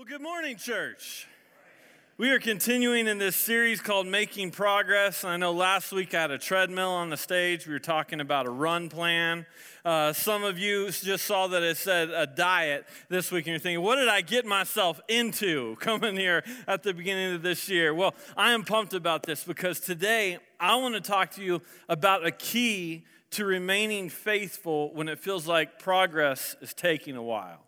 Well, 0.00 0.08
good 0.08 0.22
morning, 0.22 0.56
church. 0.56 1.26
We 2.16 2.30
are 2.30 2.38
continuing 2.38 3.06
in 3.06 3.18
this 3.18 3.36
series 3.36 3.82
called 3.82 4.06
Making 4.06 4.50
Progress. 4.50 5.24
I 5.24 5.36
know 5.36 5.52
last 5.52 5.92
week 5.92 6.14
I 6.14 6.22
had 6.22 6.30
a 6.30 6.38
treadmill 6.38 6.88
on 6.88 7.10
the 7.10 7.18
stage. 7.18 7.66
We 7.66 7.74
were 7.74 7.78
talking 7.78 8.18
about 8.18 8.46
a 8.46 8.50
run 8.50 8.88
plan. 8.88 9.44
Uh, 9.84 10.14
some 10.14 10.42
of 10.42 10.58
you 10.58 10.90
just 10.90 11.26
saw 11.26 11.48
that 11.48 11.62
it 11.62 11.76
said 11.76 12.08
a 12.08 12.26
diet 12.26 12.86
this 13.10 13.30
week, 13.30 13.44
and 13.44 13.52
you're 13.52 13.58
thinking, 13.58 13.84
what 13.84 13.96
did 13.96 14.08
I 14.08 14.22
get 14.22 14.46
myself 14.46 15.02
into 15.06 15.76
coming 15.80 16.16
here 16.16 16.44
at 16.66 16.82
the 16.82 16.94
beginning 16.94 17.34
of 17.34 17.42
this 17.42 17.68
year? 17.68 17.92
Well, 17.92 18.14
I 18.38 18.52
am 18.52 18.64
pumped 18.64 18.94
about 18.94 19.24
this 19.24 19.44
because 19.44 19.80
today 19.80 20.38
I 20.58 20.76
want 20.76 20.94
to 20.94 21.02
talk 21.02 21.32
to 21.32 21.44
you 21.44 21.60
about 21.90 22.26
a 22.26 22.30
key 22.30 23.04
to 23.32 23.44
remaining 23.44 24.08
faithful 24.08 24.94
when 24.94 25.08
it 25.08 25.18
feels 25.18 25.46
like 25.46 25.78
progress 25.78 26.56
is 26.62 26.72
taking 26.72 27.16
a 27.16 27.22
while 27.22 27.66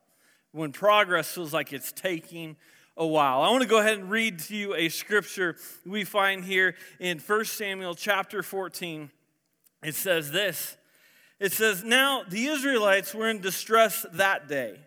when 0.52 0.72
progress 0.72 1.30
feels 1.32 1.52
like 1.52 1.72
it's 1.72 1.92
taking 1.92 2.56
a 2.96 3.06
while. 3.06 3.42
I 3.42 3.50
want 3.50 3.62
to 3.62 3.68
go 3.68 3.78
ahead 3.78 3.98
and 3.98 4.10
read 4.10 4.38
to 4.40 4.56
you 4.56 4.74
a 4.74 4.88
scripture 4.88 5.56
we 5.84 6.04
find 6.04 6.44
here 6.44 6.74
in 7.00 7.18
1 7.18 7.44
Samuel 7.46 7.94
chapter 7.94 8.42
14. 8.42 9.10
It 9.82 9.94
says 9.94 10.30
this 10.30 10.76
It 11.40 11.52
says, 11.52 11.82
Now 11.82 12.22
the 12.28 12.46
Israelites 12.46 13.14
were 13.14 13.28
in 13.28 13.40
distress 13.40 14.06
that 14.12 14.48
day 14.48 14.78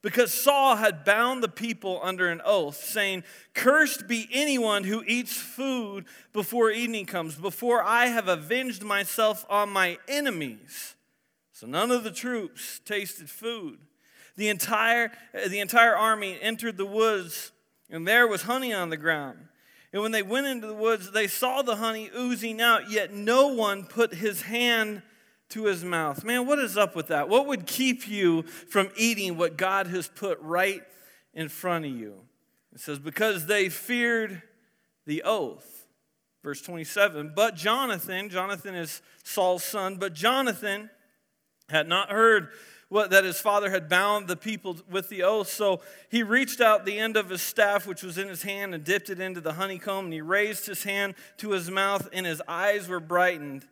because 0.00 0.32
Saul 0.32 0.76
had 0.76 1.04
bound 1.04 1.42
the 1.42 1.48
people 1.48 2.00
under 2.02 2.28
an 2.28 2.40
oath, 2.44 2.76
saying, 2.76 3.24
Cursed 3.54 4.06
be 4.06 4.28
anyone 4.32 4.84
who 4.84 5.02
eats 5.06 5.36
food 5.36 6.04
before 6.32 6.70
evening 6.70 7.06
comes, 7.06 7.34
before 7.34 7.82
I 7.82 8.06
have 8.06 8.28
avenged 8.28 8.84
myself 8.84 9.44
on 9.50 9.70
my 9.70 9.98
enemies. 10.06 10.94
So 11.52 11.66
none 11.66 11.90
of 11.90 12.04
the 12.04 12.12
troops 12.12 12.80
tasted 12.84 13.28
food. 13.28 13.80
The 14.38 14.50
entire, 14.50 15.10
the 15.48 15.58
entire 15.58 15.96
army 15.96 16.38
entered 16.40 16.76
the 16.76 16.86
woods, 16.86 17.50
and 17.90 18.06
there 18.06 18.28
was 18.28 18.42
honey 18.42 18.72
on 18.72 18.88
the 18.88 18.96
ground. 18.96 19.36
And 19.92 20.00
when 20.00 20.12
they 20.12 20.22
went 20.22 20.46
into 20.46 20.68
the 20.68 20.74
woods, 20.74 21.10
they 21.10 21.26
saw 21.26 21.62
the 21.62 21.74
honey 21.74 22.08
oozing 22.16 22.60
out, 22.60 22.88
yet 22.88 23.12
no 23.12 23.48
one 23.48 23.82
put 23.82 24.14
his 24.14 24.42
hand 24.42 25.02
to 25.48 25.64
his 25.64 25.84
mouth. 25.84 26.22
Man, 26.22 26.46
what 26.46 26.60
is 26.60 26.78
up 26.78 26.94
with 26.94 27.08
that? 27.08 27.28
What 27.28 27.48
would 27.48 27.66
keep 27.66 28.06
you 28.06 28.42
from 28.42 28.90
eating 28.96 29.36
what 29.36 29.56
God 29.56 29.88
has 29.88 30.06
put 30.06 30.38
right 30.40 30.82
in 31.34 31.48
front 31.48 31.86
of 31.86 31.90
you? 31.90 32.14
It 32.72 32.78
says, 32.78 33.00
Because 33.00 33.46
they 33.46 33.68
feared 33.68 34.40
the 35.04 35.24
oath. 35.24 35.88
Verse 36.44 36.62
27 36.62 37.32
But 37.34 37.56
Jonathan, 37.56 38.28
Jonathan 38.28 38.76
is 38.76 39.02
Saul's 39.24 39.64
son, 39.64 39.96
but 39.96 40.12
Jonathan 40.12 40.90
had 41.68 41.88
not 41.88 42.12
heard 42.12 42.50
what, 42.88 43.10
that 43.10 43.24
his 43.24 43.40
father 43.40 43.70
had 43.70 43.88
bound 43.88 44.28
the 44.28 44.36
people 44.36 44.78
with 44.90 45.08
the 45.08 45.22
oath. 45.22 45.48
So 45.48 45.82
he 46.08 46.22
reached 46.22 46.60
out 46.60 46.86
the 46.86 46.98
end 46.98 47.16
of 47.16 47.28
his 47.28 47.42
staff, 47.42 47.86
which 47.86 48.02
was 48.02 48.16
in 48.16 48.28
his 48.28 48.42
hand, 48.42 48.74
and 48.74 48.82
dipped 48.82 49.10
it 49.10 49.20
into 49.20 49.40
the 49.40 49.54
honeycomb. 49.54 50.06
And 50.06 50.14
he 50.14 50.22
raised 50.22 50.66
his 50.66 50.84
hand 50.84 51.14
to 51.38 51.50
his 51.50 51.70
mouth, 51.70 52.08
and 52.12 52.24
his 52.24 52.42
eyes 52.48 52.88
were 52.88 53.00
brightened. 53.00 53.66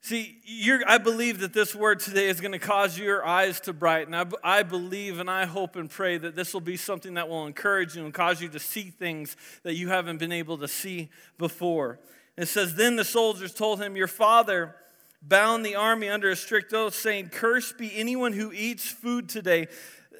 See, 0.00 0.38
I 0.86 0.98
believe 0.98 1.40
that 1.40 1.52
this 1.52 1.74
word 1.74 1.98
today 1.98 2.28
is 2.28 2.40
going 2.40 2.52
to 2.52 2.60
cause 2.60 2.96
your 2.96 3.26
eyes 3.26 3.58
to 3.62 3.72
brighten. 3.72 4.14
I, 4.14 4.24
I 4.44 4.62
believe 4.62 5.18
and 5.18 5.28
I 5.28 5.46
hope 5.46 5.74
and 5.74 5.90
pray 5.90 6.16
that 6.16 6.36
this 6.36 6.54
will 6.54 6.60
be 6.60 6.76
something 6.76 7.14
that 7.14 7.28
will 7.28 7.44
encourage 7.44 7.96
you 7.96 8.04
and 8.04 8.14
cause 8.14 8.40
you 8.40 8.48
to 8.50 8.60
see 8.60 8.90
things 8.90 9.36
that 9.64 9.74
you 9.74 9.88
haven't 9.88 10.18
been 10.18 10.30
able 10.30 10.58
to 10.58 10.68
see 10.68 11.08
before. 11.38 11.98
It 12.36 12.46
says, 12.46 12.76
Then 12.76 12.94
the 12.94 13.04
soldiers 13.04 13.52
told 13.52 13.82
him, 13.82 13.96
Your 13.96 14.06
father 14.06 14.76
bound 15.28 15.64
the 15.64 15.74
army 15.74 16.08
under 16.08 16.30
a 16.30 16.36
strict 16.36 16.72
oath, 16.72 16.94
saying, 16.94 17.30
Cursed 17.30 17.78
be 17.78 17.96
anyone 17.96 18.32
who 18.32 18.52
eats 18.52 18.88
food 18.88 19.28
today. 19.28 19.68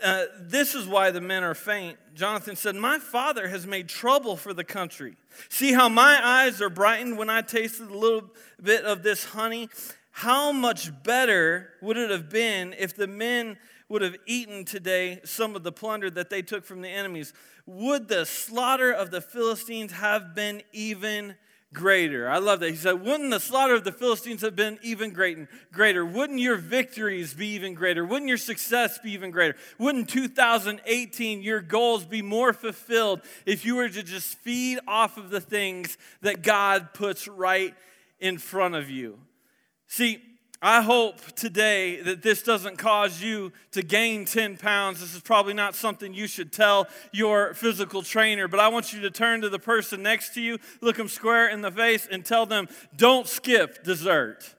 Uh, 0.02 0.24
this 0.38 0.74
is 0.74 0.86
why 0.86 1.10
the 1.10 1.20
men 1.20 1.42
are 1.42 1.54
faint. 1.54 1.98
Jonathan 2.14 2.56
said, 2.56 2.74
My 2.76 2.98
father 2.98 3.48
has 3.48 3.66
made 3.66 3.88
trouble 3.88 4.36
for 4.36 4.52
the 4.52 4.64
country. 4.64 5.16
See 5.48 5.72
how 5.72 5.88
my 5.88 6.20
eyes 6.22 6.60
are 6.60 6.70
brightened 6.70 7.18
when 7.18 7.30
I 7.30 7.42
tasted 7.42 7.90
a 7.90 7.98
little 7.98 8.30
bit 8.62 8.84
of 8.84 9.02
this 9.02 9.24
honey? 9.24 9.68
How 10.10 10.52
much 10.52 10.90
better 11.02 11.70
would 11.82 11.96
it 11.96 12.10
have 12.10 12.30
been 12.30 12.74
if 12.78 12.96
the 12.96 13.06
men 13.06 13.58
would 13.88 14.02
have 14.02 14.16
eaten 14.26 14.64
today 14.64 15.20
some 15.24 15.54
of 15.54 15.62
the 15.62 15.72
plunder 15.72 16.10
that 16.10 16.30
they 16.30 16.42
took 16.42 16.64
from 16.64 16.82
the 16.82 16.88
enemies? 16.88 17.32
Would 17.66 18.08
the 18.08 18.24
slaughter 18.26 18.92
of 18.92 19.10
the 19.10 19.20
Philistines 19.20 19.92
have 19.92 20.34
been 20.34 20.62
even 20.72 21.36
greater. 21.72 22.28
I 22.28 22.38
love 22.38 22.60
that. 22.60 22.70
He 22.70 22.76
said, 22.76 23.04
Wouldn't 23.04 23.30
the 23.30 23.40
slaughter 23.40 23.74
of 23.74 23.84
the 23.84 23.92
Philistines 23.92 24.42
have 24.42 24.56
been 24.56 24.78
even 24.82 25.12
greater? 25.12 26.06
Wouldn't 26.06 26.38
your 26.38 26.56
victories 26.56 27.34
be 27.34 27.48
even 27.48 27.74
greater? 27.74 28.04
Wouldn't 28.04 28.28
your 28.28 28.38
success 28.38 28.98
be 28.98 29.12
even 29.12 29.30
greater? 29.30 29.56
Wouldn't 29.78 30.08
2018, 30.08 31.42
your 31.42 31.60
goals 31.60 32.04
be 32.04 32.22
more 32.22 32.52
fulfilled 32.52 33.20
if 33.44 33.64
you 33.64 33.76
were 33.76 33.88
to 33.88 34.02
just 34.02 34.38
feed 34.38 34.78
off 34.86 35.16
of 35.16 35.30
the 35.30 35.40
things 35.40 35.98
that 36.22 36.42
God 36.42 36.94
puts 36.94 37.28
right 37.28 37.74
in 38.20 38.38
front 38.38 38.74
of 38.74 38.88
you? 38.88 39.18
See, 39.88 40.20
I 40.62 40.80
hope 40.80 41.20
today 41.32 42.00
that 42.02 42.22
this 42.22 42.42
doesn't 42.42 42.78
cause 42.78 43.20
you 43.22 43.52
to 43.72 43.82
gain 43.82 44.24
10 44.24 44.56
pounds. 44.56 45.00
This 45.00 45.14
is 45.14 45.20
probably 45.20 45.52
not 45.52 45.74
something 45.74 46.14
you 46.14 46.26
should 46.26 46.50
tell 46.50 46.88
your 47.12 47.52
physical 47.54 48.02
trainer, 48.02 48.48
but 48.48 48.58
I 48.58 48.68
want 48.68 48.92
you 48.92 49.02
to 49.02 49.10
turn 49.10 49.42
to 49.42 49.50
the 49.50 49.58
person 49.58 50.02
next 50.02 50.34
to 50.34 50.40
you, 50.40 50.58
look 50.80 50.96
them 50.96 51.08
square 51.08 51.48
in 51.48 51.60
the 51.60 51.70
face, 51.70 52.08
and 52.10 52.24
tell 52.24 52.46
them, 52.46 52.68
don't 52.96 53.26
skip 53.26 53.84
dessert. 53.84 54.54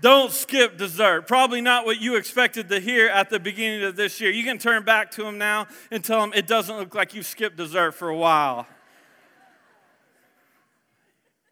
Don't 0.00 0.30
skip 0.30 0.76
dessert. 0.76 1.26
Probably 1.26 1.60
not 1.60 1.86
what 1.86 2.00
you 2.00 2.16
expected 2.16 2.68
to 2.68 2.78
hear 2.78 3.08
at 3.08 3.30
the 3.30 3.40
beginning 3.40 3.82
of 3.82 3.96
this 3.96 4.20
year. 4.20 4.30
You 4.30 4.44
can 4.44 4.58
turn 4.58 4.84
back 4.84 5.10
to 5.12 5.22
them 5.22 5.38
now 5.38 5.66
and 5.90 6.04
tell 6.04 6.20
them 6.20 6.32
it 6.34 6.46
doesn't 6.46 6.76
look 6.76 6.94
like 6.94 7.14
you've 7.14 7.26
skipped 7.26 7.56
dessert 7.56 7.92
for 7.92 8.08
a 8.08 8.16
while. 8.16 8.66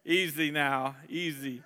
Easy 0.04 0.50
now, 0.50 0.94
easy. 1.08 1.62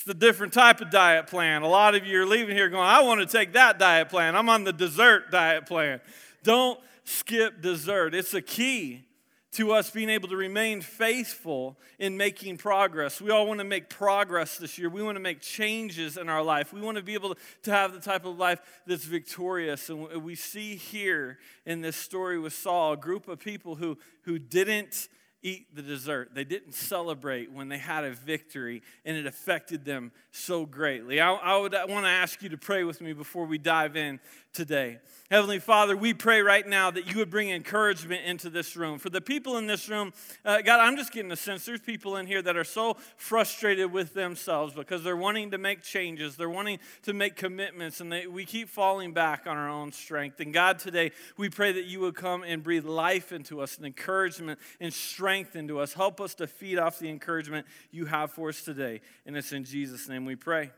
It's 0.00 0.06
the 0.06 0.14
different 0.14 0.54
type 0.54 0.80
of 0.80 0.88
diet 0.88 1.26
plan. 1.26 1.60
A 1.60 1.68
lot 1.68 1.94
of 1.94 2.06
you 2.06 2.22
are 2.22 2.24
leaving 2.24 2.56
here 2.56 2.70
going, 2.70 2.86
I 2.86 3.02
want 3.02 3.20
to 3.20 3.26
take 3.26 3.52
that 3.52 3.78
diet 3.78 4.08
plan. 4.08 4.34
I'm 4.34 4.48
on 4.48 4.64
the 4.64 4.72
dessert 4.72 5.30
diet 5.30 5.66
plan. 5.66 6.00
Don't 6.42 6.80
skip 7.04 7.60
dessert. 7.60 8.14
It's 8.14 8.32
a 8.32 8.40
key 8.40 9.04
to 9.52 9.72
us 9.72 9.90
being 9.90 10.08
able 10.08 10.26
to 10.28 10.36
remain 10.36 10.80
faithful 10.80 11.76
in 11.98 12.16
making 12.16 12.56
progress. 12.56 13.20
We 13.20 13.30
all 13.30 13.46
want 13.46 13.58
to 13.58 13.64
make 13.64 13.90
progress 13.90 14.56
this 14.56 14.78
year. 14.78 14.88
We 14.88 15.02
want 15.02 15.16
to 15.16 15.20
make 15.22 15.42
changes 15.42 16.16
in 16.16 16.30
our 16.30 16.42
life. 16.42 16.72
We 16.72 16.80
want 16.80 16.96
to 16.96 17.02
be 17.02 17.12
able 17.12 17.36
to 17.64 17.70
have 17.70 17.92
the 17.92 18.00
type 18.00 18.24
of 18.24 18.38
life 18.38 18.62
that's 18.86 19.04
victorious. 19.04 19.90
And 19.90 20.24
we 20.24 20.34
see 20.34 20.76
here 20.76 21.38
in 21.66 21.82
this 21.82 21.96
story 21.96 22.38
with 22.38 22.54
Saul 22.54 22.94
a 22.94 22.96
group 22.96 23.28
of 23.28 23.38
people 23.38 23.74
who, 23.74 23.98
who 24.22 24.38
didn't 24.38 25.10
eat 25.42 25.74
the 25.74 25.82
dessert. 25.82 26.30
They 26.34 26.44
didn't 26.44 26.74
celebrate 26.74 27.52
when 27.52 27.68
they 27.68 27.78
had 27.78 28.04
a 28.04 28.10
victory, 28.10 28.82
and 29.04 29.16
it 29.16 29.26
affected 29.26 29.84
them 29.84 30.12
so 30.30 30.66
greatly. 30.66 31.20
I, 31.20 31.32
I 31.32 31.56
would 31.56 31.72
want 31.72 32.04
to 32.04 32.10
ask 32.10 32.42
you 32.42 32.48
to 32.50 32.58
pray 32.58 32.84
with 32.84 33.00
me 33.00 33.12
before 33.12 33.46
we 33.46 33.58
dive 33.58 33.96
in 33.96 34.20
today. 34.52 34.98
Heavenly 35.30 35.60
Father, 35.60 35.96
we 35.96 36.12
pray 36.12 36.42
right 36.42 36.66
now 36.66 36.90
that 36.90 37.06
you 37.06 37.18
would 37.18 37.30
bring 37.30 37.50
encouragement 37.50 38.24
into 38.24 38.50
this 38.50 38.76
room. 38.76 38.98
For 38.98 39.08
the 39.08 39.20
people 39.20 39.58
in 39.58 39.68
this 39.68 39.88
room, 39.88 40.12
uh, 40.44 40.60
God, 40.62 40.80
I'm 40.80 40.96
just 40.96 41.12
getting 41.12 41.30
a 41.30 41.36
sense 41.36 41.64
there's 41.64 41.80
people 41.80 42.16
in 42.16 42.26
here 42.26 42.42
that 42.42 42.56
are 42.56 42.64
so 42.64 42.96
frustrated 43.16 43.92
with 43.92 44.12
themselves 44.12 44.74
because 44.74 45.04
they're 45.04 45.16
wanting 45.16 45.52
to 45.52 45.58
make 45.58 45.82
changes, 45.82 46.34
they're 46.34 46.50
wanting 46.50 46.80
to 47.02 47.12
make 47.12 47.36
commitments, 47.36 48.00
and 48.00 48.10
they, 48.10 48.26
we 48.26 48.44
keep 48.44 48.68
falling 48.68 49.12
back 49.12 49.46
on 49.46 49.56
our 49.56 49.68
own 49.68 49.92
strength. 49.92 50.40
And 50.40 50.52
God, 50.52 50.80
today, 50.80 51.12
we 51.36 51.48
pray 51.48 51.70
that 51.70 51.84
you 51.84 52.00
would 52.00 52.16
come 52.16 52.42
and 52.42 52.60
breathe 52.62 52.84
life 52.84 53.30
into 53.30 53.60
us 53.60 53.76
and 53.76 53.86
encouragement 53.86 54.58
and 54.80 54.92
strength 54.92 55.54
into 55.54 55.78
us. 55.78 55.92
Help 55.92 56.20
us 56.20 56.34
to 56.34 56.48
feed 56.48 56.78
off 56.78 56.98
the 56.98 57.08
encouragement 57.08 57.68
you 57.92 58.06
have 58.06 58.32
for 58.32 58.48
us 58.48 58.62
today. 58.62 59.00
And 59.24 59.36
it's 59.36 59.52
in 59.52 59.62
Jesus' 59.62 60.08
name 60.08 60.24
we 60.24 60.34
pray. 60.34 60.72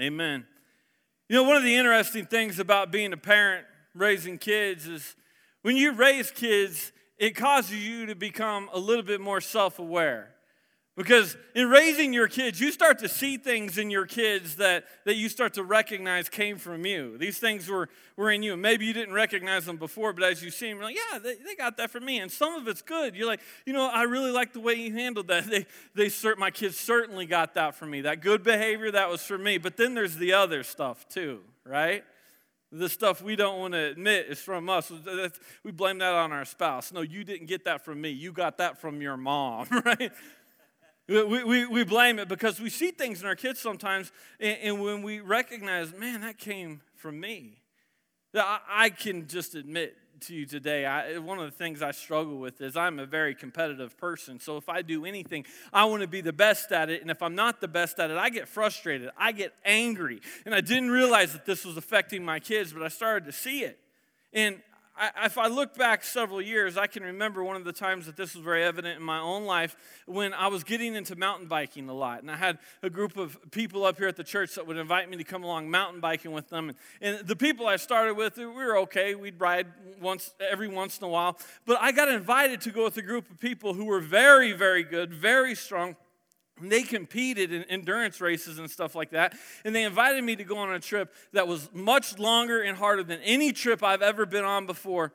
Amen. 0.00 0.46
You 1.32 1.38
know, 1.38 1.44
one 1.44 1.56
of 1.56 1.62
the 1.62 1.74
interesting 1.74 2.26
things 2.26 2.58
about 2.58 2.92
being 2.92 3.14
a 3.14 3.16
parent, 3.16 3.64
raising 3.94 4.36
kids, 4.36 4.86
is 4.86 5.16
when 5.62 5.78
you 5.78 5.92
raise 5.92 6.30
kids, 6.30 6.92
it 7.16 7.30
causes 7.30 7.72
you 7.82 8.04
to 8.04 8.14
become 8.14 8.68
a 8.70 8.78
little 8.78 9.02
bit 9.02 9.18
more 9.18 9.40
self 9.40 9.78
aware. 9.78 10.34
Because 10.94 11.38
in 11.54 11.70
raising 11.70 12.12
your 12.12 12.28
kids, 12.28 12.60
you 12.60 12.70
start 12.70 12.98
to 12.98 13.08
see 13.08 13.38
things 13.38 13.78
in 13.78 13.90
your 13.90 14.04
kids 14.04 14.56
that, 14.56 14.84
that 15.06 15.16
you 15.16 15.30
start 15.30 15.54
to 15.54 15.64
recognize 15.64 16.28
came 16.28 16.58
from 16.58 16.84
you. 16.84 17.16
These 17.16 17.38
things 17.38 17.66
were, 17.66 17.88
were 18.14 18.30
in 18.30 18.42
you. 18.42 18.58
Maybe 18.58 18.84
you 18.84 18.92
didn't 18.92 19.14
recognize 19.14 19.64
them 19.64 19.78
before, 19.78 20.12
but 20.12 20.24
as 20.24 20.42
you 20.42 20.50
see 20.50 20.68
them, 20.68 20.76
you're 20.76 20.84
like, 20.84 20.96
yeah, 20.96 21.18
they, 21.18 21.36
they 21.36 21.54
got 21.54 21.78
that 21.78 21.90
from 21.90 22.04
me. 22.04 22.18
And 22.18 22.30
some 22.30 22.54
of 22.56 22.68
it's 22.68 22.82
good. 22.82 23.16
You're 23.16 23.26
like, 23.26 23.40
you 23.64 23.72
know, 23.72 23.88
I 23.88 24.02
really 24.02 24.30
like 24.30 24.52
the 24.52 24.60
way 24.60 24.74
you 24.74 24.92
handled 24.92 25.28
that. 25.28 25.44
They, 25.52 25.66
they 25.94 26.06
cert, 26.06 26.38
my 26.38 26.50
kids 26.50 26.78
certainly 26.78 27.26
got 27.26 27.54
that 27.54 27.74
from 27.74 27.90
me. 27.90 28.02
That 28.02 28.22
good 28.22 28.42
behavior, 28.42 28.90
that 28.90 29.10
was 29.10 29.22
for 29.22 29.36
me. 29.36 29.58
But 29.58 29.76
then 29.76 29.94
there's 29.94 30.16
the 30.16 30.32
other 30.32 30.62
stuff 30.62 31.06
too, 31.08 31.40
right? 31.66 32.04
The 32.70 32.88
stuff 32.88 33.20
we 33.20 33.36
don't 33.36 33.58
want 33.58 33.74
to 33.74 33.90
admit 33.90 34.26
is 34.30 34.38
from 34.38 34.70
us. 34.70 34.90
We 35.62 35.72
blame 35.72 35.98
that 35.98 36.14
on 36.14 36.32
our 36.32 36.46
spouse. 36.46 36.90
No, 36.90 37.02
you 37.02 37.22
didn't 37.22 37.46
get 37.46 37.64
that 37.64 37.84
from 37.84 38.00
me. 38.00 38.10
You 38.10 38.32
got 38.32 38.56
that 38.58 38.80
from 38.80 39.02
your 39.02 39.18
mom, 39.18 39.66
right? 39.84 40.10
We, 41.12 41.44
we, 41.44 41.66
we 41.66 41.84
blame 41.84 42.18
it 42.18 42.28
because 42.28 42.58
we 42.58 42.70
see 42.70 42.90
things 42.90 43.20
in 43.20 43.26
our 43.26 43.36
kids 43.36 43.60
sometimes, 43.60 44.10
and, 44.40 44.58
and 44.62 44.82
when 44.82 45.02
we 45.02 45.20
recognize, 45.20 45.92
man, 45.92 46.22
that 46.22 46.38
came 46.38 46.80
from 46.96 47.20
me. 47.20 47.58
I, 48.34 48.60
I 48.68 48.90
can 48.90 49.28
just 49.28 49.54
admit 49.54 49.96
to 50.20 50.34
you 50.34 50.46
today, 50.46 50.86
I, 50.86 51.18
one 51.18 51.38
of 51.38 51.44
the 51.44 51.56
things 51.56 51.82
I 51.82 51.90
struggle 51.90 52.38
with 52.38 52.60
is 52.60 52.76
I'm 52.76 52.98
a 52.98 53.06
very 53.06 53.34
competitive 53.34 53.98
person. 53.98 54.38
So 54.40 54.56
if 54.56 54.68
I 54.68 54.82
do 54.82 55.04
anything, 55.04 55.44
I 55.72 55.84
want 55.84 56.02
to 56.02 56.08
be 56.08 56.20
the 56.20 56.32
best 56.32 56.72
at 56.72 56.90
it. 56.90 57.02
And 57.02 57.10
if 57.10 57.22
I'm 57.22 57.34
not 57.34 57.60
the 57.60 57.68
best 57.68 57.98
at 57.98 58.10
it, 58.10 58.16
I 58.16 58.30
get 58.30 58.48
frustrated. 58.48 59.10
I 59.18 59.32
get 59.32 59.52
angry. 59.64 60.20
And 60.46 60.54
I 60.54 60.60
didn't 60.60 60.90
realize 60.90 61.32
that 61.32 61.44
this 61.44 61.64
was 61.64 61.76
affecting 61.76 62.24
my 62.24 62.38
kids, 62.38 62.72
but 62.72 62.82
I 62.82 62.88
started 62.88 63.26
to 63.26 63.32
see 63.32 63.64
it. 63.64 63.78
And 64.32 64.62
I, 65.02 65.26
if 65.26 65.36
I 65.36 65.48
look 65.48 65.76
back 65.76 66.04
several 66.04 66.40
years, 66.40 66.76
I 66.76 66.86
can 66.86 67.02
remember 67.02 67.42
one 67.42 67.56
of 67.56 67.64
the 67.64 67.72
times 67.72 68.06
that 68.06 68.16
this 68.16 68.36
was 68.36 68.44
very 68.44 68.62
evident 68.62 68.98
in 68.98 69.02
my 69.02 69.18
own 69.18 69.44
life 69.44 69.74
when 70.06 70.32
I 70.32 70.46
was 70.46 70.62
getting 70.62 70.94
into 70.94 71.16
mountain 71.16 71.48
biking 71.48 71.88
a 71.88 71.92
lot. 71.92 72.20
And 72.22 72.30
I 72.30 72.36
had 72.36 72.58
a 72.84 72.90
group 72.90 73.16
of 73.16 73.36
people 73.50 73.84
up 73.84 73.98
here 73.98 74.06
at 74.06 74.14
the 74.14 74.22
church 74.22 74.54
that 74.54 74.64
would 74.64 74.76
invite 74.76 75.10
me 75.10 75.16
to 75.16 75.24
come 75.24 75.42
along 75.42 75.68
mountain 75.68 75.98
biking 76.00 76.30
with 76.30 76.48
them. 76.50 76.68
And, 76.68 76.78
and 77.00 77.26
the 77.26 77.34
people 77.34 77.66
I 77.66 77.76
started 77.76 78.16
with, 78.16 78.36
we 78.36 78.46
were 78.46 78.78
okay. 78.78 79.16
We'd 79.16 79.40
ride 79.40 79.66
once 80.00 80.34
every 80.38 80.68
once 80.68 80.98
in 80.98 81.04
a 81.04 81.08
while. 81.08 81.36
But 81.66 81.78
I 81.80 81.90
got 81.90 82.08
invited 82.08 82.60
to 82.60 82.70
go 82.70 82.84
with 82.84 82.96
a 82.96 83.02
group 83.02 83.28
of 83.28 83.40
people 83.40 83.74
who 83.74 83.86
were 83.86 84.00
very, 84.00 84.52
very 84.52 84.84
good, 84.84 85.12
very 85.12 85.56
strong 85.56 85.96
they 86.70 86.82
competed 86.82 87.52
in 87.52 87.64
endurance 87.64 88.20
races 88.20 88.58
and 88.58 88.70
stuff 88.70 88.94
like 88.94 89.10
that. 89.10 89.34
And 89.64 89.74
they 89.74 89.84
invited 89.84 90.22
me 90.22 90.36
to 90.36 90.44
go 90.44 90.58
on 90.58 90.72
a 90.72 90.80
trip 90.80 91.14
that 91.32 91.48
was 91.48 91.70
much 91.72 92.18
longer 92.18 92.60
and 92.60 92.76
harder 92.76 93.02
than 93.02 93.20
any 93.20 93.52
trip 93.52 93.82
I've 93.82 94.02
ever 94.02 94.26
been 94.26 94.44
on 94.44 94.66
before. 94.66 95.12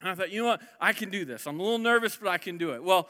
And 0.00 0.08
I 0.10 0.14
thought, 0.14 0.30
you 0.30 0.42
know 0.42 0.48
what? 0.48 0.62
I 0.80 0.92
can 0.92 1.10
do 1.10 1.24
this. 1.24 1.46
I'm 1.46 1.60
a 1.60 1.62
little 1.62 1.78
nervous, 1.78 2.16
but 2.16 2.28
I 2.28 2.38
can 2.38 2.56
do 2.56 2.72
it. 2.72 2.82
Well, 2.82 3.08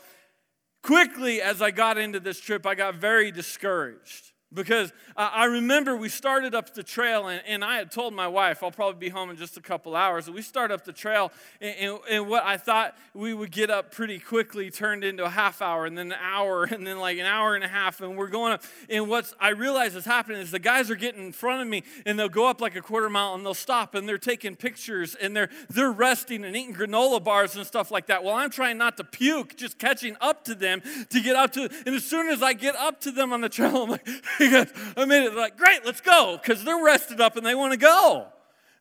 quickly 0.83 1.41
as 1.41 1.63
I 1.63 1.71
got 1.71 1.99
into 1.99 2.21
this 2.21 2.41
trip, 2.41 2.67
I 2.67 2.75
got 2.75 2.97
very 2.97 3.31
discouraged 3.31 4.33
because 4.53 4.93
I 5.17 5.45
remember 5.45 5.97
we 5.97 6.09
started 6.09 6.55
up 6.55 6.75
the 6.75 6.83
trail, 6.83 7.29
and, 7.29 7.41
and, 7.47 7.65
I 7.65 7.77
had 7.77 7.93
told 7.93 8.15
my 8.15 8.27
wife, 8.27 8.63
I'll 8.63 8.73
probably 8.73 8.99
be 8.99 9.09
home 9.09 9.31
in 9.31 9.37
just 9.37 9.57
a 9.57 9.61
couple 9.61 9.95
hours. 9.95 10.27
And 10.27 10.35
we 10.35 10.43
start 10.43 10.73
up 10.73 10.85
the 10.85 10.93
trail, 10.93 11.31
and, 11.61 11.77
and, 11.77 11.99
and, 12.11 12.29
what 12.29 12.43
I 12.43 12.57
thought 12.57 12.97
we 13.15 13.33
would 13.33 13.53
get 13.53 13.71
up 13.71 13.93
pretty 13.93 14.19
quickly 14.19 14.71
turned 14.71 15.05
into 15.05 15.25
a 15.25 15.29
half 15.29 15.63
hour, 15.63 15.87
and 15.87 15.97
then 15.97 16.11
an 16.11 16.19
hour, 16.21 16.65
and 16.71 16.85
then 16.87 16.99
like 16.99 17.19
an 17.19 17.27
hour 17.27 17.55
and 17.55 17.63
a 17.63 17.69
half, 17.69 18.01
and 18.01 18.17
we're 18.17 18.29
going 18.29 18.53
up. 18.53 18.63
And 18.89 19.09
what 19.09 19.33
I 19.39 19.51
realize 19.51 19.95
is 19.95 20.05
happening 20.05 20.41
is 20.41 20.51
the 20.51 20.59
guys 20.59 20.91
are 20.91 20.97
getting 20.97 21.27
in 21.27 21.33
front 21.33 21.63
of 21.63 21.69
me, 21.69 21.85
and 22.05 22.19
they'll 22.19 22.29
go 22.29 22.49
up 22.49 22.61
like 22.61 22.75
a 22.75 22.83
quarter 22.83 23.09
mile, 23.09 23.35
and 23.35 23.45
they'll 23.45 23.55
stop, 23.55 23.95
and 23.95 24.09
they're 24.09 24.19
taking 24.19 24.57
pictures, 24.57 25.15
and 25.15 25.37
they're, 25.37 25.51
they're 25.69 25.93
resting 25.93 26.45
and 26.45 26.57
eating 26.57 26.75
granola 26.75 27.23
bars 27.23 27.55
and 27.55 27.65
stuff 27.67 27.93
like 27.93 28.07
that. 28.07 28.25
Well, 28.25 28.35
I'm 28.35 28.51
trying 28.51 28.79
not 28.79 28.97
to 28.97 29.05
puke, 29.05 29.57
just 29.57 29.79
catching 29.79 30.17
up 30.21 30.45
to 30.45 30.57
them 30.57 30.83
to 31.11 31.21
get 31.21 31.37
up 31.37 31.53
to, 31.53 31.71
and 31.87 31.95
as 31.95 32.05
soon 32.05 32.29
as 32.29 32.43
I 32.43 32.55
get 32.55 32.75
up 32.75 33.01
to 33.03 33.13
them 33.13 33.33
on 33.33 33.43
the 33.43 33.49
trail, 33.49 33.85
I'm 33.85 33.91
like, 33.91 34.09
goes, 34.49 34.67
I 34.97 35.05
made 35.05 35.25
it 35.25 35.35
like, 35.35 35.57
great, 35.57 35.85
let's 35.85 36.01
go, 36.01 36.39
because 36.41 36.65
they're 36.65 36.83
rested 36.83 37.21
up 37.21 37.37
and 37.37 37.45
they 37.45 37.55
want 37.55 37.73
to 37.73 37.79
go. 37.79 38.27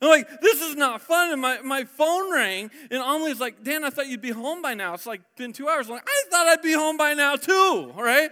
I'm 0.01 0.07
like, 0.07 0.41
this 0.41 0.61
is 0.61 0.75
not 0.75 1.01
fun. 1.01 1.31
And 1.31 1.41
my, 1.41 1.61
my 1.61 1.83
phone 1.83 2.31
rang, 2.31 2.71
and 2.89 3.01
Amelie's 3.01 3.39
like, 3.39 3.63
Dan, 3.63 3.83
I 3.83 3.89
thought 3.89 4.07
you'd 4.07 4.21
be 4.21 4.31
home 4.31 4.61
by 4.61 4.73
now. 4.73 4.93
It's 4.93 5.05
like 5.05 5.21
been 5.35 5.51
two 5.51 5.67
hours. 5.67 5.87
I'm 5.87 5.93
like, 5.93 6.07
I 6.07 6.23
thought 6.29 6.47
I'd 6.47 6.61
be 6.61 6.73
home 6.73 6.95
by 6.95 7.13
now 7.13 7.35
too, 7.35 7.91
all 7.95 8.03
right? 8.03 8.29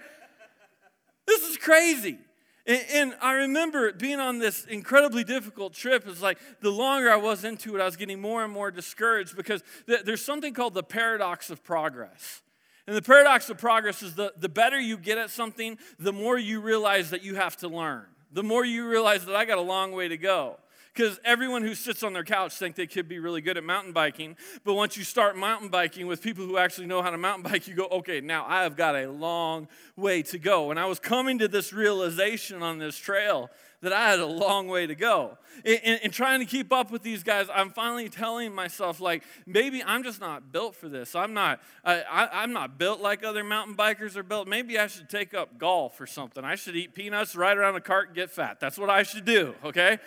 this 1.25 1.43
is 1.43 1.57
crazy. 1.57 2.17
And, 2.65 2.85
and 2.93 3.15
I 3.21 3.33
remember 3.33 3.91
being 3.93 4.19
on 4.19 4.39
this 4.39 4.65
incredibly 4.65 5.23
difficult 5.23 5.73
trip. 5.73 6.05
It's 6.07 6.21
like 6.21 6.37
the 6.61 6.71
longer 6.71 7.11
I 7.11 7.15
was 7.15 7.43
into 7.43 7.75
it, 7.75 7.81
I 7.81 7.85
was 7.85 7.95
getting 7.95 8.19
more 8.19 8.43
and 8.43 8.51
more 8.51 8.71
discouraged 8.71 9.35
because 9.35 9.63
th- 9.85 10.03
there's 10.03 10.23
something 10.23 10.53
called 10.53 10.73
the 10.73 10.83
paradox 10.83 11.49
of 11.49 11.63
progress. 11.63 12.41
And 12.87 12.95
the 12.95 13.01
paradox 13.01 13.49
of 13.49 13.57
progress 13.57 14.01
is 14.01 14.15
the, 14.15 14.33
the 14.37 14.47
better 14.47 14.79
you 14.79 14.97
get 14.97 15.17
at 15.17 15.29
something, 15.29 15.77
the 15.99 16.13
more 16.13 16.37
you 16.37 16.61
realize 16.61 17.09
that 17.09 17.21
you 17.21 17.35
have 17.35 17.57
to 17.57 17.67
learn. 17.67 18.05
The 18.31 18.43
more 18.43 18.63
you 18.63 18.87
realize 18.87 19.25
that 19.25 19.35
I 19.35 19.43
got 19.43 19.57
a 19.57 19.61
long 19.61 19.91
way 19.91 20.07
to 20.07 20.17
go. 20.17 20.57
Because 20.93 21.19
everyone 21.23 21.61
who 21.61 21.75
sits 21.75 22.01
on 22.01 22.13
their 22.13 22.23
couch 22.23 22.55
think 22.55 22.75
they 22.75 22.87
could 22.87 23.07
be 23.07 23.19
really 23.19 23.41
good 23.41 23.55
at 23.55 23.63
mountain 23.63 23.93
biking. 23.93 24.35
But 24.63 24.73
once 24.73 24.97
you 24.97 25.03
start 25.03 25.37
mountain 25.37 25.67
biking 25.67 26.07
with 26.07 26.23
people 26.23 26.45
who 26.45 26.57
actually 26.57 26.87
know 26.87 27.03
how 27.03 27.11
to 27.11 27.17
mountain 27.17 27.43
bike, 27.51 27.67
you 27.67 27.75
go, 27.75 27.87
okay, 27.87 28.19
now 28.19 28.45
I 28.47 28.63
have 28.63 28.75
got 28.75 28.95
a 28.95 29.07
long 29.07 29.67
way 29.95 30.23
to 30.23 30.39
go. 30.39 30.71
And 30.71 30.79
I 30.79 30.85
was 30.85 30.99
coming 30.99 31.37
to 31.37 31.47
this 31.47 31.71
realization 31.71 32.63
on 32.63 32.79
this 32.79 32.97
trail 32.97 33.51
that 33.81 33.93
I 33.93 34.09
had 34.09 34.19
a 34.19 34.25
long 34.25 34.67
way 34.67 34.87
to 34.87 34.95
go. 34.95 35.37
In, 35.63 36.11
trying 36.11 36.39
to 36.39 36.45
keep 36.45 36.71
up 36.71 36.91
with 36.91 37.03
these 37.03 37.23
guys, 37.23 37.47
I'm 37.53 37.69
finally 37.69 38.09
telling 38.09 38.53
myself, 38.53 38.99
like, 38.99 39.23
maybe 39.45 39.83
I'm 39.83 40.03
just 40.03 40.19
not 40.19 40.51
built 40.51 40.75
for 40.75 40.89
this. 40.89 41.15
I'm 41.15 41.33
not, 41.33 41.59
I, 41.83 42.01
I, 42.01 42.43
I'm 42.43 42.53
not 42.53 42.77
built 42.77 43.01
like 43.01 43.23
other 43.23 43.43
mountain 43.43 43.75
bikers 43.75 44.15
are 44.15 44.23
built. 44.23 44.47
Maybe 44.47 44.79
I 44.79 44.87
should 44.87 45.09
take 45.09 45.33
up 45.33 45.57
golf 45.57 45.99
or 46.01 46.07
something. 46.07 46.43
I 46.43 46.55
should 46.55 46.75
eat 46.75 46.93
peanuts, 46.93 47.35
ride 47.35 47.57
around 47.57 47.75
a 47.75 47.81
cart, 47.81 48.07
and 48.07 48.15
get 48.15 48.31
fat. 48.31 48.59
That's 48.59 48.77
what 48.77 48.89
I 48.89 49.03
should 49.03 49.25
do, 49.25 49.55
okay? 49.63 49.99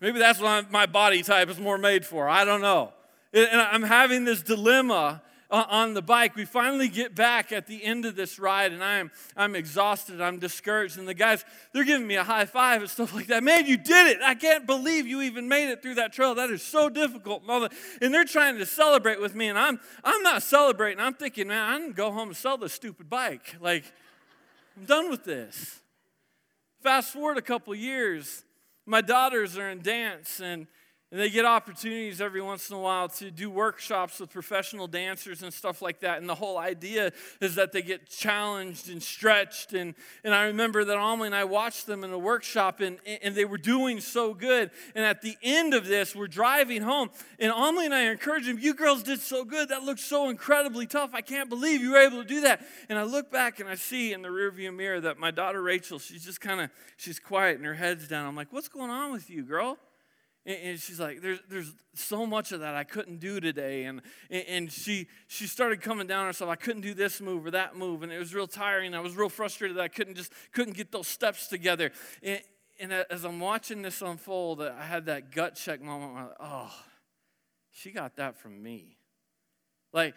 Maybe 0.00 0.18
that's 0.18 0.40
what 0.40 0.48
I'm, 0.48 0.66
my 0.70 0.86
body 0.86 1.22
type 1.22 1.48
is 1.48 1.58
more 1.58 1.78
made 1.78 2.04
for. 2.04 2.28
I 2.28 2.44
don't 2.44 2.60
know. 2.60 2.92
And 3.32 3.60
I'm 3.60 3.82
having 3.82 4.24
this 4.24 4.42
dilemma 4.42 5.22
Uh, 5.48 5.64
on 5.68 5.94
the 5.94 6.02
bike. 6.02 6.34
We 6.34 6.44
finally 6.44 6.88
get 6.88 7.14
back 7.14 7.52
at 7.52 7.68
the 7.68 7.84
end 7.84 8.04
of 8.04 8.16
this 8.16 8.36
ride, 8.40 8.72
and 8.72 8.82
I'm, 8.82 9.12
I'm 9.36 9.54
exhausted. 9.54 10.20
I'm 10.20 10.40
discouraged. 10.40 10.98
And 10.98 11.06
the 11.06 11.14
guys, 11.14 11.44
they're 11.72 11.84
giving 11.84 12.04
me 12.04 12.16
a 12.16 12.24
high 12.24 12.46
five 12.46 12.80
and 12.80 12.90
stuff 12.90 13.14
like 13.14 13.28
that. 13.28 13.44
Man, 13.44 13.64
you 13.64 13.76
did 13.76 14.08
it. 14.08 14.18
I 14.24 14.34
can't 14.34 14.66
believe 14.66 15.06
you 15.06 15.22
even 15.22 15.48
made 15.48 15.70
it 15.70 15.82
through 15.82 15.94
that 15.94 16.12
trail. 16.12 16.34
That 16.34 16.50
is 16.50 16.62
so 16.62 16.88
difficult. 16.88 17.44
And, 17.48 17.68
and 18.02 18.12
they're 18.12 18.24
trying 18.24 18.58
to 18.58 18.66
celebrate 18.66 19.20
with 19.20 19.36
me, 19.36 19.46
and 19.46 19.56
I'm, 19.56 19.78
I'm 20.02 20.20
not 20.24 20.42
celebrating. 20.42 20.98
I'm 20.98 21.14
thinking, 21.14 21.46
man, 21.46 21.72
I 21.72 21.78
can 21.78 21.92
go 21.92 22.10
home 22.10 22.28
and 22.28 22.36
sell 22.36 22.58
this 22.58 22.72
stupid 22.72 23.08
bike. 23.08 23.54
Like, 23.60 23.84
I'm 24.76 24.84
done 24.84 25.10
with 25.10 25.22
this. 25.22 25.80
Fast 26.82 27.12
forward 27.12 27.38
a 27.38 27.42
couple 27.42 27.72
years, 27.72 28.44
my 28.84 29.00
daughters 29.00 29.56
are 29.56 29.70
in 29.70 29.80
dance, 29.80 30.40
and 30.40 30.66
and 31.16 31.22
they 31.22 31.30
get 31.30 31.46
opportunities 31.46 32.20
every 32.20 32.42
once 32.42 32.68
in 32.68 32.76
a 32.76 32.78
while 32.78 33.08
to 33.08 33.30
do 33.30 33.48
workshops 33.48 34.20
with 34.20 34.28
professional 34.28 34.86
dancers 34.86 35.42
and 35.42 35.50
stuff 35.50 35.80
like 35.80 36.00
that. 36.00 36.18
And 36.18 36.28
the 36.28 36.34
whole 36.34 36.58
idea 36.58 37.10
is 37.40 37.54
that 37.54 37.72
they 37.72 37.80
get 37.80 38.06
challenged 38.06 38.90
and 38.90 39.02
stretched. 39.02 39.72
And, 39.72 39.94
and 40.24 40.34
I 40.34 40.44
remember 40.44 40.84
that 40.84 40.98
Amelie 40.98 41.28
and 41.28 41.34
I 41.34 41.44
watched 41.44 41.86
them 41.86 42.04
in 42.04 42.12
a 42.12 42.18
workshop, 42.18 42.80
and, 42.80 42.98
and 43.22 43.34
they 43.34 43.46
were 43.46 43.56
doing 43.56 43.98
so 44.00 44.34
good. 44.34 44.70
And 44.94 45.06
at 45.06 45.22
the 45.22 45.38
end 45.42 45.72
of 45.72 45.86
this, 45.86 46.14
we're 46.14 46.26
driving 46.26 46.82
home, 46.82 47.08
and 47.38 47.50
Amelie 47.50 47.86
and 47.86 47.94
I 47.94 48.08
are 48.08 48.12
encouraging 48.12 48.56
them, 48.56 48.62
You 48.62 48.74
girls 48.74 49.02
did 49.02 49.20
so 49.20 49.42
good. 49.42 49.70
That 49.70 49.84
looked 49.84 50.00
so 50.00 50.28
incredibly 50.28 50.86
tough. 50.86 51.12
I 51.14 51.22
can't 51.22 51.48
believe 51.48 51.80
you 51.80 51.92
were 51.92 51.96
able 51.96 52.20
to 52.20 52.28
do 52.28 52.42
that. 52.42 52.60
And 52.90 52.98
I 52.98 53.04
look 53.04 53.32
back 53.32 53.58
and 53.58 53.70
I 53.70 53.76
see 53.76 54.12
in 54.12 54.20
the 54.20 54.28
rearview 54.28 54.76
mirror 54.76 55.00
that 55.00 55.18
my 55.18 55.30
daughter 55.30 55.62
Rachel, 55.62 55.98
she's 55.98 56.26
just 56.26 56.42
kind 56.42 56.60
of, 56.60 56.68
she's 56.98 57.18
quiet 57.18 57.56
and 57.56 57.64
her 57.64 57.72
head's 57.72 58.06
down. 58.06 58.26
I'm 58.26 58.36
like, 58.36 58.52
What's 58.52 58.68
going 58.68 58.90
on 58.90 59.12
with 59.12 59.30
you, 59.30 59.42
girl? 59.44 59.78
And 60.46 60.78
she's 60.78 61.00
like, 61.00 61.22
there's, 61.22 61.40
there's 61.50 61.74
so 61.94 62.24
much 62.24 62.52
of 62.52 62.60
that 62.60 62.76
I 62.76 62.84
couldn't 62.84 63.18
do 63.18 63.40
today. 63.40 63.84
And, 63.84 64.00
and 64.30 64.70
she, 64.70 65.08
she 65.26 65.48
started 65.48 65.80
coming 65.82 66.06
down 66.06 66.26
herself. 66.26 66.48
I 66.48 66.54
couldn't 66.54 66.82
do 66.82 66.94
this 66.94 67.20
move 67.20 67.46
or 67.46 67.50
that 67.50 67.76
move. 67.76 68.04
And 68.04 68.12
it 68.12 68.18
was 68.18 68.32
real 68.32 68.46
tiring. 68.46 68.94
I 68.94 69.00
was 69.00 69.16
real 69.16 69.28
frustrated 69.28 69.76
that 69.76 69.82
I 69.82 69.88
couldn't 69.88 70.14
just 70.14 70.32
couldn't 70.52 70.76
get 70.76 70.92
those 70.92 71.08
steps 71.08 71.48
together. 71.48 71.90
And, 72.22 72.40
and 72.78 72.92
as 72.92 73.24
I'm 73.24 73.40
watching 73.40 73.82
this 73.82 74.00
unfold, 74.02 74.62
I 74.62 74.84
had 74.84 75.06
that 75.06 75.32
gut 75.32 75.56
check 75.56 75.82
moment. 75.82 76.14
Like, 76.14 76.36
oh, 76.38 76.72
she 77.72 77.90
got 77.90 78.14
that 78.16 78.36
from 78.36 78.62
me. 78.62 78.98
Like, 79.92 80.14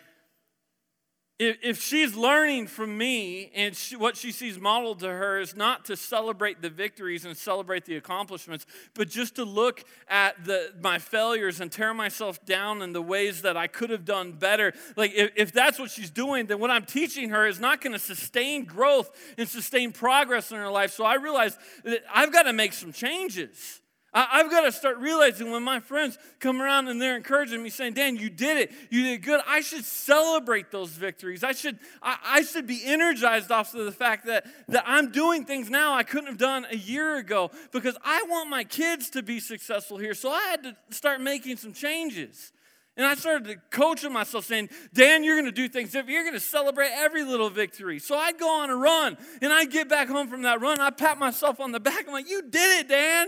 if, 1.39 1.57
if 1.63 1.81
she's 1.81 2.15
learning 2.15 2.67
from 2.67 2.97
me 2.97 3.49
and 3.55 3.73
she, 3.73 3.95
what 3.95 4.17
she 4.17 4.33
sees 4.33 4.59
modeled 4.59 4.99
to 4.99 5.07
her 5.07 5.39
is 5.39 5.55
not 5.55 5.85
to 5.85 5.95
celebrate 5.95 6.61
the 6.61 6.69
victories 6.69 7.23
and 7.23 7.35
celebrate 7.37 7.85
the 7.85 7.95
accomplishments, 7.95 8.65
but 8.93 9.09
just 9.09 9.35
to 9.35 9.45
look 9.45 9.85
at 10.09 10.43
the, 10.43 10.73
my 10.81 10.99
failures 10.99 11.61
and 11.61 11.71
tear 11.71 11.93
myself 11.93 12.45
down 12.45 12.81
in 12.81 12.91
the 12.91 13.01
ways 13.01 13.41
that 13.43 13.55
I 13.55 13.67
could 13.67 13.89
have 13.89 14.03
done 14.03 14.33
better, 14.33 14.73
like 14.97 15.13
if, 15.15 15.31
if 15.37 15.51
that's 15.53 15.79
what 15.79 15.89
she's 15.89 16.09
doing, 16.09 16.47
then 16.47 16.59
what 16.59 16.71
I'm 16.71 16.85
teaching 16.85 17.29
her 17.29 17.47
is 17.47 17.57
not 17.57 17.79
going 17.79 17.93
to 17.93 17.99
sustain 17.99 18.65
growth 18.65 19.09
and 19.37 19.47
sustain 19.47 19.93
progress 19.93 20.51
in 20.51 20.57
her 20.57 20.69
life. 20.69 20.91
So 20.91 21.05
I 21.05 21.15
realized 21.15 21.57
that 21.85 22.01
I've 22.13 22.33
got 22.33 22.43
to 22.43 22.53
make 22.53 22.73
some 22.73 22.91
changes. 22.91 23.79
I, 24.13 24.39
have 24.39 24.49
got 24.49 24.61
to 24.61 24.71
start 24.71 24.97
realizing 24.97 25.51
when 25.51 25.61
my 25.61 25.79
friends 25.79 26.17
come 26.39 26.61
around 26.61 26.87
and 26.87 26.99
they're 26.99 27.15
encouraging 27.15 27.61
me, 27.61 27.69
saying, 27.69 27.93
Dan, 27.93 28.15
you 28.15 28.29
did 28.29 28.57
it. 28.57 28.71
You 28.89 29.03
did 29.03 29.21
good. 29.23 29.41
I 29.47 29.61
should 29.61 29.85
celebrate 29.85 30.71
those 30.71 30.89
victories. 30.89 31.43
I 31.43 31.51
should, 31.51 31.77
I, 32.01 32.17
I 32.23 32.41
should 32.41 32.65
be 32.65 32.81
energized 32.83 33.51
off 33.51 33.73
of 33.75 33.85
the 33.85 33.91
fact 33.91 34.25
that, 34.25 34.47
that 34.67 34.83
I'm 34.87 35.11
doing 35.11 35.45
things 35.45 35.69
now 35.69 35.93
I 35.93 36.03
couldn't 36.03 36.27
have 36.27 36.37
done 36.37 36.65
a 36.71 36.77
year 36.77 37.17
ago 37.17 37.51
because 37.71 37.97
I 38.03 38.25
want 38.27 38.49
my 38.49 38.63
kids 38.63 39.11
to 39.11 39.21
be 39.21 39.39
successful 39.39 39.97
here. 39.97 40.15
So 40.15 40.31
I 40.31 40.41
had 40.41 40.63
to 40.63 40.75
start 40.89 41.21
making 41.21 41.57
some 41.57 41.73
changes. 41.73 42.51
And 42.97 43.05
I 43.05 43.15
started 43.15 43.45
to 43.45 43.55
coaching 43.69 44.11
myself 44.11 44.43
saying, 44.45 44.69
Dan, 44.93 45.23
you're 45.23 45.35
going 45.35 45.45
to 45.45 45.53
do 45.53 45.69
things. 45.69 45.93
You're 45.93 46.03
going 46.03 46.33
to 46.33 46.39
celebrate 46.39 46.89
every 46.93 47.23
little 47.23 47.49
victory. 47.49 47.99
So 47.99 48.17
I'd 48.17 48.37
go 48.37 48.61
on 48.61 48.69
a 48.69 48.75
run 48.75 49.17
and 49.41 49.53
I'd 49.53 49.71
get 49.71 49.87
back 49.87 50.09
home 50.09 50.27
from 50.27 50.41
that 50.41 50.59
run. 50.59 50.81
I'd 50.81 50.97
pat 50.97 51.17
myself 51.17 51.61
on 51.61 51.71
the 51.71 51.79
back. 51.79 52.05
I'm 52.07 52.13
like, 52.13 52.29
you 52.29 52.41
did 52.41 52.79
it, 52.79 52.89
Dan. 52.89 53.27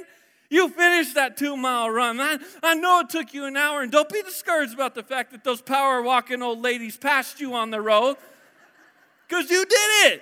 You 0.51 0.67
finished 0.67 1.15
that 1.15 1.37
two 1.37 1.55
mile 1.55 1.89
run. 1.89 2.19
I, 2.19 2.37
I 2.61 2.75
know 2.75 2.99
it 2.99 3.09
took 3.09 3.33
you 3.33 3.45
an 3.45 3.55
hour, 3.55 3.81
and 3.81 3.91
don't 3.91 4.09
be 4.09 4.21
discouraged 4.21 4.73
about 4.73 4.95
the 4.95 5.01
fact 5.01 5.31
that 5.31 5.45
those 5.45 5.61
power 5.61 6.01
walking 6.01 6.41
old 6.41 6.61
ladies 6.61 6.97
passed 6.97 7.39
you 7.39 7.53
on 7.53 7.71
the 7.71 7.79
road 7.79 8.17
because 9.27 9.49
you 9.49 9.63
did 9.63 10.13
it. 10.13 10.21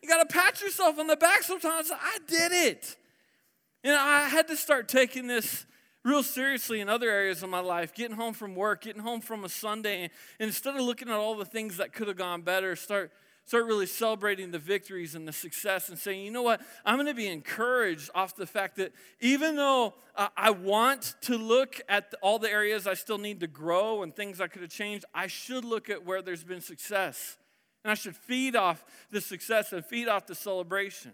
You 0.00 0.08
got 0.08 0.26
to 0.26 0.32
pat 0.32 0.62
yourself 0.62 0.96
on 1.00 1.08
the 1.08 1.16
back 1.16 1.42
sometimes. 1.42 1.90
I 1.90 2.18
did 2.28 2.52
it. 2.52 2.96
And 3.82 3.96
I 3.96 4.28
had 4.28 4.46
to 4.46 4.56
start 4.56 4.86
taking 4.88 5.26
this 5.26 5.66
real 6.04 6.22
seriously 6.22 6.80
in 6.80 6.88
other 6.88 7.10
areas 7.10 7.42
of 7.42 7.50
my 7.50 7.58
life, 7.58 7.92
getting 7.92 8.16
home 8.16 8.34
from 8.34 8.54
work, 8.54 8.82
getting 8.82 9.02
home 9.02 9.20
from 9.20 9.44
a 9.44 9.48
Sunday, 9.48 10.02
and 10.02 10.10
instead 10.38 10.76
of 10.76 10.82
looking 10.82 11.08
at 11.08 11.14
all 11.14 11.34
the 11.34 11.44
things 11.44 11.78
that 11.78 11.92
could 11.92 12.06
have 12.06 12.16
gone 12.16 12.42
better, 12.42 12.76
start 12.76 13.10
start 13.48 13.64
really 13.64 13.86
celebrating 13.86 14.50
the 14.50 14.58
victories 14.58 15.14
and 15.14 15.26
the 15.26 15.32
success 15.32 15.88
and 15.88 15.98
saying, 15.98 16.22
you 16.22 16.30
know 16.30 16.42
what, 16.42 16.60
I'm 16.84 16.96
going 16.96 17.06
to 17.06 17.14
be 17.14 17.28
encouraged 17.28 18.10
off 18.14 18.36
the 18.36 18.46
fact 18.46 18.76
that 18.76 18.92
even 19.20 19.56
though 19.56 19.94
uh, 20.14 20.28
I 20.36 20.50
want 20.50 21.14
to 21.22 21.38
look 21.38 21.80
at 21.88 22.12
all 22.20 22.38
the 22.38 22.50
areas 22.50 22.86
I 22.86 22.92
still 22.92 23.16
need 23.16 23.40
to 23.40 23.46
grow 23.46 24.02
and 24.02 24.14
things 24.14 24.38
I 24.42 24.48
could 24.48 24.60
have 24.60 24.70
changed, 24.70 25.06
I 25.14 25.28
should 25.28 25.64
look 25.64 25.88
at 25.88 26.04
where 26.04 26.20
there's 26.20 26.44
been 26.44 26.60
success. 26.60 27.38
And 27.84 27.90
I 27.90 27.94
should 27.94 28.14
feed 28.14 28.54
off 28.54 28.84
the 29.10 29.22
success 29.22 29.72
and 29.72 29.82
feed 29.82 30.08
off 30.08 30.26
the 30.26 30.34
celebration. 30.34 31.12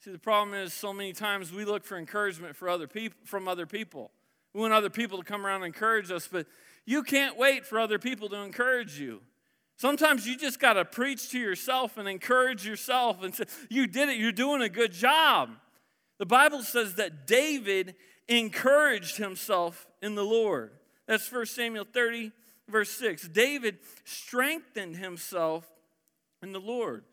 See, 0.00 0.10
the 0.10 0.18
problem 0.18 0.54
is 0.54 0.74
so 0.74 0.92
many 0.92 1.12
times 1.12 1.52
we 1.52 1.64
look 1.64 1.84
for 1.84 1.96
encouragement 1.96 2.56
for 2.56 2.68
other 2.68 2.88
people, 2.88 3.16
from 3.24 3.46
other 3.46 3.66
people. 3.66 4.10
We 4.54 4.60
want 4.60 4.72
other 4.72 4.90
people 4.90 5.18
to 5.18 5.24
come 5.24 5.46
around 5.46 5.62
and 5.62 5.66
encourage 5.66 6.10
us, 6.10 6.26
but 6.26 6.48
you 6.84 7.04
can't 7.04 7.38
wait 7.38 7.64
for 7.64 7.78
other 7.78 8.00
people 8.00 8.28
to 8.30 8.38
encourage 8.38 8.98
you. 8.98 9.20
Sometimes 9.80 10.26
you 10.26 10.36
just 10.36 10.60
got 10.60 10.74
to 10.74 10.84
preach 10.84 11.30
to 11.30 11.38
yourself 11.38 11.96
and 11.96 12.06
encourage 12.06 12.66
yourself 12.66 13.22
and 13.22 13.34
say, 13.34 13.44
You 13.70 13.86
did 13.86 14.10
it, 14.10 14.18
you're 14.18 14.30
doing 14.30 14.60
a 14.60 14.68
good 14.68 14.92
job. 14.92 15.52
The 16.18 16.26
Bible 16.26 16.62
says 16.62 16.96
that 16.96 17.26
David 17.26 17.94
encouraged 18.28 19.16
himself 19.16 19.86
in 20.02 20.16
the 20.16 20.22
Lord. 20.22 20.72
That's 21.06 21.32
1 21.32 21.46
Samuel 21.46 21.86
30, 21.90 22.30
verse 22.68 22.90
6. 22.90 23.28
David 23.28 23.78
strengthened 24.04 24.96
himself 24.96 25.66
in 26.42 26.52
the 26.52 26.60
Lord. 26.60 27.04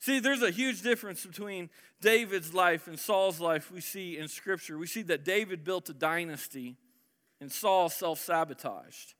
See, 0.00 0.18
there's 0.18 0.42
a 0.42 0.50
huge 0.50 0.82
difference 0.82 1.24
between 1.24 1.70
David's 2.00 2.52
life 2.52 2.88
and 2.88 2.98
Saul's 2.98 3.38
life 3.38 3.70
we 3.70 3.80
see 3.80 4.18
in 4.18 4.26
Scripture. 4.26 4.78
We 4.78 4.88
see 4.88 5.02
that 5.02 5.24
David 5.24 5.62
built 5.62 5.88
a 5.90 5.94
dynasty 5.94 6.74
and 7.40 7.52
Saul 7.52 7.88
self 7.88 8.18
sabotaged. 8.18 9.14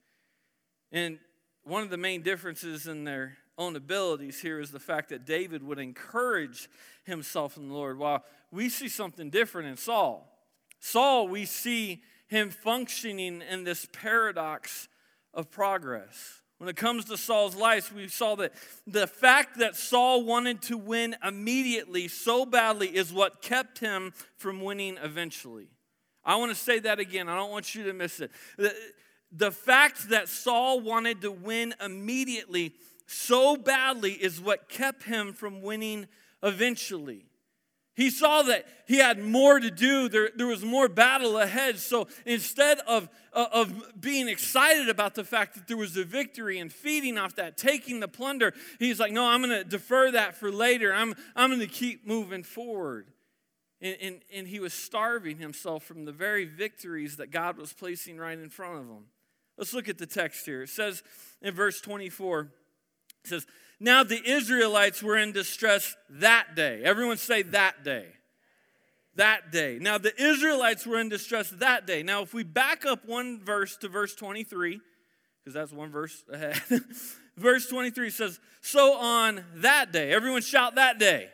And 0.91 1.21
one 1.67 1.83
of 1.83 1.91
the 1.91 1.97
main 1.97 2.23
differences 2.23 2.87
in 2.87 3.05
their 3.05 3.37
own 3.59 3.75
abilities 3.75 4.41
here 4.41 4.61
is 4.61 4.71
the 4.71 4.79
fact 4.79 5.09
that 5.09 5.27
David 5.27 5.63
would 5.63 5.79
encourage 5.79 6.69
himself 7.05 7.57
in 7.57 7.69
the 7.69 7.75
Lord, 7.75 7.99
while 7.99 8.25
we 8.53 8.69
see 8.69 8.89
something 8.89 9.31
different 9.31 9.69
in 9.69 9.77
Saul. 9.77 10.33
Saul, 10.79 11.27
we 11.27 11.45
see 11.45 12.03
him 12.29 12.51
functioning 12.51 13.43
in 13.43 13.65
this 13.65 13.87
paradox 13.93 14.89
of 15.35 15.51
progress. 15.51 16.43
When 16.59 16.69
it 16.69 16.77
comes 16.77 17.05
to 17.07 17.17
Saul's 17.17 17.57
life, 17.57 17.93
we 17.93 18.09
saw 18.09 18.37
that 18.37 18.53
the 18.87 19.07
fact 19.07 19.59
that 19.59 19.77
Saul 19.77 20.25
wanted 20.25 20.63
to 20.63 20.79
win 20.79 21.17
immediately 21.23 22.09
so 22.09 22.47
badly 22.47 22.89
is 22.89 23.13
what 23.13 23.43
kept 23.43 23.81
him 23.81 24.13
from 24.37 24.61
winning 24.61 24.99
eventually. 25.03 25.69
I 26.25 26.37
want 26.37 26.51
to 26.51 26.57
say 26.57 26.79
that 26.81 26.99
again. 26.99 27.29
I 27.29 27.37
don't 27.37 27.51
want 27.51 27.75
you 27.75 27.85
to 27.85 27.93
miss 27.93 28.21
it 28.21 28.31
the 29.37 29.51
fact 29.51 30.09
that 30.11 30.29
Saul 30.29 30.81
wanted 30.81 31.21
to 31.23 31.31
win 31.31 31.75
immediately 31.85 32.75
so 33.07 33.57
badly 33.57 34.13
is 34.13 34.41
what 34.41 34.69
kept 34.69 35.05
him 35.05 35.33
from 35.33 35.63
winning 35.63 36.07
eventually. 36.43 37.27
He 37.95 38.11
saw 38.11 38.43
that 38.43 38.67
he 38.87 38.99
had 38.99 39.19
more 39.19 39.59
to 39.59 39.71
do, 39.71 40.09
there, 40.11 40.29
there 40.37 40.47
was 40.47 40.63
more 40.63 40.87
battle 40.87 41.39
ahead. 41.39 41.79
So 41.79 42.09
instead 42.27 42.79
of, 42.81 43.09
uh, 43.33 43.47
of 43.53 43.99
being 43.99 44.29
excited 44.29 44.91
about 44.91 45.15
the 45.15 45.25
fact 45.25 45.55
that 45.55 45.67
there 45.67 45.79
was 45.79 45.97
a 45.97 46.05
victory 46.05 46.59
and 46.59 46.71
feeding 46.71 47.17
off 47.17 47.37
that, 47.37 47.57
taking 47.57 48.01
the 48.01 48.09
plunder, 48.09 48.53
he's 48.79 49.01
like, 49.01 49.13
No, 49.13 49.27
I'm 49.27 49.41
going 49.41 49.57
to 49.57 49.65
defer 49.65 50.11
that 50.11 50.37
for 50.37 50.53
later. 50.53 50.93
I'm, 50.93 51.15
I'm 51.35 51.49
going 51.49 51.61
to 51.61 51.67
keep 51.67 52.07
moving 52.07 52.43
forward. 52.43 53.09
And, 53.81 53.97
and, 54.03 54.21
and 54.33 54.47
he 54.47 54.61
was 54.61 54.75
starving 54.75 55.39
himself 55.39 55.83
from 55.83 56.05
the 56.05 56.13
very 56.13 56.45
victories 56.45 57.17
that 57.17 57.31
God 57.31 57.57
was 57.57 57.73
placing 57.73 58.19
right 58.19 58.39
in 58.39 58.51
front 58.51 58.79
of 58.79 58.89
him. 58.89 59.05
Let's 59.57 59.73
look 59.73 59.89
at 59.89 59.99
the 59.99 60.07
text 60.07 60.45
here. 60.45 60.63
It 60.63 60.69
says 60.69 61.03
in 61.41 61.55
verse 61.55 61.81
24, 61.81 62.41
it 62.41 62.49
says, 63.29 63.47
Now 63.81 64.05
the 64.05 64.21
Israelites 64.25 65.03
were 65.03 65.17
in 65.17 65.33
distress 65.33 65.97
that 66.11 66.55
day. 66.55 66.83
Everyone 66.85 67.17
say 67.17 67.43
that 67.43 67.83
day. 67.85 68.07
That 69.15 69.51
day. 69.51 69.79
Now 69.81 69.97
the 69.97 70.15
Israelites 70.23 70.87
were 70.87 71.01
in 71.01 71.09
distress 71.09 71.51
that 71.51 71.87
day. 71.87 72.03
Now, 72.03 72.23
if 72.23 72.35
we 72.35 72.45
back 72.45 72.85
up 72.85 73.07
one 73.07 73.41
verse 73.43 73.77
to 73.79 73.89
verse 73.89 74.15
23, 74.15 74.81
because 75.43 75.55
that's 75.55 75.73
one 75.73 75.91
verse 75.91 76.23
ahead, 76.31 76.61
verse 77.37 77.67
23 77.69 78.11
says, 78.11 78.39
So 78.61 78.95
on 78.95 79.43
that 79.57 79.91
day, 79.91 80.13
everyone 80.13 80.43
shout 80.43 80.75
that 80.75 80.99
day. 80.99 81.31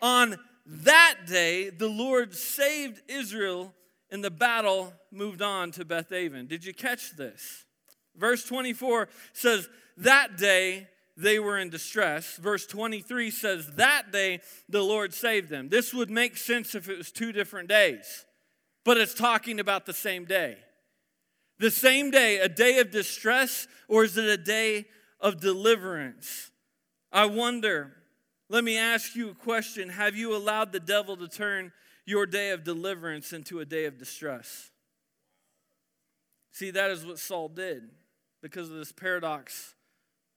On 0.00 0.36
that 0.66 1.18
day, 1.28 1.70
the 1.70 1.88
Lord 1.88 2.34
saved 2.34 3.00
Israel 3.08 3.72
and 4.12 4.22
the 4.22 4.30
battle 4.30 4.92
moved 5.10 5.40
on 5.40 5.72
to 5.72 5.86
Beth 5.86 6.12
Aven. 6.12 6.46
Did 6.46 6.66
you 6.66 6.74
catch 6.74 7.16
this? 7.16 7.64
Verse 8.14 8.44
24 8.44 9.08
says, 9.32 9.68
That 9.96 10.36
day 10.36 10.86
they 11.16 11.38
were 11.38 11.58
in 11.58 11.70
distress. 11.70 12.36
Verse 12.36 12.66
23 12.66 13.30
says, 13.30 13.66
That 13.76 14.12
day 14.12 14.40
the 14.68 14.82
Lord 14.82 15.14
saved 15.14 15.48
them. 15.48 15.70
This 15.70 15.94
would 15.94 16.10
make 16.10 16.36
sense 16.36 16.74
if 16.74 16.90
it 16.90 16.98
was 16.98 17.10
two 17.10 17.32
different 17.32 17.70
days, 17.70 18.26
but 18.84 18.98
it's 18.98 19.14
talking 19.14 19.58
about 19.58 19.86
the 19.86 19.94
same 19.94 20.26
day. 20.26 20.58
The 21.58 21.70
same 21.70 22.10
day, 22.10 22.38
a 22.38 22.50
day 22.50 22.80
of 22.80 22.90
distress, 22.90 23.66
or 23.88 24.04
is 24.04 24.18
it 24.18 24.26
a 24.26 24.36
day 24.36 24.86
of 25.20 25.40
deliverance? 25.40 26.50
I 27.10 27.26
wonder, 27.26 27.94
let 28.50 28.62
me 28.62 28.76
ask 28.76 29.16
you 29.16 29.30
a 29.30 29.34
question 29.34 29.88
Have 29.88 30.16
you 30.16 30.36
allowed 30.36 30.70
the 30.72 30.80
devil 30.80 31.16
to 31.16 31.28
turn 31.28 31.72
your 32.04 32.26
day 32.26 32.50
of 32.50 32.64
deliverance 32.64 33.32
into 33.32 33.60
a 33.60 33.64
day 33.64 33.84
of 33.84 33.98
distress. 33.98 34.70
See, 36.52 36.70
that 36.70 36.90
is 36.90 37.04
what 37.06 37.18
Saul 37.18 37.48
did 37.48 37.84
because 38.42 38.68
of 38.68 38.76
this 38.76 38.92
paradox 38.92 39.74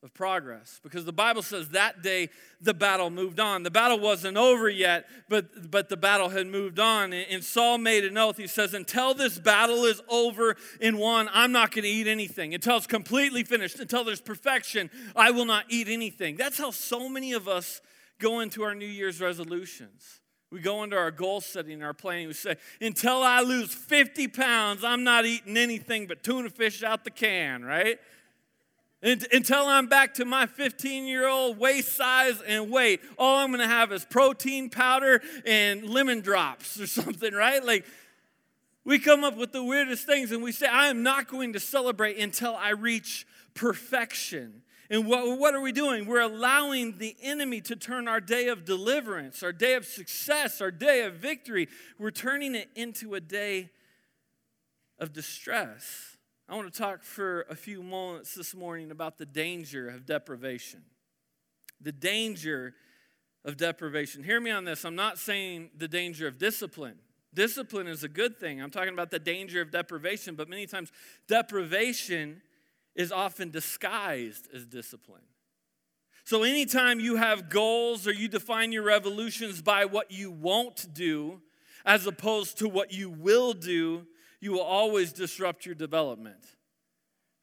of 0.05 0.13
progress. 0.13 0.79
Because 0.83 1.03
the 1.03 1.11
Bible 1.11 1.41
says 1.41 1.69
that 1.69 2.03
day 2.03 2.29
the 2.61 2.73
battle 2.73 3.09
moved 3.09 3.39
on. 3.39 3.63
The 3.63 3.71
battle 3.71 3.99
wasn't 3.99 4.37
over 4.37 4.69
yet, 4.69 5.07
but, 5.27 5.69
but 5.71 5.89
the 5.89 5.97
battle 5.97 6.29
had 6.29 6.47
moved 6.47 6.79
on. 6.79 7.11
And 7.11 7.43
Saul 7.43 7.79
made 7.79 8.05
an 8.05 8.17
oath. 8.17 8.37
He 8.37 8.47
says, 8.47 8.73
Until 8.73 9.13
this 9.13 9.39
battle 9.39 9.83
is 9.83 10.01
over 10.07 10.55
and 10.79 10.99
won, 10.99 11.27
I'm 11.33 11.51
not 11.51 11.71
going 11.71 11.83
to 11.83 11.89
eat 11.89 12.07
anything. 12.07 12.53
Until 12.53 12.77
it's 12.77 12.87
completely 12.87 13.43
finished, 13.43 13.79
until 13.79 14.03
there's 14.03 14.21
perfection, 14.21 14.89
I 15.15 15.31
will 15.31 15.45
not 15.45 15.65
eat 15.69 15.87
anything. 15.89 16.37
That's 16.37 16.57
how 16.57 16.71
so 16.71 17.09
many 17.09 17.33
of 17.33 17.47
us 17.47 17.81
go 18.19 18.39
into 18.39 18.63
our 18.63 18.75
New 18.75 18.85
Year's 18.85 19.19
resolutions. 19.19 20.21
We 20.51 20.59
go 20.61 20.83
into 20.83 20.95
our 20.95 21.11
goal 21.11 21.41
setting, 21.41 21.81
our 21.83 21.93
planning. 21.93 22.27
We 22.27 22.33
say, 22.33 22.55
until 22.79 23.23
I 23.23 23.41
lose 23.41 23.73
50 23.73 24.27
pounds, 24.29 24.83
I'm 24.83 25.03
not 25.03 25.25
eating 25.25 25.57
anything 25.57 26.07
but 26.07 26.23
tuna 26.23 26.49
fish 26.49 26.83
out 26.83 27.03
the 27.03 27.11
can, 27.11 27.63
right? 27.63 27.99
Until 29.01 29.67
I'm 29.67 29.87
back 29.87 30.15
to 30.15 30.25
my 30.25 30.45
15 30.45 31.05
year 31.05 31.27
old 31.27 31.59
waist 31.59 31.95
size 31.95 32.41
and 32.41 32.71
weight, 32.71 33.01
all 33.17 33.37
I'm 33.37 33.51
gonna 33.51 33.67
have 33.67 33.91
is 33.91 34.05
protein 34.05 34.69
powder 34.69 35.21
and 35.45 35.87
lemon 35.87 36.21
drops 36.21 36.79
or 36.79 36.87
something, 36.87 37.33
right? 37.33 37.63
Like, 37.63 37.85
we 38.83 38.99
come 38.99 39.23
up 39.23 39.35
with 39.35 39.51
the 39.51 39.63
weirdest 39.63 40.05
things 40.05 40.31
and 40.31 40.43
we 40.43 40.51
say, 40.51 40.67
I 40.67 40.87
am 40.87 41.01
not 41.03 41.27
going 41.27 41.53
to 41.53 41.59
celebrate 41.59 42.17
until 42.17 42.55
I 42.55 42.69
reach 42.69 43.25
perfection. 43.55 44.61
And 44.89 45.07
what, 45.07 45.39
what 45.39 45.55
are 45.55 45.61
we 45.61 45.71
doing? 45.71 46.05
We're 46.05 46.21
allowing 46.21 46.99
the 46.99 47.15
enemy 47.23 47.61
to 47.61 47.75
turn 47.75 48.07
our 48.07 48.21
day 48.21 48.49
of 48.49 48.65
deliverance, 48.65 49.41
our 49.41 49.53
day 49.53 49.73
of 49.73 49.85
success, 49.85 50.61
our 50.61 50.69
day 50.69 51.03
of 51.03 51.15
victory, 51.15 51.67
we're 51.97 52.11
turning 52.11 52.53
it 52.53 52.69
into 52.75 53.15
a 53.15 53.19
day 53.19 53.71
of 54.99 55.11
distress. 55.11 56.17
I 56.47 56.55
want 56.55 56.71
to 56.71 56.79
talk 56.79 57.03
for 57.03 57.41
a 57.49 57.55
few 57.55 57.81
moments 57.81 58.35
this 58.35 58.53
morning 58.53 58.91
about 58.91 59.17
the 59.17 59.25
danger 59.25 59.89
of 59.89 60.05
deprivation. 60.05 60.83
The 61.81 61.91
danger 61.91 62.75
of 63.43 63.57
deprivation. 63.57 64.23
Hear 64.23 64.39
me 64.39 64.51
on 64.51 64.65
this. 64.65 64.85
I'm 64.85 64.95
not 64.95 65.17
saying 65.17 65.71
the 65.75 65.87
danger 65.87 66.27
of 66.27 66.37
discipline. 66.37 66.97
Discipline 67.33 67.87
is 67.87 68.03
a 68.03 68.07
good 68.07 68.39
thing. 68.39 68.61
I'm 68.61 68.69
talking 68.69 68.93
about 68.93 69.11
the 69.11 69.19
danger 69.19 69.61
of 69.61 69.71
deprivation, 69.71 70.35
but 70.35 70.47
many 70.47 70.67
times 70.67 70.91
deprivation 71.27 72.41
is 72.95 73.11
often 73.11 73.51
disguised 73.51 74.47
as 74.53 74.65
discipline. 74.65 75.23
So, 76.23 76.43
anytime 76.43 76.99
you 76.99 77.17
have 77.17 77.49
goals 77.49 78.07
or 78.07 78.11
you 78.11 78.27
define 78.27 78.71
your 78.71 78.83
revolutions 78.83 79.61
by 79.61 79.85
what 79.85 80.09
you 80.11 80.31
won't 80.31 80.91
do 80.93 81.41
as 81.85 82.07
opposed 82.07 82.57
to 82.59 82.67
what 82.67 82.91
you 82.91 83.09
will 83.11 83.53
do, 83.53 84.07
you 84.39 84.51
will 84.51 84.61
always 84.61 85.13
disrupt 85.13 85.65
your 85.65 85.75
development. 85.75 86.43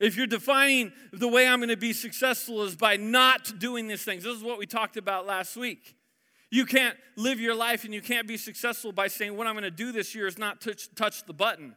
If 0.00 0.16
you're 0.16 0.26
defining 0.26 0.92
the 1.12 1.28
way 1.28 1.46
I'm 1.46 1.60
going 1.60 1.68
to 1.68 1.76
be 1.76 1.92
successful 1.92 2.64
is 2.64 2.74
by 2.74 2.96
not 2.96 3.60
doing 3.60 3.86
these 3.86 4.02
things, 4.02 4.24
this 4.24 4.36
is 4.36 4.42
what 4.42 4.58
we 4.58 4.66
talked 4.66 4.96
about 4.96 5.26
last 5.26 5.56
week. 5.56 5.94
You 6.50 6.66
can't 6.66 6.96
live 7.16 7.40
your 7.40 7.54
life 7.54 7.84
and 7.84 7.94
you 7.94 8.02
can't 8.02 8.26
be 8.26 8.36
successful 8.36 8.90
by 8.90 9.06
saying, 9.06 9.36
What 9.36 9.46
I'm 9.46 9.54
going 9.54 9.62
to 9.62 9.70
do 9.70 9.92
this 9.92 10.12
year 10.14 10.26
is 10.26 10.38
not 10.38 10.60
touch, 10.60 10.92
touch 10.96 11.24
the 11.24 11.32
button. 11.32 11.76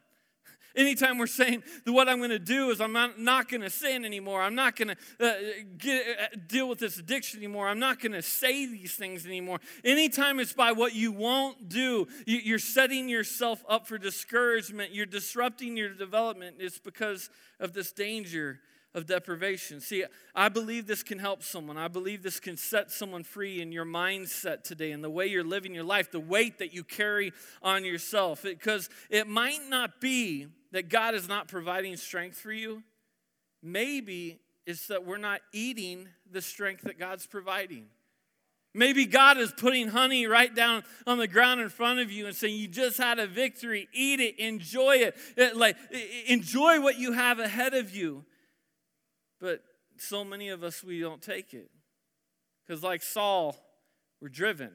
Anytime 0.76 1.18
we're 1.18 1.28
saying 1.28 1.64
that 1.84 1.92
what 1.92 2.10
I'm 2.10 2.18
going 2.18 2.30
to 2.32 2.40
do 2.40 2.70
is 2.70 2.82
I'm 2.82 2.92
not, 2.92 3.20
not 3.20 3.50
going 3.50 3.62
to 3.62 3.70
sin 3.70 4.06
anymore, 4.06 4.42
I'm 4.42 4.56
not 4.56 4.76
going 4.76 4.90
to 4.90 5.26
uh, 5.26 5.34
get, 5.78 6.04
uh, 6.08 6.38
deal 6.48 6.68
with 6.68 6.80
this 6.80 6.98
addiction 6.98 7.40
anymore, 7.40 7.68
I'm 7.68 7.80
not 7.80 8.00
going 8.00 8.12
to 8.12 8.22
say 8.22 8.66
these 8.66 8.96
things 8.96 9.26
anymore. 9.26 9.60
Anytime 9.84 10.40
it's 10.40 10.54
by 10.54 10.72
what 10.72 10.94
you 10.94 11.12
won't 11.12 11.70
do, 11.70 12.08
you, 12.26 12.40
you're 12.40 12.60
setting 12.60 13.10
yourself 13.10 13.64
up 13.70 13.88
for 13.88 13.98
discouragement, 13.98 14.94
you're 14.94 15.06
disrupting 15.06 15.78
your 15.78 15.90
development. 15.90 16.58
It's 16.60 16.80
because 16.80 17.30
of 17.60 17.74
this 17.74 17.92
danger 17.92 18.60
of 18.96 19.06
deprivation. 19.06 19.82
See, 19.82 20.06
I 20.34 20.48
believe 20.50 20.88
this 20.88 21.04
can 21.04 21.20
help 21.20 21.44
someone. 21.44 21.78
I 21.78 21.90
believe 21.90 22.24
this 22.24 22.40
can 22.40 22.56
set 22.56 22.90
someone 22.90 23.24
free 23.24 23.62
in 23.62 23.74
your 23.74 23.86
mindset 23.86 24.64
today 24.64 24.94
and 24.94 25.04
the 25.04 25.10
way 25.10 25.28
you're 25.28 25.44
living 25.44 25.76
your 25.76 25.84
life, 25.84 26.10
the 26.10 26.20
weight 26.20 26.60
that 26.60 26.74
you 26.74 26.84
carry 26.84 27.34
on 27.62 27.84
yourself. 27.84 28.44
Because 28.44 28.90
it 29.10 29.28
might 29.28 29.70
not 29.70 30.00
be 30.00 30.48
that 30.72 30.90
God 30.90 31.14
is 31.14 31.28
not 31.28 31.50
providing 31.50 31.98
strength 31.98 32.38
for 32.38 32.54
you. 32.54 32.84
Maybe 33.62 34.40
it's 34.66 34.88
that 34.88 35.06
we're 35.06 35.18
not 35.18 35.42
eating 35.52 36.08
the 36.32 36.42
strength 36.42 36.84
that 36.84 36.98
God's 36.98 37.28
providing. 37.28 37.88
Maybe 38.74 39.06
God 39.06 39.38
is 39.38 39.54
putting 39.54 39.88
honey 39.88 40.28
right 40.28 40.54
down 40.54 40.84
on 41.08 41.18
the 41.18 41.28
ground 41.28 41.62
in 41.62 41.70
front 41.70 42.00
of 42.00 42.12
you 42.12 42.28
and 42.28 42.36
saying, 42.36 42.58
You 42.58 42.68
just 42.68 42.98
had 42.98 43.20
a 43.20 43.28
victory. 43.28 43.88
Eat 43.94 44.20
it, 44.20 44.38
enjoy 44.38 44.98
it. 44.98 45.16
it 45.38 45.56
like, 45.56 45.78
enjoy 46.28 46.82
what 46.82 46.98
you 46.98 47.14
have 47.14 47.40
ahead 47.40 47.74
of 47.74 47.96
you. 47.96 48.26
But 49.40 49.64
so 49.98 50.24
many 50.24 50.50
of 50.50 50.64
us, 50.64 50.84
we 50.84 51.00
don't 51.00 51.22
take 51.22 51.54
it. 51.54 51.70
Because, 52.66 52.84
like 52.84 53.02
Saul, 53.02 53.56
we're 54.22 54.30
driven. 54.30 54.72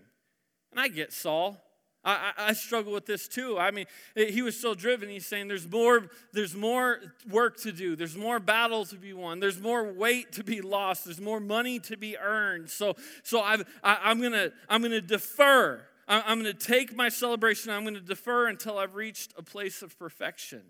And 0.71 0.81
I 0.81 0.89
get 0.89 1.13
Saul. 1.13 1.61
I, 2.03 2.33
I, 2.37 2.49
I, 2.49 2.53
struggle 2.55 2.93
with 2.95 3.05
this 3.05 3.29
too. 3.29 3.59
I 3.59 3.71
mean, 3.73 3.85
he 4.15 4.41
was 4.41 4.59
so 4.59 4.75
driven. 4.75 5.11
He's 5.11 5.27
saying 5.27 5.49
there's 5.49 5.71
more, 5.71 6.09
there's 6.33 6.55
more 6.55 7.01
work 7.29 7.61
to 7.61 7.73
do. 7.73 7.95
There's 7.95 8.17
more 8.17 8.41
battle 8.41 8.87
to 8.87 8.97
be 8.97 9.13
won. 9.13 9.39
There's 9.39 9.61
more 9.61 9.93
weight 9.93 10.33
to 10.33 10.45
be 10.45 10.63
lost. 10.63 11.05
There's 11.05 11.21
more 11.21 11.41
money 11.41 11.79
to 11.81 11.99
be 11.99 12.17
earned. 12.17 12.71
So, 12.71 12.97
so 13.23 13.43
I've, 13.43 13.65
I, 13.85 13.97
i 14.05 14.11
am 14.11 14.23
gonna, 14.23 14.51
I'm 14.69 14.81
gonna 14.81 15.03
defer. 15.03 15.83
I, 16.09 16.23
I'm 16.27 16.39
gonna 16.39 16.55
take 16.55 16.97
my 16.97 17.11
celebration. 17.11 17.71
I'm 17.71 17.85
gonna 17.85 18.01
defer 18.01 18.47
until 18.47 18.79
I've 18.79 18.95
reached 18.95 19.35
a 19.37 19.43
place 19.43 19.83
of 19.83 19.99
perfection. 19.99 20.63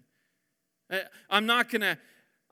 I'm 1.29 1.47
not 1.47 1.71
gonna 1.71 1.99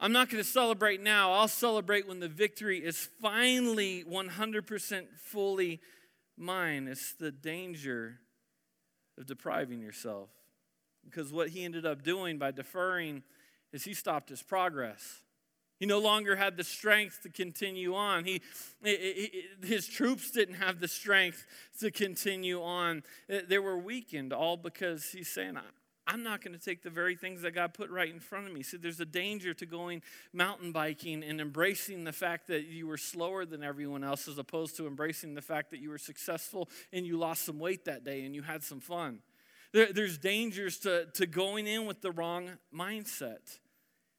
I'm 0.00 0.12
not 0.12 0.30
going 0.30 0.42
to 0.42 0.48
celebrate 0.48 1.02
now. 1.02 1.32
I'll 1.32 1.48
celebrate 1.48 2.06
when 2.06 2.20
the 2.20 2.28
victory 2.28 2.78
is 2.78 3.08
finally 3.20 4.04
100% 4.08 5.06
fully 5.16 5.80
mine. 6.36 6.86
It's 6.86 7.14
the 7.14 7.32
danger 7.32 8.20
of 9.18 9.26
depriving 9.26 9.80
yourself. 9.80 10.28
Because 11.04 11.32
what 11.32 11.48
he 11.48 11.64
ended 11.64 11.84
up 11.84 12.02
doing 12.02 12.38
by 12.38 12.52
deferring 12.52 13.24
is 13.72 13.84
he 13.84 13.94
stopped 13.94 14.28
his 14.28 14.42
progress. 14.42 15.22
He 15.80 15.86
no 15.86 15.98
longer 15.98 16.36
had 16.36 16.56
the 16.56 16.64
strength 16.64 17.20
to 17.22 17.28
continue 17.28 17.94
on. 17.94 18.24
He, 18.24 18.42
his 19.62 19.86
troops 19.86 20.30
didn't 20.30 20.56
have 20.56 20.80
the 20.80 20.88
strength 20.88 21.44
to 21.80 21.90
continue 21.90 22.62
on. 22.62 23.04
They 23.28 23.58
were 23.58 23.78
weakened, 23.78 24.32
all 24.32 24.56
because 24.56 25.10
he's 25.10 25.28
saying, 25.28 25.56
I'm 26.08 26.22
not 26.22 26.42
going 26.42 26.58
to 26.58 26.64
take 26.64 26.82
the 26.82 26.90
very 26.90 27.16
things 27.16 27.42
that 27.42 27.50
God 27.50 27.74
put 27.74 27.90
right 27.90 28.12
in 28.12 28.18
front 28.18 28.46
of 28.46 28.52
me. 28.52 28.62
See, 28.62 28.78
there's 28.78 28.98
a 28.98 29.04
danger 29.04 29.52
to 29.52 29.66
going 29.66 30.02
mountain 30.32 30.72
biking 30.72 31.22
and 31.22 31.38
embracing 31.38 32.04
the 32.04 32.12
fact 32.12 32.46
that 32.46 32.64
you 32.64 32.86
were 32.86 32.96
slower 32.96 33.44
than 33.44 33.62
everyone 33.62 34.02
else 34.02 34.26
as 34.26 34.38
opposed 34.38 34.78
to 34.78 34.87
embracing 34.87 35.35
the 35.35 35.42
fact 35.42 35.70
that 35.70 35.80
you 35.80 35.90
were 35.90 35.98
successful 35.98 36.70
and 36.94 37.06
you 37.06 37.18
lost 37.18 37.44
some 37.44 37.59
weight 37.59 37.85
that 37.85 38.04
day 38.04 38.24
and 38.24 38.35
you 38.35 38.40
had 38.40 38.62
some 38.62 38.80
fun. 38.80 39.20
There, 39.72 39.92
there's 39.92 40.16
dangers 40.16 40.78
to, 40.78 41.06
to 41.12 41.26
going 41.26 41.66
in 41.66 41.85
with 41.85 42.00
the 42.00 42.11
wrong 42.11 42.52
mindset. 42.74 43.59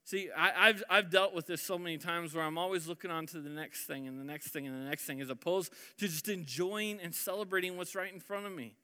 See, 0.03 0.29
I, 0.35 0.67
have 0.67 0.83
I've 0.91 1.09
dealt 1.09 1.33
with 1.33 1.47
this 1.47 1.61
so 1.61 1.79
many 1.79 1.97
times 1.97 2.35
where 2.35 2.43
I'm 2.43 2.57
always 2.59 2.87
looking 2.87 3.09
on 3.09 3.25
to 3.27 3.41
the 3.41 3.49
next 3.49 3.85
thing 3.85 4.07
and 4.07 4.19
the 4.19 4.23
next 4.23 4.49
thing 4.49 4.67
and 4.67 4.75
the 4.75 4.89
next 4.89 5.05
thing 5.05 5.21
as 5.21 5.29
opposed 5.31 5.73
to 5.97 6.07
just 6.07 6.29
enjoying 6.29 6.99
and 6.99 7.15
celebrating 7.15 7.77
what's 7.77 7.95
right 7.95 8.13
in 8.13 8.19
front 8.19 8.45
of 8.45 8.51
me. 8.51 8.75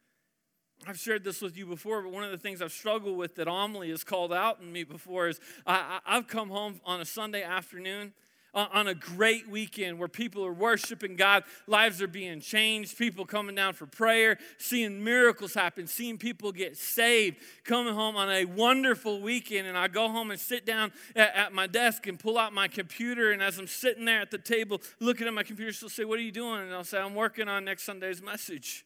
I've 0.87 0.99
shared 0.99 1.23
this 1.23 1.41
with 1.41 1.57
you 1.57 1.65
before, 1.65 2.01
but 2.01 2.11
one 2.11 2.23
of 2.23 2.31
the 2.31 2.37
things 2.37 2.61
I've 2.61 2.71
struggled 2.71 3.17
with 3.17 3.35
that 3.35 3.47
Amelie 3.47 3.89
has 3.89 4.03
called 4.03 4.31
out 4.31 4.59
in 4.59 4.71
me 4.71 4.83
before 4.83 5.27
is 5.27 5.39
I, 5.65 5.99
have 6.05 6.27
come 6.27 6.49
home 6.49 6.79
on 6.85 7.01
a 7.01 7.05
Sunday 7.05 7.41
afternoon 7.41 8.13
uh, 8.55 8.67
on 8.71 8.87
a 8.87 8.95
great 8.95 9.49
weekend 9.49 9.99
where 9.99 10.07
people 10.07 10.45
are 10.45 10.53
worshiping 10.53 11.15
God, 11.15 11.43
lives 11.67 12.01
are 12.01 12.07
being 12.07 12.39
changed, 12.39 12.97
people 12.97 13.25
coming 13.25 13.53
down 13.53 13.73
for 13.73 13.85
prayer, 13.85 14.37
seeing 14.57 15.03
miracles 15.03 15.53
happen, 15.53 15.87
seeing 15.87 16.17
people 16.17 16.51
get 16.51 16.77
saved, 16.77 17.37
coming 17.65 17.93
home 17.93 18.15
on 18.15 18.29
a 18.29 18.45
wonderful 18.45 19.21
weekend. 19.21 19.67
And 19.67 19.77
I 19.77 19.89
go 19.89 20.07
home 20.07 20.31
and 20.31 20.39
sit 20.39 20.65
down 20.65 20.93
at, 21.15 21.35
at 21.35 21.53
my 21.53 21.67
desk 21.67 22.07
and 22.07 22.17
pull 22.17 22.37
out 22.37 22.53
my 22.53 22.67
computer. 22.67 23.31
And 23.31 23.43
as 23.43 23.59
I'm 23.59 23.67
sitting 23.67 24.05
there 24.05 24.21
at 24.21 24.31
the 24.31 24.37
table 24.37 24.81
looking 25.01 25.27
at 25.27 25.33
my 25.33 25.43
computer, 25.43 25.73
she'll 25.73 25.89
say, 25.89 26.05
What 26.05 26.17
are 26.17 26.23
you 26.23 26.31
doing? 26.31 26.61
And 26.61 26.73
I'll 26.73 26.83
say, 26.85 26.99
I'm 26.99 27.15
working 27.15 27.49
on 27.49 27.65
next 27.65 27.83
Sunday's 27.83 28.21
message. 28.21 28.85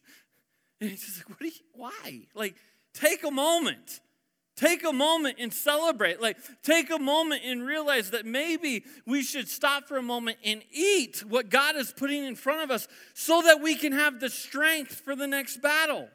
And 0.82 0.88
he's 0.90 1.04
just 1.04 1.18
like, 1.18 1.28
what 1.28 1.38
do 1.40 1.46
you, 1.46 1.52
why? 1.74 2.22
Like, 2.34 2.56
take 2.94 3.22
a 3.24 3.30
moment. 3.30 4.00
Take 4.56 4.84
a 4.84 4.92
moment 4.92 5.36
and 5.38 5.52
celebrate. 5.52 6.20
Like, 6.20 6.36
take 6.62 6.90
a 6.90 6.98
moment 6.98 7.42
and 7.44 7.66
realize 7.66 8.10
that 8.10 8.26
maybe 8.26 8.84
we 9.06 9.22
should 9.22 9.48
stop 9.48 9.88
for 9.88 9.96
a 9.96 10.02
moment 10.02 10.38
and 10.44 10.62
eat 10.70 11.22
what 11.26 11.48
God 11.48 11.76
is 11.76 11.92
putting 11.96 12.24
in 12.24 12.34
front 12.34 12.62
of 12.62 12.70
us 12.70 12.88
so 13.14 13.42
that 13.42 13.62
we 13.62 13.74
can 13.74 13.92
have 13.92 14.20
the 14.20 14.28
strength 14.28 15.00
for 15.00 15.16
the 15.16 15.26
next 15.26 15.62
battle. 15.62 16.08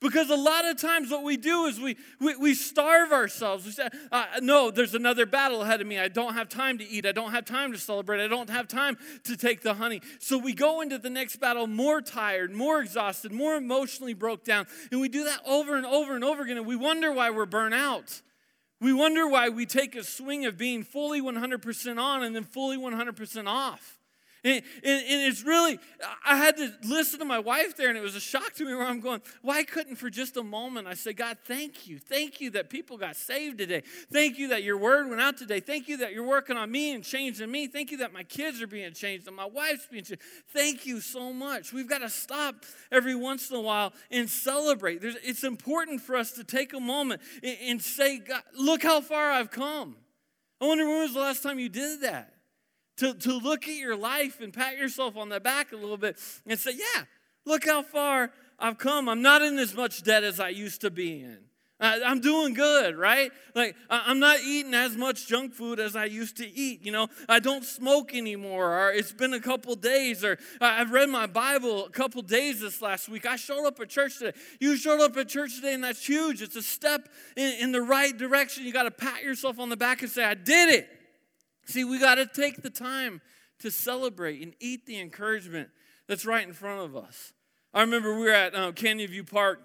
Because 0.00 0.30
a 0.30 0.36
lot 0.36 0.64
of 0.64 0.80
times 0.80 1.10
what 1.10 1.24
we 1.24 1.36
do 1.36 1.64
is 1.64 1.80
we, 1.80 1.96
we, 2.20 2.36
we 2.36 2.54
starve 2.54 3.10
ourselves. 3.10 3.66
We 3.66 3.72
say, 3.72 3.88
uh, 4.12 4.26
no, 4.40 4.70
there's 4.70 4.94
another 4.94 5.26
battle 5.26 5.62
ahead 5.62 5.80
of 5.80 5.88
me. 5.88 5.98
I 5.98 6.06
don't 6.06 6.34
have 6.34 6.48
time 6.48 6.78
to 6.78 6.88
eat. 6.88 7.04
I 7.04 7.10
don't 7.10 7.32
have 7.32 7.44
time 7.44 7.72
to 7.72 7.78
celebrate. 7.78 8.22
I 8.22 8.28
don't 8.28 8.48
have 8.48 8.68
time 8.68 8.96
to 9.24 9.36
take 9.36 9.62
the 9.62 9.74
honey. 9.74 10.00
So 10.20 10.38
we 10.38 10.54
go 10.54 10.82
into 10.82 10.98
the 10.98 11.10
next 11.10 11.36
battle 11.36 11.66
more 11.66 12.00
tired, 12.00 12.52
more 12.52 12.80
exhausted, 12.80 13.32
more 13.32 13.56
emotionally 13.56 14.14
broke 14.14 14.44
down. 14.44 14.66
And 14.92 15.00
we 15.00 15.08
do 15.08 15.24
that 15.24 15.40
over 15.44 15.76
and 15.76 15.84
over 15.84 16.14
and 16.14 16.22
over 16.22 16.44
again. 16.44 16.58
And 16.58 16.66
we 16.66 16.76
wonder 16.76 17.12
why 17.12 17.30
we're 17.30 17.46
burnt 17.46 17.74
out. 17.74 18.22
We 18.80 18.92
wonder 18.92 19.26
why 19.26 19.48
we 19.48 19.66
take 19.66 19.96
a 19.96 20.04
swing 20.04 20.46
of 20.46 20.56
being 20.56 20.84
fully 20.84 21.20
100% 21.20 22.00
on 22.00 22.22
and 22.22 22.36
then 22.36 22.44
fully 22.44 22.76
100% 22.76 23.48
off. 23.48 23.97
And, 24.44 24.62
and, 24.84 25.02
and, 25.02 25.22
it's 25.22 25.42
really, 25.42 25.80
I 26.24 26.36
had 26.36 26.56
to 26.58 26.72
listen 26.84 27.18
to 27.18 27.24
my 27.24 27.40
wife 27.40 27.76
there, 27.76 27.88
and 27.88 27.98
it 27.98 28.02
was 28.02 28.14
a 28.14 28.20
shock 28.20 28.54
to 28.54 28.64
me 28.64 28.72
where 28.74 28.86
I'm 28.86 29.00
going, 29.00 29.20
why 29.42 29.64
couldn't 29.64 29.96
for 29.96 30.10
just 30.10 30.36
a 30.36 30.44
moment 30.44 30.86
I 30.86 30.94
say, 30.94 31.12
God, 31.12 31.38
thank 31.44 31.88
you. 31.88 31.98
Thank 31.98 32.40
you 32.40 32.50
that 32.50 32.70
people 32.70 32.96
got 32.96 33.16
saved 33.16 33.58
today. 33.58 33.82
Thank 34.12 34.38
you 34.38 34.48
that 34.48 34.62
your 34.62 34.78
word 34.78 35.08
went 35.08 35.20
out 35.20 35.36
today. 35.36 35.58
Thank 35.58 35.88
you 35.88 35.96
that 35.98 36.12
you're 36.12 36.26
working 36.26 36.56
on 36.56 36.70
me 36.70 36.94
and 36.94 37.02
changing 37.02 37.50
me. 37.50 37.66
Thank 37.66 37.90
you 37.90 37.98
that 37.98 38.12
my 38.12 38.22
kids 38.22 38.62
are 38.62 38.68
being 38.68 38.92
changed 38.92 39.26
and 39.26 39.34
my 39.34 39.46
wife's 39.46 39.86
being 39.86 40.04
changed. 40.04 40.22
Thank 40.52 40.86
you 40.86 41.00
so 41.00 41.32
much. 41.32 41.72
We've 41.72 41.88
got 41.88 41.98
to 41.98 42.08
stop 42.08 42.64
every 42.92 43.16
once 43.16 43.50
in 43.50 43.56
a 43.56 43.60
while 43.60 43.92
and 44.10 44.30
celebrate. 44.30 45.00
There's, 45.00 45.16
it's 45.24 45.42
important 45.42 46.00
for 46.00 46.14
us 46.14 46.32
to 46.32 46.44
take 46.44 46.72
a 46.74 46.80
moment 46.80 47.22
and, 47.42 47.56
and 47.60 47.82
say, 47.82 48.18
God, 48.18 48.42
look 48.56 48.84
how 48.84 49.00
far 49.00 49.32
I've 49.32 49.50
come. 49.50 49.96
I 50.60 50.66
wonder 50.66 50.86
when 50.86 51.00
was 51.00 51.14
the 51.14 51.20
last 51.20 51.42
time 51.42 51.58
you 51.58 51.68
did 51.68 52.02
that? 52.02 52.34
To, 52.98 53.14
to 53.14 53.38
look 53.38 53.66
at 53.68 53.74
your 53.74 53.96
life 53.96 54.40
and 54.40 54.52
pat 54.52 54.76
yourself 54.76 55.16
on 55.16 55.28
the 55.28 55.40
back 55.40 55.72
a 55.72 55.76
little 55.76 55.96
bit 55.96 56.18
and 56.46 56.58
say, 56.58 56.72
Yeah, 56.72 57.04
look 57.44 57.64
how 57.66 57.82
far 57.82 58.30
I've 58.58 58.78
come. 58.78 59.08
I'm 59.08 59.22
not 59.22 59.42
in 59.42 59.58
as 59.58 59.74
much 59.74 60.02
debt 60.02 60.24
as 60.24 60.40
I 60.40 60.48
used 60.50 60.80
to 60.82 60.90
be 60.90 61.22
in. 61.22 61.38
I'm 61.80 62.20
doing 62.20 62.54
good, 62.54 62.96
right? 62.96 63.30
Like, 63.54 63.76
I'm 63.88 64.18
not 64.18 64.40
eating 64.40 64.74
as 64.74 64.96
much 64.96 65.28
junk 65.28 65.54
food 65.54 65.78
as 65.78 65.94
I 65.94 66.06
used 66.06 66.38
to 66.38 66.48
eat. 66.48 66.84
You 66.84 66.90
know, 66.90 67.06
I 67.28 67.38
don't 67.38 67.64
smoke 67.64 68.12
anymore, 68.14 68.76
or 68.76 68.92
it's 68.92 69.12
been 69.12 69.32
a 69.32 69.38
couple 69.38 69.76
days, 69.76 70.24
or 70.24 70.38
I've 70.60 70.90
read 70.90 71.08
my 71.08 71.26
Bible 71.26 71.86
a 71.86 71.90
couple 71.90 72.20
days 72.22 72.60
this 72.60 72.82
last 72.82 73.08
week. 73.08 73.26
I 73.26 73.36
showed 73.36 73.64
up 73.64 73.78
at 73.78 73.90
church 73.90 74.18
today. 74.18 74.36
You 74.58 74.76
showed 74.76 75.00
up 75.00 75.16
at 75.16 75.28
church 75.28 75.54
today, 75.54 75.72
and 75.72 75.84
that's 75.84 76.04
huge. 76.04 76.42
It's 76.42 76.56
a 76.56 76.62
step 76.62 77.08
in, 77.36 77.52
in 77.60 77.70
the 77.70 77.82
right 77.82 78.16
direction. 78.16 78.64
You 78.64 78.72
got 78.72 78.82
to 78.82 78.90
pat 78.90 79.22
yourself 79.22 79.60
on 79.60 79.68
the 79.68 79.76
back 79.76 80.02
and 80.02 80.10
say, 80.10 80.24
I 80.24 80.34
did 80.34 80.70
it. 80.70 80.97
See, 81.68 81.84
we 81.84 81.98
got 81.98 82.14
to 82.14 82.24
take 82.24 82.62
the 82.62 82.70
time 82.70 83.20
to 83.60 83.70
celebrate 83.70 84.40
and 84.40 84.54
eat 84.58 84.86
the 84.86 84.98
encouragement 84.98 85.68
that's 86.06 86.24
right 86.24 86.46
in 86.46 86.54
front 86.54 86.80
of 86.80 86.96
us. 86.96 87.34
I 87.74 87.82
remember 87.82 88.14
we 88.14 88.24
were 88.24 88.30
at 88.30 88.54
uh, 88.54 88.72
Canyon 88.72 89.10
View 89.10 89.22
Park 89.22 89.60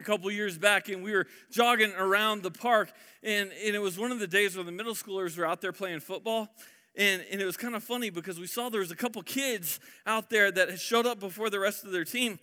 a 0.00 0.04
couple 0.04 0.30
years 0.30 0.56
back 0.56 0.88
and 0.88 1.02
we 1.02 1.12
were 1.12 1.26
jogging 1.50 1.92
around 1.94 2.44
the 2.44 2.52
park 2.52 2.92
and, 3.24 3.50
and 3.64 3.74
it 3.74 3.80
was 3.80 3.98
one 3.98 4.12
of 4.12 4.20
the 4.20 4.28
days 4.28 4.54
where 4.54 4.64
the 4.64 4.70
middle 4.70 4.94
schoolers 4.94 5.36
were 5.36 5.44
out 5.44 5.60
there 5.60 5.72
playing 5.72 6.00
football 6.00 6.48
and, 6.94 7.24
and 7.32 7.40
it 7.40 7.44
was 7.44 7.56
kind 7.56 7.74
of 7.74 7.82
funny 7.82 8.10
because 8.10 8.38
we 8.38 8.46
saw 8.46 8.68
there 8.68 8.80
was 8.80 8.92
a 8.92 8.96
couple 8.96 9.20
kids 9.22 9.80
out 10.06 10.30
there 10.30 10.52
that 10.52 10.70
had 10.70 10.78
showed 10.78 11.06
up 11.06 11.18
before 11.18 11.50
the 11.50 11.58
rest 11.58 11.84
of 11.84 11.90
their 11.90 12.04
team 12.04 12.38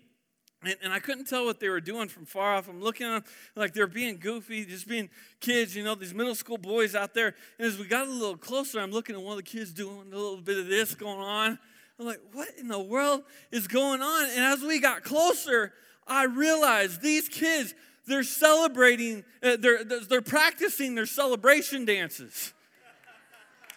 and, 0.63 0.75
and, 0.83 0.93
I 0.93 0.99
couldn't 0.99 1.25
tell 1.25 1.45
what 1.45 1.59
they 1.59 1.69
were 1.69 1.81
doing 1.81 2.07
from 2.07 2.25
far 2.25 2.55
off. 2.55 2.69
I'm 2.69 2.81
looking 2.81 3.07
at 3.07 3.23
them 3.23 3.33
like 3.55 3.73
they're 3.73 3.87
being 3.87 4.17
goofy, 4.17 4.65
just 4.65 4.87
being 4.87 5.09
kids, 5.39 5.75
you 5.75 5.83
know, 5.83 5.95
these 5.95 6.13
middle 6.13 6.35
school 6.35 6.57
boys 6.57 6.93
out 6.93 7.13
there. 7.13 7.33
And 7.57 7.67
as 7.67 7.79
we 7.79 7.85
got 7.85 8.07
a 8.07 8.11
little 8.11 8.37
closer, 8.37 8.79
I'm 8.79 8.91
looking 8.91 9.15
at 9.15 9.21
one 9.21 9.37
of 9.37 9.43
the 9.43 9.49
kids 9.49 9.71
doing 9.71 10.11
a 10.11 10.15
little 10.15 10.37
bit 10.37 10.59
of 10.59 10.67
this 10.67 10.93
going 10.93 11.19
on. 11.19 11.57
I'm 11.99 12.05
like, 12.05 12.21
what 12.33 12.49
in 12.59 12.67
the 12.67 12.79
world 12.79 13.23
is 13.51 13.67
going 13.67 14.01
on? 14.01 14.29
And 14.29 14.39
as 14.39 14.61
we 14.61 14.79
got 14.79 15.03
closer, 15.03 15.73
I 16.07 16.25
realized 16.25 17.01
these 17.01 17.27
kids, 17.29 17.73
they're 18.07 18.23
celebrating, 18.23 19.23
uh, 19.43 19.57
they're, 19.59 19.83
they're 19.83 20.21
practicing 20.21 20.95
their 20.95 21.05
celebration 21.05 21.85
dances. 21.85 22.53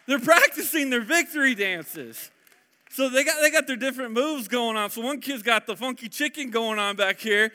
They're 0.07 0.19
practicing 0.19 0.91
their 0.91 1.03
victory 1.03 1.55
dances. 1.55 2.31
So 2.95 3.09
they 3.09 3.25
got, 3.25 3.43
they 3.43 3.51
got 3.51 3.67
their 3.67 3.75
different 3.75 4.13
moves 4.13 4.47
going 4.47 4.77
on. 4.77 4.89
So 4.89 5.01
one 5.01 5.21
kid's 5.21 5.43
got 5.43 5.67
the 5.67 5.75
funky 5.75 6.09
chicken 6.09 6.51
going 6.51 6.79
on 6.79 6.95
back 6.95 7.19
here. 7.19 7.51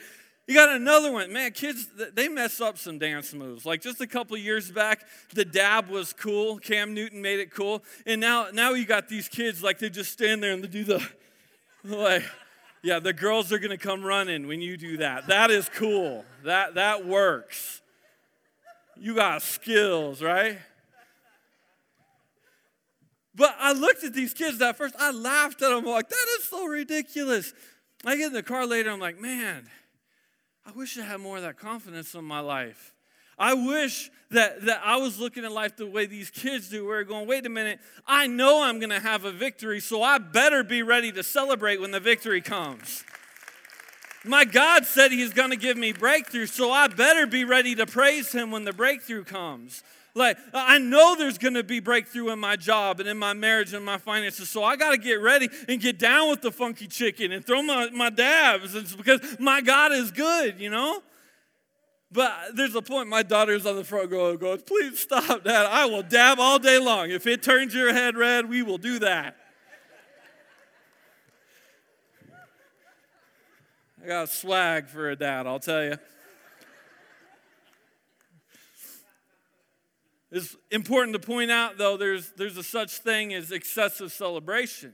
You 0.48 0.54
got 0.54 0.68
another 0.76 1.14
one. 1.14 1.32
Man, 1.32 1.54
kids, 1.54 1.88
they 2.14 2.28
mess 2.28 2.60
up 2.60 2.78
some 2.78 3.00
dance 3.00 3.34
moves. 3.34 3.66
Like 3.66 3.82
just 3.82 4.02
a 4.02 4.08
couple 4.08 4.36
years 4.36 4.70
back, 4.70 5.06
the 5.34 5.46
dab 5.46 5.88
was 5.88 6.12
cool. 6.12 6.58
Cam 6.58 6.94
Newton 6.94 7.22
made 7.22 7.40
it 7.40 7.56
cool. 7.56 7.86
And 8.06 8.20
now, 8.20 8.48
now 8.52 8.74
you 8.74 8.86
got 8.86 9.08
these 9.08 9.30
kids, 9.30 9.64
like 9.64 9.80
they 9.80 9.90
just 9.90 10.12
stand 10.12 10.44
there 10.44 10.52
and 10.52 10.62
they 10.62 10.68
do 10.68 10.84
the, 10.84 11.10
like, 11.86 12.24
yeah, 12.84 13.00
the 13.00 13.14
girls 13.14 13.54
are 13.54 13.60
to 13.60 13.78
come 13.78 14.04
running 14.04 14.46
when 14.46 14.60
you 14.60 14.76
do 14.76 14.98
that. 14.98 15.28
That 15.28 15.52
is 15.52 15.70
cool. 15.70 16.26
That, 16.44 16.76
that 16.76 17.06
works. 17.06 17.82
You 18.98 19.16
got 19.16 19.42
skills, 19.42 20.22
right? 20.22 20.58
But 23.36 23.56
I 23.60 23.74
looked 23.74 24.04
at 24.04 24.14
these 24.14 24.34
kids 24.34 24.62
at 24.62 24.78
first, 24.78 24.96
I 25.00 25.12
laughed 25.12 25.62
at 25.62 25.70
them, 25.70 25.86
like, 25.86 26.10
that 26.10 26.26
is 26.40 26.46
so 26.46 26.66
ridiculous. 26.66 27.54
I 28.06 28.16
get 28.16 28.28
in 28.28 28.34
the 28.34 28.44
car 28.44 28.66
later, 28.66 28.90
I'm 28.90 29.00
like, 29.00 29.20
man, 29.20 29.70
I 30.66 30.72
wish 30.72 30.98
I 30.98 31.04
had 31.04 31.20
more 31.20 31.38
of 31.38 31.44
that 31.44 31.58
confidence 31.58 32.14
in 32.16 32.24
my 32.26 32.40
life. 32.40 32.94
I 33.38 33.54
wish 33.54 34.10
that, 34.32 34.66
that 34.66 34.82
I 34.84 34.98
was 34.98 35.18
looking 35.18 35.46
at 35.46 35.52
life 35.52 35.78
the 35.78 35.88
way 35.88 36.06
these 36.06 36.30
kids 36.30 36.70
do, 36.70 36.86
where 36.86 37.04
going, 37.04 37.28
wait 37.28 37.46
a 37.46 37.50
minute, 37.50 37.80
I 38.06 38.28
know 38.28 38.64
I'm 38.64 38.80
going 38.80 38.90
to 38.90 39.00
have 39.00 39.24
a 39.24 39.32
victory, 39.32 39.80
so 39.80 40.04
I 40.04 40.18
better 40.18 40.64
be 40.64 40.84
ready 40.84 41.12
to 41.14 41.24
celebrate 41.24 41.80
when 41.80 41.92
the 41.92 42.02
victory 42.02 42.42
comes. 42.42 43.04
My 44.26 44.44
God 44.44 44.86
said 44.86 45.12
He's 45.12 45.34
going 45.34 45.52
to 45.52 45.56
give 45.56 45.78
me 45.78 45.94
breakthrough, 45.94 46.48
so 46.48 46.72
I 46.72 46.88
better 46.88 47.26
be 47.26 47.46
ready 47.46 47.76
to 47.76 47.86
praise 47.86 48.34
Him 48.34 48.52
when 48.52 48.66
the 48.66 48.74
breakthrough 48.74 49.24
comes. 49.24 49.84
Like, 50.20 50.38
I 50.54 50.80
know 50.80 51.16
there's 51.16 51.38
going 51.38 51.54
to 51.54 51.64
be 51.64 51.80
breakthrough 51.80 52.30
in 52.32 52.40
my 52.40 52.58
job 52.58 53.00
and 53.00 53.08
in 53.08 53.18
my 53.18 53.32
marriage 53.32 53.74
and 53.74 53.86
my 53.86 53.98
finances. 53.98 54.50
So 54.50 54.66
I 54.66 54.76
got 54.76 54.92
to 54.92 54.98
get 54.98 55.22
ready 55.22 55.48
and 55.70 55.80
get 55.80 55.98
down 55.98 56.30
with 56.30 56.42
the 56.42 56.52
funky 56.52 56.88
chicken 56.88 57.32
and 57.32 57.44
throw 57.44 57.62
my, 57.62 57.90
my 57.92 58.10
dabs. 58.10 58.76
It's 58.76 58.94
because 58.94 59.22
my 59.40 59.62
God 59.62 59.94
is 59.94 60.12
good, 60.12 60.60
you 60.60 60.70
know? 60.70 61.02
But 62.12 62.34
there's 62.54 62.76
a 62.76 62.82
point, 62.82 63.08
my 63.08 63.24
daughter's 63.24 63.66
on 63.66 63.78
the 63.78 63.84
front 63.86 64.12
row 64.12 64.36
goes, 64.36 64.62
Please 64.64 65.00
stop 65.00 65.46
that. 65.46 65.66
I 65.68 65.86
will 65.86 66.04
dab 66.04 66.38
all 66.38 66.60
day 66.60 66.80
long. 66.80 67.12
If 67.12 67.26
it 67.26 67.42
turns 67.42 67.74
your 67.74 67.94
head 67.94 68.18
red, 68.18 68.50
we 68.50 68.62
will 68.62 68.78
do 68.78 69.00
that. 69.00 69.38
I 74.04 74.08
got 74.08 74.30
swag 74.30 74.90
for 74.90 75.10
a 75.10 75.16
dad, 75.16 75.48
I'll 75.48 75.60
tell 75.60 75.84
you. 75.84 75.96
It's 80.32 80.56
important 80.70 81.14
to 81.14 81.20
point 81.20 81.50
out, 81.50 81.78
though, 81.78 81.98
there's, 81.98 82.32
there's 82.38 82.58
a 82.58 82.64
such 82.64 83.00
thing 83.00 83.34
as 83.34 83.52
excessive 83.52 84.12
celebration. 84.12 84.94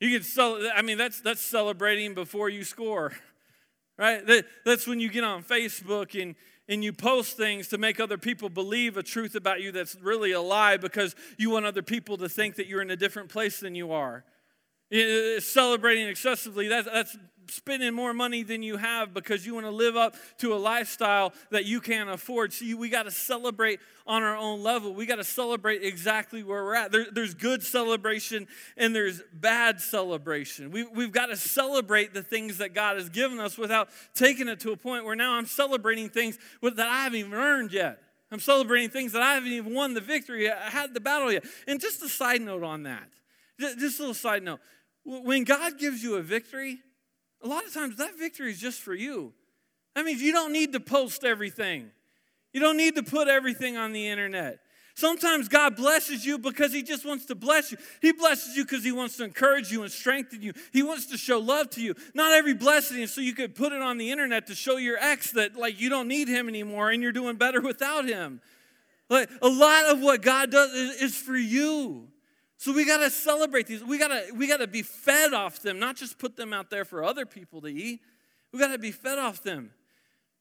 You 0.00 0.12
can 0.12 0.22
sell, 0.22 0.60
I 0.74 0.82
mean, 0.82 0.98
that's, 0.98 1.20
that's 1.20 1.40
celebrating 1.40 2.14
before 2.14 2.48
you 2.48 2.62
score, 2.62 3.12
right? 3.98 4.24
That, 4.26 4.46
that's 4.64 4.86
when 4.86 5.00
you 5.00 5.08
get 5.08 5.24
on 5.24 5.42
Facebook 5.42 6.20
and, 6.20 6.36
and 6.68 6.84
you 6.84 6.92
post 6.92 7.36
things 7.36 7.68
to 7.68 7.78
make 7.78 7.98
other 7.98 8.18
people 8.18 8.48
believe 8.48 8.96
a 8.96 9.02
truth 9.02 9.34
about 9.34 9.60
you 9.60 9.72
that's 9.72 9.96
really 9.96 10.32
a 10.32 10.40
lie 10.40 10.76
because 10.76 11.16
you 11.36 11.50
want 11.50 11.66
other 11.66 11.82
people 11.82 12.16
to 12.18 12.28
think 12.28 12.56
that 12.56 12.66
you're 12.66 12.82
in 12.82 12.90
a 12.90 12.96
different 12.96 13.28
place 13.28 13.60
than 13.60 13.74
you 13.74 13.92
are. 13.92 14.24
Celebrating 15.40 16.08
excessively, 16.08 16.68
that's, 16.68 16.86
that's 16.86 17.16
spending 17.50 17.94
more 17.94 18.12
money 18.12 18.42
than 18.42 18.62
you 18.62 18.76
have 18.76 19.12
because 19.14 19.44
you 19.46 19.54
want 19.54 19.66
to 19.66 19.70
live 19.70 19.96
up 19.96 20.16
to 20.38 20.54
a 20.54 20.56
lifestyle 20.56 21.32
that 21.50 21.64
you 21.64 21.80
can't 21.80 22.10
afford. 22.10 22.52
See, 22.52 22.74
we 22.74 22.88
got 22.88 23.04
to 23.04 23.10
celebrate 23.10 23.80
on 24.06 24.22
our 24.22 24.36
own 24.36 24.62
level. 24.62 24.94
We 24.94 25.06
got 25.06 25.16
to 25.16 25.24
celebrate 25.24 25.82
exactly 25.82 26.42
where 26.42 26.64
we're 26.64 26.74
at. 26.74 26.92
There, 26.92 27.06
there's 27.10 27.34
good 27.34 27.62
celebration 27.62 28.46
and 28.76 28.94
there's 28.94 29.22
bad 29.32 29.80
celebration. 29.80 30.70
We, 30.70 30.84
we've 30.84 31.12
got 31.12 31.26
to 31.26 31.36
celebrate 31.36 32.14
the 32.14 32.22
things 32.22 32.58
that 32.58 32.74
God 32.74 32.96
has 32.96 33.08
given 33.08 33.40
us 33.40 33.58
without 33.58 33.88
taking 34.14 34.48
it 34.48 34.60
to 34.60 34.72
a 34.72 34.76
point 34.76 35.04
where 35.04 35.16
now 35.16 35.34
I'm 35.34 35.46
celebrating 35.46 36.08
things 36.08 36.38
that 36.62 36.78
I 36.78 37.04
haven't 37.04 37.18
even 37.18 37.34
earned 37.34 37.72
yet. 37.72 38.00
I'm 38.30 38.40
celebrating 38.40 38.90
things 38.90 39.12
that 39.12 39.22
I 39.22 39.34
haven't 39.34 39.52
even 39.52 39.74
won 39.74 39.94
the 39.94 40.00
victory, 40.00 40.50
I 40.50 40.70
had 40.70 40.92
the 40.92 41.00
battle 41.00 41.30
yet. 41.30 41.44
And 41.68 41.80
just 41.80 42.02
a 42.02 42.08
side 42.08 42.42
note 42.42 42.64
on 42.64 42.82
that, 42.84 43.08
just 43.58 43.98
a 43.98 44.02
little 44.02 44.14
side 44.14 44.42
note. 44.42 44.60
When 45.04 45.44
God 45.44 45.78
gives 45.78 46.02
you 46.02 46.16
a 46.16 46.22
victory, 46.22 46.78
a 47.42 47.48
lot 47.48 47.64
of 47.66 47.74
times 47.74 47.96
that 47.96 48.18
victory 48.18 48.50
is 48.50 48.60
just 48.60 48.80
for 48.80 48.94
you. 48.94 49.32
That 49.94 50.04
means 50.04 50.22
you 50.22 50.32
don't 50.32 50.52
need 50.52 50.72
to 50.72 50.80
post 50.80 51.24
everything, 51.24 51.90
you 52.52 52.60
don't 52.60 52.76
need 52.76 52.96
to 52.96 53.02
put 53.02 53.28
everything 53.28 53.76
on 53.76 53.92
the 53.92 54.08
internet. 54.08 54.60
Sometimes 54.96 55.48
God 55.48 55.74
blesses 55.74 56.24
you 56.24 56.38
because 56.38 56.72
He 56.72 56.84
just 56.84 57.04
wants 57.04 57.24
to 57.26 57.34
bless 57.34 57.72
you. 57.72 57.78
He 58.00 58.12
blesses 58.12 58.56
you 58.56 58.64
because 58.64 58.84
He 58.84 58.92
wants 58.92 59.16
to 59.16 59.24
encourage 59.24 59.72
you 59.72 59.82
and 59.82 59.90
strengthen 59.90 60.40
you. 60.40 60.52
He 60.72 60.84
wants 60.84 61.06
to 61.06 61.18
show 61.18 61.40
love 61.40 61.70
to 61.70 61.82
you. 61.82 61.96
Not 62.14 62.30
every 62.30 62.54
blessing 62.54 63.00
is 63.00 63.12
so 63.12 63.20
you 63.20 63.32
could 63.32 63.56
put 63.56 63.72
it 63.72 63.82
on 63.82 63.98
the 63.98 64.12
internet 64.12 64.46
to 64.46 64.54
show 64.54 64.76
your 64.76 64.96
ex 64.98 65.32
that 65.32 65.56
like 65.56 65.80
you 65.80 65.88
don't 65.88 66.06
need 66.06 66.28
him 66.28 66.48
anymore 66.48 66.90
and 66.90 67.02
you're 67.02 67.10
doing 67.10 67.34
better 67.34 67.60
without 67.60 68.08
him. 68.08 68.40
Like 69.10 69.28
a 69.42 69.48
lot 69.48 69.86
of 69.86 70.00
what 70.00 70.22
God 70.22 70.52
does 70.52 70.72
is, 70.72 71.02
is 71.02 71.16
for 71.16 71.36
you. 71.36 72.08
So 72.56 72.72
we 72.72 72.84
got 72.84 72.98
to 72.98 73.10
celebrate 73.10 73.66
these. 73.66 73.82
We 73.82 73.98
got 73.98 74.08
to 74.08 74.32
we 74.34 74.46
got 74.46 74.58
to 74.58 74.66
be 74.66 74.82
fed 74.82 75.32
off 75.32 75.60
them, 75.60 75.78
not 75.78 75.96
just 75.96 76.18
put 76.18 76.36
them 76.36 76.52
out 76.52 76.70
there 76.70 76.84
for 76.84 77.02
other 77.02 77.26
people 77.26 77.60
to 77.62 77.68
eat. 77.68 78.00
We 78.52 78.58
got 78.58 78.68
to 78.72 78.78
be 78.78 78.92
fed 78.92 79.18
off 79.18 79.42
them. 79.42 79.70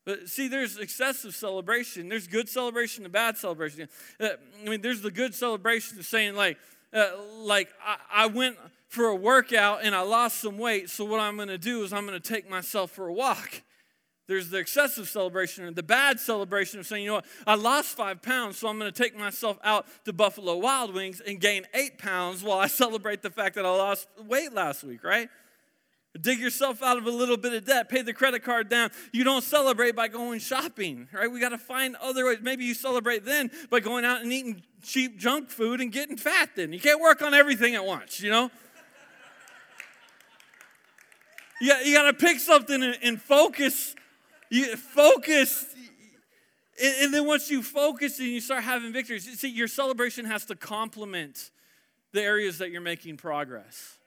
But 0.05 0.29
see, 0.29 0.47
there's 0.47 0.77
excessive 0.77 1.33
celebration. 1.33 2.09
There's 2.09 2.27
good 2.27 2.49
celebration 2.49 3.05
and 3.05 3.13
bad 3.13 3.37
celebration. 3.37 3.87
Uh, 4.19 4.29
I 4.63 4.69
mean, 4.69 4.81
there's 4.81 5.01
the 5.01 5.11
good 5.11 5.33
celebration 5.33 5.97
of 5.97 6.05
saying 6.05 6.35
like, 6.35 6.57
uh, 6.93 7.11
like 7.37 7.69
I, 7.83 7.97
I 8.11 8.25
went 8.27 8.57
for 8.89 9.05
a 9.05 9.15
workout 9.15 9.83
and 9.83 9.95
I 9.95 10.01
lost 10.01 10.41
some 10.41 10.57
weight. 10.57 10.89
So 10.89 11.05
what 11.05 11.19
I'm 11.19 11.37
going 11.37 11.47
to 11.47 11.57
do 11.57 11.83
is 11.83 11.93
I'm 11.93 12.05
going 12.05 12.19
to 12.19 12.27
take 12.27 12.49
myself 12.49 12.91
for 12.91 13.07
a 13.07 13.13
walk. 13.13 13.61
There's 14.25 14.49
the 14.49 14.57
excessive 14.57 15.09
celebration 15.09 15.65
and 15.65 15.75
the 15.75 15.83
bad 15.83 16.19
celebration 16.19 16.79
of 16.79 16.87
saying, 16.87 17.03
you 17.03 17.09
know 17.09 17.15
what, 17.15 17.25
I 17.45 17.55
lost 17.55 17.89
five 17.89 18.21
pounds, 18.21 18.57
so 18.57 18.69
I'm 18.69 18.79
going 18.79 18.91
to 18.91 19.03
take 19.03 19.17
myself 19.17 19.57
out 19.63 19.85
to 20.05 20.13
Buffalo 20.13 20.55
Wild 20.57 20.93
Wings 20.93 21.19
and 21.19 21.41
gain 21.41 21.65
eight 21.73 21.97
pounds 21.97 22.41
while 22.41 22.57
I 22.57 22.67
celebrate 22.83 23.21
the 23.21 23.29
fact 23.29 23.55
that 23.55 23.65
I 23.65 23.69
lost 23.69 24.07
weight 24.25 24.53
last 24.53 24.83
week, 24.83 25.03
right? 25.03 25.29
Dig 26.19 26.39
yourself 26.39 26.83
out 26.83 26.97
of 26.97 27.07
a 27.07 27.11
little 27.11 27.37
bit 27.37 27.53
of 27.53 27.65
debt, 27.65 27.89
pay 27.89 28.03
the 28.03 28.13
credit 28.13 28.43
card 28.43 28.69
down. 28.69 28.91
You 29.11 29.23
don't 29.23 29.43
celebrate 29.43 29.95
by 29.95 30.07
going 30.07 30.39
shopping, 30.39 31.09
right? 31.11 31.29
We 31.29 31.39
got 31.39 31.49
to 31.49 31.57
find 31.57 31.95
other 31.95 32.25
ways. 32.25 32.37
Maybe 32.41 32.65
you 32.65 32.75
celebrate 32.75 33.25
then 33.25 33.49
by 33.71 33.79
going 33.79 34.05
out 34.05 34.21
and 34.21 34.31
eating 34.31 34.61
cheap 34.83 35.17
junk 35.17 35.49
food 35.49 35.81
and 35.81 35.91
getting 35.91 36.15
fat 36.15 36.51
then. 36.55 36.71
You 36.71 36.79
can't 36.79 37.01
work 37.01 37.23
on 37.23 37.33
everything 37.33 37.73
at 37.73 37.83
once, 37.83 38.21
you 38.21 38.29
know? 38.29 38.51
you, 41.61 41.73
you 41.83 41.95
got 41.95 42.03
to 42.03 42.13
pick 42.13 42.39
something 42.39 42.83
and, 42.83 42.95
and 43.01 43.19
focus 43.19 43.95
you 44.53 44.75
focus. 44.77 45.65
And 46.81 47.13
then 47.13 47.25
once 47.25 47.49
you 47.49 47.63
focus 47.63 48.19
and 48.19 48.27
you 48.27 48.39
start 48.39 48.63
having 48.63 48.93
victories, 48.93 49.25
you 49.25 49.35
see, 49.35 49.49
your 49.49 49.67
celebration 49.67 50.25
has 50.25 50.45
to 50.45 50.55
complement 50.55 51.51
the 52.11 52.21
areas 52.21 52.59
that 52.59 52.71
you're 52.71 52.81
making 52.81 53.17
progress. 53.17 53.97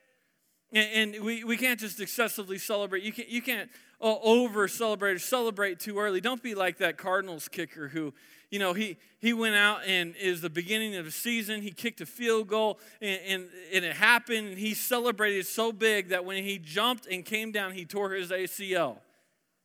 And, 0.72 1.22
we, 1.22 1.44
we 1.44 1.56
can't 1.56 1.80
just 1.80 2.00
excessively 2.00 2.58
celebrate. 2.58 3.02
You 3.02 3.12
can't, 3.12 3.28
you 3.28 3.40
can't 3.40 3.70
uh, 4.00 4.16
over 4.22 4.68
celebrate 4.68 5.12
or 5.12 5.18
celebrate 5.18 5.80
too 5.80 5.98
early. 5.98 6.20
Don't 6.20 6.42
be 6.42 6.54
like 6.54 6.78
that 6.78 6.96
Cardinals 6.96 7.48
kicker 7.48 7.88
who, 7.88 8.12
you 8.50 8.58
know, 8.58 8.72
he, 8.72 8.98
he 9.18 9.32
went 9.32 9.54
out 9.54 9.80
and 9.86 10.14
is 10.16 10.40
the 10.42 10.50
beginning 10.50 10.96
of 10.96 11.04
the 11.04 11.10
season. 11.10 11.62
He 11.62 11.70
kicked 11.70 12.00
a 12.00 12.06
field 12.06 12.48
goal 12.48 12.78
and, 13.00 13.20
and, 13.26 13.48
and 13.72 13.84
it 13.84 13.94
happened. 13.94 14.48
And 14.48 14.58
he 14.58 14.74
celebrated 14.74 15.46
so 15.46 15.72
big 15.72 16.08
that 16.08 16.24
when 16.24 16.42
he 16.42 16.58
jumped 16.58 17.06
and 17.06 17.24
came 17.24 17.52
down, 17.52 17.72
he 17.72 17.84
tore 17.84 18.10
his 18.10 18.30
ACL 18.30 18.98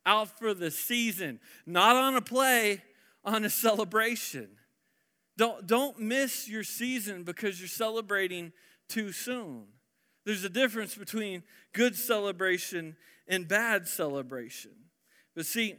out 0.06 0.40
for 0.40 0.54
the 0.54 0.72
season, 0.72 1.40
not 1.66 1.96
on 1.96 2.16
a 2.16 2.22
play, 2.22 2.82
on 3.24 3.46
a 3.46 3.50
celebration. 3.50 4.50
Don't, 5.38 5.66
don't 5.66 6.00
miss 6.00 6.48
your 6.48 6.64
season 6.64 7.24
because 7.24 7.60
you're 7.60 7.68
celebrating 7.68 8.52
too 8.90 9.12
soon. 9.12 9.64
There's 10.26 10.44
a 10.44 10.50
difference 10.50 10.96
between 10.96 11.44
good 11.74 11.96
celebration 11.96 12.96
and 13.28 13.48
bad 13.48 13.88
celebration. 13.88 14.72
But 15.36 15.46
see, 15.46 15.76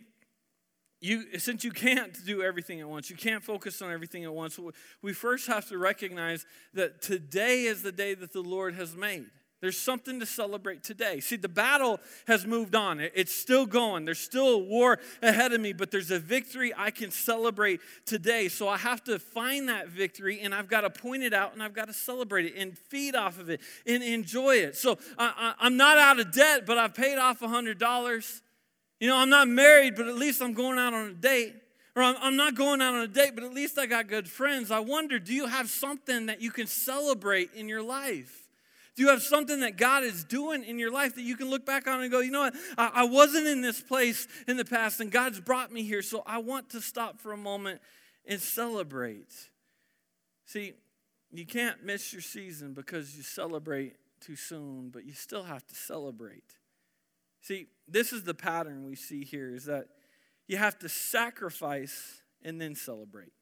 you, 1.01 1.39
since 1.39 1.65
you 1.65 1.73
can't 1.73 2.17
do 2.25 2.43
everything 2.43 2.81
at 2.81 2.89
once, 2.89 3.11
you 3.11 3.17
can't 3.17 3.43
focus 3.43 3.83
on 3.83 3.93
everything 3.93 4.25
at 4.25 4.33
once, 4.33 4.59
we 5.03 5.13
first 5.13 5.49
have 5.49 5.69
to 5.69 5.79
recognize 5.79 6.47
that 6.75 7.03
today 7.03 7.65
is 7.65 7.83
the 7.83 7.93
day 7.93 8.15
that 8.15 8.33
the 8.33 8.41
Lord 8.41 8.75
has 8.75 8.97
made. 8.97 9.27
There's 9.63 9.79
something 9.79 10.19
to 10.19 10.27
celebrate 10.27 10.83
today. 10.83 11.21
See, 11.21 11.37
the 11.37 11.49
battle 11.49 12.01
has 12.27 12.45
moved 12.45 12.75
on. 12.75 12.99
It's 12.99 13.33
still 13.33 13.65
going. 13.65 14.05
There's 14.05 14.19
still 14.19 14.49
a 14.49 14.59
war 14.59 14.99
ahead 15.23 15.53
of 15.53 15.61
me, 15.61 15.73
but 15.73 15.93
there's 15.93 16.11
a 16.11 16.19
victory 16.19 16.73
I 16.77 16.91
can 16.91 17.13
celebrate 17.13 17.81
today. 18.05 18.49
So 18.49 18.69
I 18.69 18.77
have 18.77 19.05
to 19.05 19.21
find 19.21 19.69
that 19.69 19.87
victory 19.87 20.41
and 20.41 20.53
I've 20.53 20.67
got 20.67 20.81
to 20.81 20.91
point 20.91 21.23
it 21.23 21.33
out 21.33 21.53
and 21.53 21.63
I've 21.63 21.75
got 21.75 21.87
to 21.87 21.95
celebrate 21.95 22.47
it 22.47 22.55
and 22.57 22.77
feed 22.77 23.15
off 23.15 23.39
of 23.39 23.51
it 23.51 23.61
and 23.87 24.03
enjoy 24.03 24.57
it. 24.57 24.75
So 24.75 24.99
I, 25.17 25.55
am 25.61 25.77
not 25.77 25.97
out 25.97 26.19
of 26.19 26.33
debt, 26.33 26.67
but 26.67 26.77
I've 26.77 26.95
paid 26.95 27.19
off 27.19 27.39
$100. 27.39 28.41
You 28.99 29.09
know, 29.09 29.17
I'm 29.17 29.31
not 29.31 29.47
married, 29.47 29.95
but 29.95 30.09
at 30.09 30.17
least 30.17 30.43
I'm 30.43 30.55
going 30.55 30.77
out 30.77 30.93
on 30.93 31.11
a 31.11 31.15
date. 31.15 31.55
Or 31.95 32.03
I'm, 32.03 32.17
I'm 32.21 32.37
not 32.37 32.57
going 32.57 32.83
out 32.83 32.95
on 32.95 33.03
a 33.03 33.07
date, 33.07 33.37
but 33.37 33.45
at 33.45 33.55
least 33.55 33.79
I 33.79 33.87
got 33.87 34.09
good 34.09 34.29
friends. 34.29 34.73
I 34.73 34.81
wonder, 34.81 35.21
do 35.21 35.33
you 35.33 35.47
have 35.47 35.71
something 35.71 36.27
that 36.27 36.43
you 36.43 36.51
can 36.51 36.67
celebrate 36.67 37.51
in 37.55 37.69
your 37.69 37.83
life? 37.83 38.42
Do 38.95 39.03
you 39.03 39.09
have 39.09 39.23
something 39.23 39.61
that 39.61 39.77
God 39.77 40.05
is 40.05 40.25
doing 40.25 40.65
in 40.65 40.79
your 40.79 40.91
life 40.91 41.15
that 41.15 41.23
you 41.23 41.37
can 41.37 41.49
look 41.49 41.65
back 41.65 41.87
on 41.87 42.03
and 42.03 42.11
go, 42.11 42.21
you 42.21 42.31
know 42.31 42.43
what? 42.43 42.55
I, 42.77 42.91
I 42.95 43.05
wasn't 43.05 43.47
in 43.47 43.63
this 43.63 43.81
place 43.81 44.29
in 44.47 44.57
the 44.57 44.65
past, 44.65 45.01
and 45.01 45.11
God's 45.11 45.41
brought 45.41 45.73
me 45.73 45.83
here, 45.83 46.03
so 46.03 46.23
I 46.27 46.39
want 46.39 46.71
to 46.71 46.81
stop 46.81 47.19
for 47.19 47.33
a 47.33 47.37
moment 47.37 47.81
and 48.27 48.41
celebrate. 48.41 49.33
See, 50.45 50.75
you 51.31 51.47
can't 51.47 51.83
miss 51.83 52.13
your 52.13 52.21
season 52.21 52.75
because 52.75 53.17
you 53.17 53.23
celebrate 53.23 53.97
too 54.21 54.37
soon, 54.37 54.91
but 54.91 55.05
you 55.05 55.15
still 55.15 55.45
have 55.45 55.67
to 55.67 55.75
celebrate. 55.75 56.59
See, 57.41 57.69
this 57.89 58.13
is 58.13 58.23
the 58.25 58.35
pattern 58.35 58.85
we 58.85 58.95
see 58.95 59.25
here 59.25 59.55
is 59.55 59.65
that 59.65 59.87
you 60.47 60.59
have 60.59 60.79
to 60.81 60.89
sacrifice 60.89 62.23
and 62.45 62.61
then 62.61 62.75
celebrate. 62.75 63.33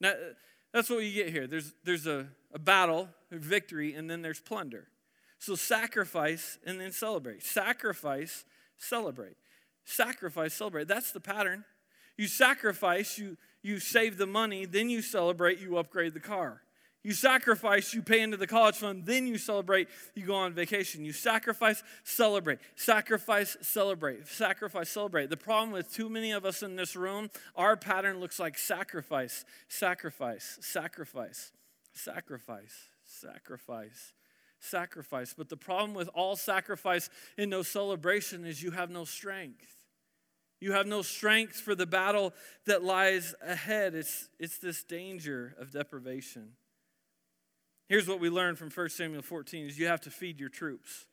Now, 0.00 0.12
that's 0.72 0.90
what 0.90 0.98
you 0.98 1.12
get 1.12 1.30
here. 1.30 1.46
There's, 1.46 1.72
there's 1.84 2.06
a, 2.06 2.28
a 2.56 2.58
battle, 2.58 3.10
a 3.30 3.36
victory, 3.36 3.92
and 3.92 4.08
then 4.08 4.22
there's 4.22 4.40
plunder. 4.40 4.88
So 5.38 5.54
sacrifice 5.56 6.58
and 6.64 6.80
then 6.80 6.90
celebrate. 6.90 7.42
Sacrifice, 7.42 8.46
celebrate. 8.78 9.36
Sacrifice, 9.84 10.54
celebrate. 10.54 10.88
That's 10.88 11.12
the 11.12 11.20
pattern. 11.20 11.66
You 12.16 12.26
sacrifice, 12.26 13.18
you, 13.18 13.36
you 13.62 13.78
save 13.78 14.16
the 14.16 14.26
money, 14.26 14.64
then 14.64 14.88
you 14.88 15.02
celebrate, 15.02 15.60
you 15.60 15.76
upgrade 15.76 16.14
the 16.14 16.20
car. 16.20 16.62
You 17.02 17.12
sacrifice, 17.12 17.92
you 17.92 18.00
pay 18.00 18.22
into 18.22 18.38
the 18.38 18.46
college 18.46 18.76
fund, 18.76 19.04
then 19.04 19.26
you 19.26 19.36
celebrate, 19.36 19.88
you 20.14 20.24
go 20.24 20.34
on 20.34 20.54
vacation. 20.54 21.04
You 21.04 21.12
sacrifice, 21.12 21.82
celebrate. 22.04 22.58
Sacrifice, 22.74 23.58
celebrate. 23.60 24.26
Sacrifice, 24.26 24.88
celebrate. 24.88 25.28
The 25.28 25.36
problem 25.36 25.72
with 25.72 25.92
too 25.92 26.08
many 26.08 26.32
of 26.32 26.46
us 26.46 26.62
in 26.62 26.74
this 26.74 26.96
room, 26.96 27.28
our 27.54 27.76
pattern 27.76 28.18
looks 28.18 28.40
like 28.40 28.56
sacrifice, 28.56 29.44
sacrifice, 29.68 30.58
sacrifice, 30.62 31.52
sacrifice, 31.96 32.74
sacrifice, 33.04 34.12
sacrifice. 34.58 35.34
But 35.36 35.48
the 35.48 35.56
problem 35.56 35.94
with 35.94 36.08
all 36.14 36.36
sacrifice 36.36 37.10
and 37.36 37.50
no 37.50 37.62
celebration 37.62 38.44
is 38.44 38.62
you 38.62 38.72
have 38.72 38.90
no 38.90 39.04
strength. 39.04 39.84
You 40.60 40.72
have 40.72 40.86
no 40.86 41.02
strength 41.02 41.60
for 41.60 41.74
the 41.74 41.86
battle 41.86 42.32
that 42.66 42.82
lies 42.82 43.34
ahead. 43.42 43.94
It's, 43.94 44.28
it's 44.38 44.58
this 44.58 44.82
danger 44.82 45.54
of 45.60 45.70
deprivation. 45.70 46.52
Here's 47.88 48.08
what 48.08 48.20
we 48.20 48.30
learn 48.30 48.56
from 48.56 48.70
1 48.70 48.88
Samuel 48.88 49.22
14 49.22 49.66
is 49.66 49.78
you 49.78 49.86
have 49.86 50.00
to 50.02 50.10
feed 50.10 50.40
your 50.40 50.48
troops. 50.48 51.06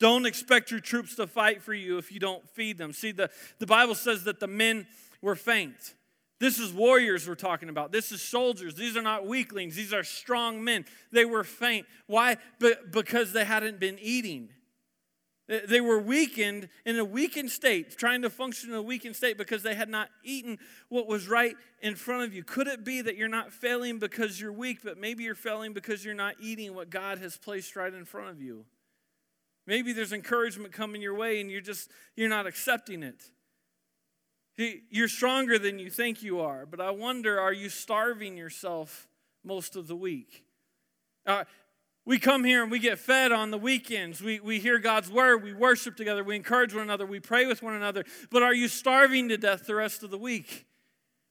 Don't 0.00 0.26
expect 0.26 0.70
your 0.70 0.80
troops 0.80 1.14
to 1.16 1.26
fight 1.26 1.62
for 1.62 1.74
you 1.74 1.98
if 1.98 2.10
you 2.10 2.18
don't 2.18 2.48
feed 2.50 2.78
them. 2.78 2.92
See, 2.92 3.12
the, 3.12 3.30
the 3.58 3.66
Bible 3.66 3.94
says 3.94 4.24
that 4.24 4.40
the 4.40 4.48
men 4.48 4.86
were 5.22 5.36
faint. 5.36 5.94
This 6.38 6.58
is 6.58 6.72
warriors 6.72 7.26
we're 7.26 7.34
talking 7.34 7.68
about. 7.68 7.92
This 7.92 8.12
is 8.12 8.20
soldiers. 8.20 8.74
These 8.74 8.96
are 8.96 9.02
not 9.02 9.26
weaklings. 9.26 9.74
These 9.74 9.94
are 9.94 10.04
strong 10.04 10.62
men. 10.62 10.84
They 11.10 11.24
were 11.24 11.44
faint. 11.44 11.86
Why? 12.06 12.36
But 12.60 12.92
because 12.92 13.32
they 13.32 13.44
hadn't 13.44 13.80
been 13.80 13.98
eating. 14.00 14.50
They 15.48 15.80
were 15.80 16.00
weakened 16.00 16.68
in 16.84 16.98
a 16.98 17.04
weakened 17.04 17.50
state, 17.50 17.96
trying 17.96 18.22
to 18.22 18.30
function 18.30 18.70
in 18.70 18.76
a 18.76 18.82
weakened 18.82 19.14
state 19.14 19.38
because 19.38 19.62
they 19.62 19.76
had 19.76 19.88
not 19.88 20.08
eaten 20.24 20.58
what 20.88 21.06
was 21.06 21.28
right 21.28 21.54
in 21.80 21.94
front 21.94 22.24
of 22.24 22.34
you. 22.34 22.42
Could 22.42 22.66
it 22.66 22.84
be 22.84 23.00
that 23.00 23.16
you're 23.16 23.28
not 23.28 23.52
failing 23.52 24.00
because 24.00 24.40
you're 24.40 24.52
weak, 24.52 24.80
but 24.82 24.98
maybe 24.98 25.22
you're 25.22 25.36
failing 25.36 25.72
because 25.72 26.04
you're 26.04 26.14
not 26.14 26.34
eating 26.40 26.74
what 26.74 26.90
God 26.90 27.18
has 27.18 27.36
placed 27.36 27.76
right 27.76 27.94
in 27.94 28.04
front 28.04 28.30
of 28.30 28.42
you? 28.42 28.64
Maybe 29.68 29.92
there's 29.92 30.12
encouragement 30.12 30.72
coming 30.72 31.00
your 31.00 31.14
way 31.14 31.40
and 31.40 31.48
you're 31.48 31.60
just 31.60 31.90
you're 32.16 32.28
not 32.28 32.46
accepting 32.46 33.04
it. 33.04 33.30
You're 34.56 35.08
stronger 35.08 35.58
than 35.58 35.78
you 35.78 35.90
think 35.90 36.22
you 36.22 36.40
are, 36.40 36.64
but 36.64 36.80
I 36.80 36.90
wonder 36.90 37.38
are 37.38 37.52
you 37.52 37.68
starving 37.68 38.36
yourself 38.36 39.06
most 39.44 39.76
of 39.76 39.86
the 39.86 39.96
week? 39.96 40.44
Uh, 41.26 41.44
we 42.06 42.18
come 42.18 42.44
here 42.44 42.62
and 42.62 42.70
we 42.70 42.78
get 42.78 42.98
fed 42.98 43.32
on 43.32 43.50
the 43.50 43.58
weekends. 43.58 44.22
We, 44.22 44.38
we 44.40 44.60
hear 44.60 44.78
God's 44.78 45.10
word. 45.10 45.42
We 45.42 45.52
worship 45.52 45.96
together. 45.96 46.22
We 46.22 46.36
encourage 46.36 46.72
one 46.72 46.84
another. 46.84 47.04
We 47.04 47.20
pray 47.20 47.46
with 47.46 47.62
one 47.62 47.74
another. 47.74 48.04
But 48.30 48.44
are 48.44 48.54
you 48.54 48.68
starving 48.68 49.28
to 49.28 49.36
death 49.36 49.66
the 49.66 49.74
rest 49.74 50.04
of 50.04 50.10
the 50.10 50.18
week? 50.18 50.66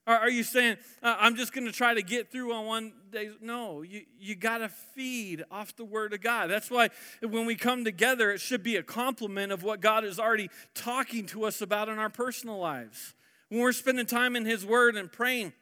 Are 0.08 0.30
you 0.30 0.44
saying, 0.44 0.78
uh, 1.02 1.16
I'm 1.20 1.36
just 1.36 1.52
going 1.52 1.66
to 1.66 1.72
try 1.72 1.96
to 1.96 2.04
get 2.04 2.32
through 2.32 2.54
on 2.54 2.68
one 2.68 2.94
day? 3.12 3.32
No, 3.42 3.82
you, 3.82 4.04
you 4.20 4.36
got 4.36 4.60
to 4.60 4.70
feed 4.70 5.44
off 5.50 5.76
the 5.76 5.84
word 5.84 6.14
of 6.14 6.22
God. 6.22 6.48
That's 6.48 6.70
why 6.70 6.90
when 7.22 7.48
we 7.48 7.56
come 7.56 7.84
together, 7.84 8.32
it 8.32 8.40
should 8.40 8.62
be 8.62 8.76
a 8.76 8.84
complement 8.84 9.52
of 9.52 9.64
what 9.64 9.82
God 9.82 10.06
is 10.06 10.20
already 10.20 10.52
talking 10.76 11.26
to 11.28 11.46
us 11.46 11.60
about 11.60 11.90
in 11.90 11.98
our 11.98 12.12
personal 12.12 12.60
lives. 12.60 13.16
When 13.50 13.62
we're 13.62 13.72
spending 13.72 14.06
time 14.06 14.36
in 14.36 14.46
His 14.46 14.64
word 14.64 14.96
and 14.96 15.12
praying, 15.12 15.54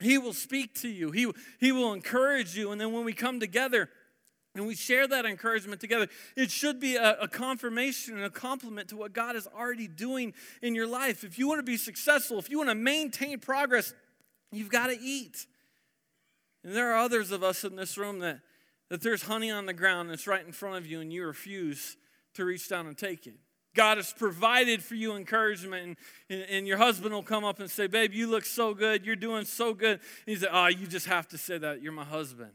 He 0.00 0.18
will 0.18 0.34
speak 0.34 0.74
to 0.80 0.88
you, 0.88 1.10
He, 1.10 1.32
he 1.58 1.72
will 1.72 1.94
encourage 1.94 2.54
you. 2.54 2.72
And 2.72 2.78
then 2.78 2.92
when 2.92 3.06
we 3.06 3.14
come 3.14 3.40
together, 3.40 3.88
and 4.58 4.66
we 4.66 4.74
share 4.74 5.06
that 5.06 5.24
encouragement 5.24 5.80
together, 5.80 6.08
it 6.36 6.50
should 6.50 6.80
be 6.80 6.96
a, 6.96 7.16
a, 7.20 7.28
confirmation 7.28 8.16
and 8.16 8.24
a 8.24 8.30
complement 8.30 8.88
to 8.88 8.96
what 8.96 9.12
God 9.12 9.36
is 9.36 9.46
already 9.46 9.86
doing 9.86 10.34
in 10.62 10.74
your 10.74 10.86
life. 10.86 11.22
If 11.22 11.38
you 11.38 11.46
want 11.46 11.60
to 11.60 11.64
be 11.64 11.76
successful, 11.76 12.38
if 12.38 12.50
you 12.50 12.58
want 12.58 12.70
to 12.70 12.74
maintain 12.74 13.38
progress, 13.38 13.94
you've 14.50 14.70
got 14.70 14.88
to 14.88 14.98
eat. 15.00 15.46
And 16.64 16.74
there 16.74 16.92
are 16.92 16.98
others 16.98 17.30
of 17.30 17.44
us 17.44 17.62
in 17.62 17.76
this 17.76 17.96
room 17.96 18.18
that, 18.18 18.40
that 18.90 19.00
there's 19.00 19.22
honey 19.22 19.50
on 19.50 19.66
the 19.66 19.72
ground 19.72 20.10
that's 20.10 20.26
right 20.26 20.44
in 20.44 20.52
front 20.52 20.76
of 20.76 20.86
you 20.86 21.00
and 21.00 21.12
you 21.12 21.24
refuse 21.24 21.96
to 22.34 22.44
reach 22.44 22.68
down 22.68 22.86
and 22.86 22.98
take 22.98 23.26
it. 23.26 23.36
God 23.76 23.98
has 23.98 24.12
provided 24.12 24.82
for 24.82 24.96
you 24.96 25.14
encouragement, 25.14 25.86
and, 25.86 25.96
and, 26.28 26.50
and, 26.50 26.66
your 26.66 26.78
husband 26.78 27.14
will 27.14 27.22
come 27.22 27.44
up 27.44 27.60
and 27.60 27.70
say, 27.70 27.86
Babe, 27.86 28.12
you 28.12 28.26
look 28.26 28.44
so 28.44 28.74
good. 28.74 29.06
You're 29.06 29.14
doing 29.14 29.44
so 29.44 29.72
good. 29.72 30.00
And 30.00 30.00
he 30.26 30.34
said, 30.34 30.48
Oh, 30.50 30.66
you 30.66 30.88
just 30.88 31.06
have 31.06 31.28
to 31.28 31.38
say 31.38 31.58
that. 31.58 31.80
You're 31.80 31.92
my 31.92 32.04
husband. 32.04 32.50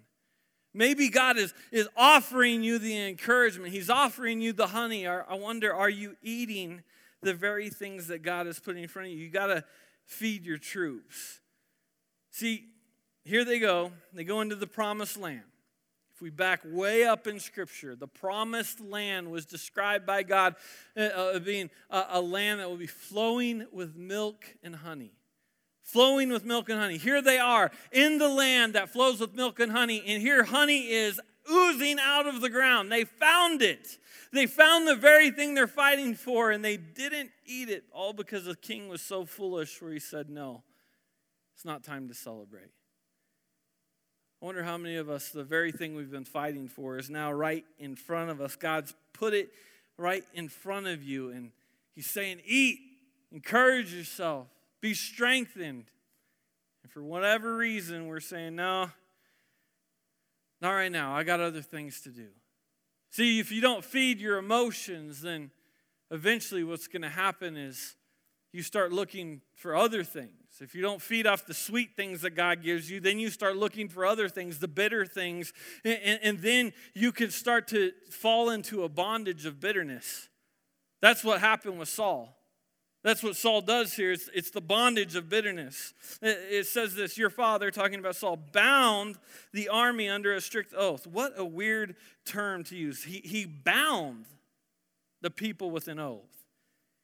Maybe 0.74 1.10
God 1.10 1.38
is, 1.38 1.54
is 1.72 1.88
offering 1.96 2.64
you 2.64 2.80
the 2.80 3.08
encouragement. 3.08 3.72
He's 3.72 3.90
offering 3.90 4.42
you 4.42 4.54
the 4.54 4.68
honey. 4.68 5.08
I 5.08 5.36
wonder, 5.36 5.74
are 5.74 5.90
you 5.90 6.16
eating 6.24 6.82
the 7.22 7.34
very 7.34 7.70
things 7.70 8.08
that 8.08 8.24
God 8.24 8.48
is 8.48 8.60
putting 8.60 8.84
in 8.84 8.90
front 8.90 9.08
of 9.08 9.14
you? 9.14 9.20
You 9.20 9.30
got 9.30 9.48
to 9.48 9.64
feed 10.06 10.46
your 10.46 10.58
troops. 10.58 11.42
See, 12.32 12.66
here 13.24 13.46
they 13.46 13.60
go. 13.60 13.92
They 14.14 14.24
go 14.24 14.42
into 14.42 14.56
the 14.56 14.68
promised 14.68 15.18
land. 15.18 15.44
If 16.16 16.22
we 16.22 16.30
back 16.30 16.62
way 16.66 17.06
up 17.06 17.28
in 17.28 17.40
Scripture, 17.40 17.96
the 17.96 18.08
promised 18.08 18.80
land 18.80 19.32
was 19.32 19.46
described 19.46 20.06
by 20.06 20.24
God 20.24 20.56
uh, 20.96 21.02
uh 21.02 21.40
being 21.40 21.72
a, 21.90 22.06
a 22.12 22.22
land 22.22 22.60
that 22.60 22.70
will 22.70 22.78
be 22.78 22.86
flowing 22.86 23.66
with 23.72 23.96
milk 23.96 24.46
and 24.62 24.76
honey 24.76 25.14
flowing 25.84 26.32
with 26.32 26.46
milk 26.46 26.70
and 26.70 26.80
honey. 26.80 26.98
Here 26.98 27.22
they 27.22 27.38
are 27.38 27.72
in 27.92 28.18
the 28.18 28.30
land 28.30 28.74
that 28.74 28.90
flows 28.90 29.20
with 29.20 29.36
milk 29.36 29.60
and 29.60 29.72
honey, 29.72 30.04
and 30.08 30.22
here 30.22 30.44
honey 30.44 30.90
is 30.90 31.20
oozing 31.52 31.98
out 32.00 32.26
of 32.26 32.42
the 32.42 32.50
ground. 32.50 32.92
They 32.92 33.04
found 33.04 33.62
it. 33.62 33.98
They 34.32 34.48
found 34.48 34.88
the 34.88 34.96
very 34.96 35.30
thing 35.30 35.54
they're 35.54 35.68
fighting 35.68 36.16
for, 36.16 36.52
and 36.52 36.64
they 36.64 36.78
didn't 36.78 37.32
eat 37.46 37.70
it, 37.70 37.84
all 37.92 38.14
because 38.14 38.46
the 38.46 38.56
king 38.56 38.88
was 38.90 39.02
so 39.02 39.26
foolish 39.26 39.82
where 39.82 39.92
he 39.92 40.00
said, 40.00 40.30
No, 40.30 40.64
it's 41.54 41.66
not 41.66 41.84
time 41.84 42.08
to 42.08 42.14
celebrate. 42.14 42.72
I 44.42 44.46
wonder 44.46 44.64
how 44.64 44.78
many 44.78 44.96
of 44.96 45.10
us, 45.10 45.30
the 45.30 45.44
very 45.44 45.72
thing 45.72 45.96
we've 45.96 46.12
been 46.12 46.26
fighting 46.26 46.68
for 46.68 46.98
is 46.98 47.10
now 47.10 47.32
right 47.32 47.64
in 47.78 47.96
front 47.96 48.30
of 48.30 48.42
us. 48.42 48.56
God's 48.56 48.94
put 49.14 49.34
it 49.34 49.52
right 49.98 50.24
in 50.34 50.50
front 50.50 50.88
of 50.88 51.04
you, 51.04 51.30
and 51.30 51.52
He's 51.94 52.10
saying, 52.10 52.42
Eat, 52.46 52.80
encourage 53.32 53.94
yourself. 53.94 54.48
Be 54.84 54.94
strengthened. 54.94 55.86
And 56.84 56.92
for 56.92 57.02
whatever 57.02 57.56
reason, 57.56 58.08
we're 58.08 58.20
saying, 58.20 58.58
no, 58.58 58.90
not 60.60 60.72
right 60.72 60.92
now. 60.92 61.16
I 61.16 61.24
got 61.24 61.40
other 61.40 61.62
things 61.62 62.02
to 62.02 62.10
do. 62.10 62.28
See, 63.10 63.40
if 63.40 63.50
you 63.50 63.62
don't 63.62 63.86
feed 63.86 64.20
your 64.20 64.38
emotions, 64.38 65.22
then 65.22 65.52
eventually 66.12 66.66
what's 66.66 66.90
going 66.90 67.04
to 67.04 67.10
happen 67.10 67.56
is 67.56 67.96
you 68.52 68.62
start 68.62 68.92
looking 68.92 69.40
for 69.56 69.74
other 69.74 70.04
things. 70.04 70.60
If 70.60 70.76
you 70.76 70.82
don't 70.82 71.02
feed 71.02 71.28
off 71.28 71.46
the 71.46 71.54
sweet 71.54 71.96
things 71.96 72.20
that 72.24 72.32
God 72.32 72.62
gives 72.62 72.92
you, 72.92 73.00
then 73.00 73.20
you 73.20 73.30
start 73.30 73.56
looking 73.56 73.88
for 73.88 74.06
other 74.06 74.28
things, 74.28 74.60
the 74.60 74.68
bitter 74.68 75.06
things, 75.06 75.54
and, 75.86 75.98
and, 76.04 76.20
and 76.22 76.40
then 76.40 76.74
you 76.94 77.14
can 77.14 77.32
start 77.32 77.70
to 77.70 77.94
fall 78.10 78.50
into 78.50 78.84
a 78.84 78.90
bondage 78.90 79.46
of 79.46 79.62
bitterness. 79.62 80.28
That's 81.02 81.24
what 81.24 81.40
happened 81.40 81.80
with 81.80 81.88
Saul. 81.88 82.38
That's 83.04 83.22
what 83.22 83.36
Saul 83.36 83.62
does 83.62 83.94
here. 83.94 84.14
It's, 84.14 84.30
it's 84.34 84.50
the 84.50 84.62
bondage 84.62 85.16
of 85.16 85.30
bitterness. 85.30 85.94
It, 86.22 86.40
it, 86.50 86.68
says 86.68 86.96
this 86.96 87.18
Your 87.18 87.30
father, 87.30 87.70
talking 87.70 88.00
about 88.00 88.16
Saul, 88.16 88.38
bound 88.38 89.18
the 89.52 89.70
army 89.70 90.08
under 90.10 90.34
a 90.34 90.42
strict 90.42 90.74
oath. 90.74 91.06
What 91.06 91.34
a 91.36 91.44
weird 91.44 91.96
term 92.26 92.64
to 92.66 92.76
use. 92.78 93.04
He, 93.04 93.22
he 93.24 93.46
bound 93.46 94.26
the 95.22 95.30
people 95.30 95.70
with 95.70 95.90
an 95.90 96.00
oath. 96.00 96.22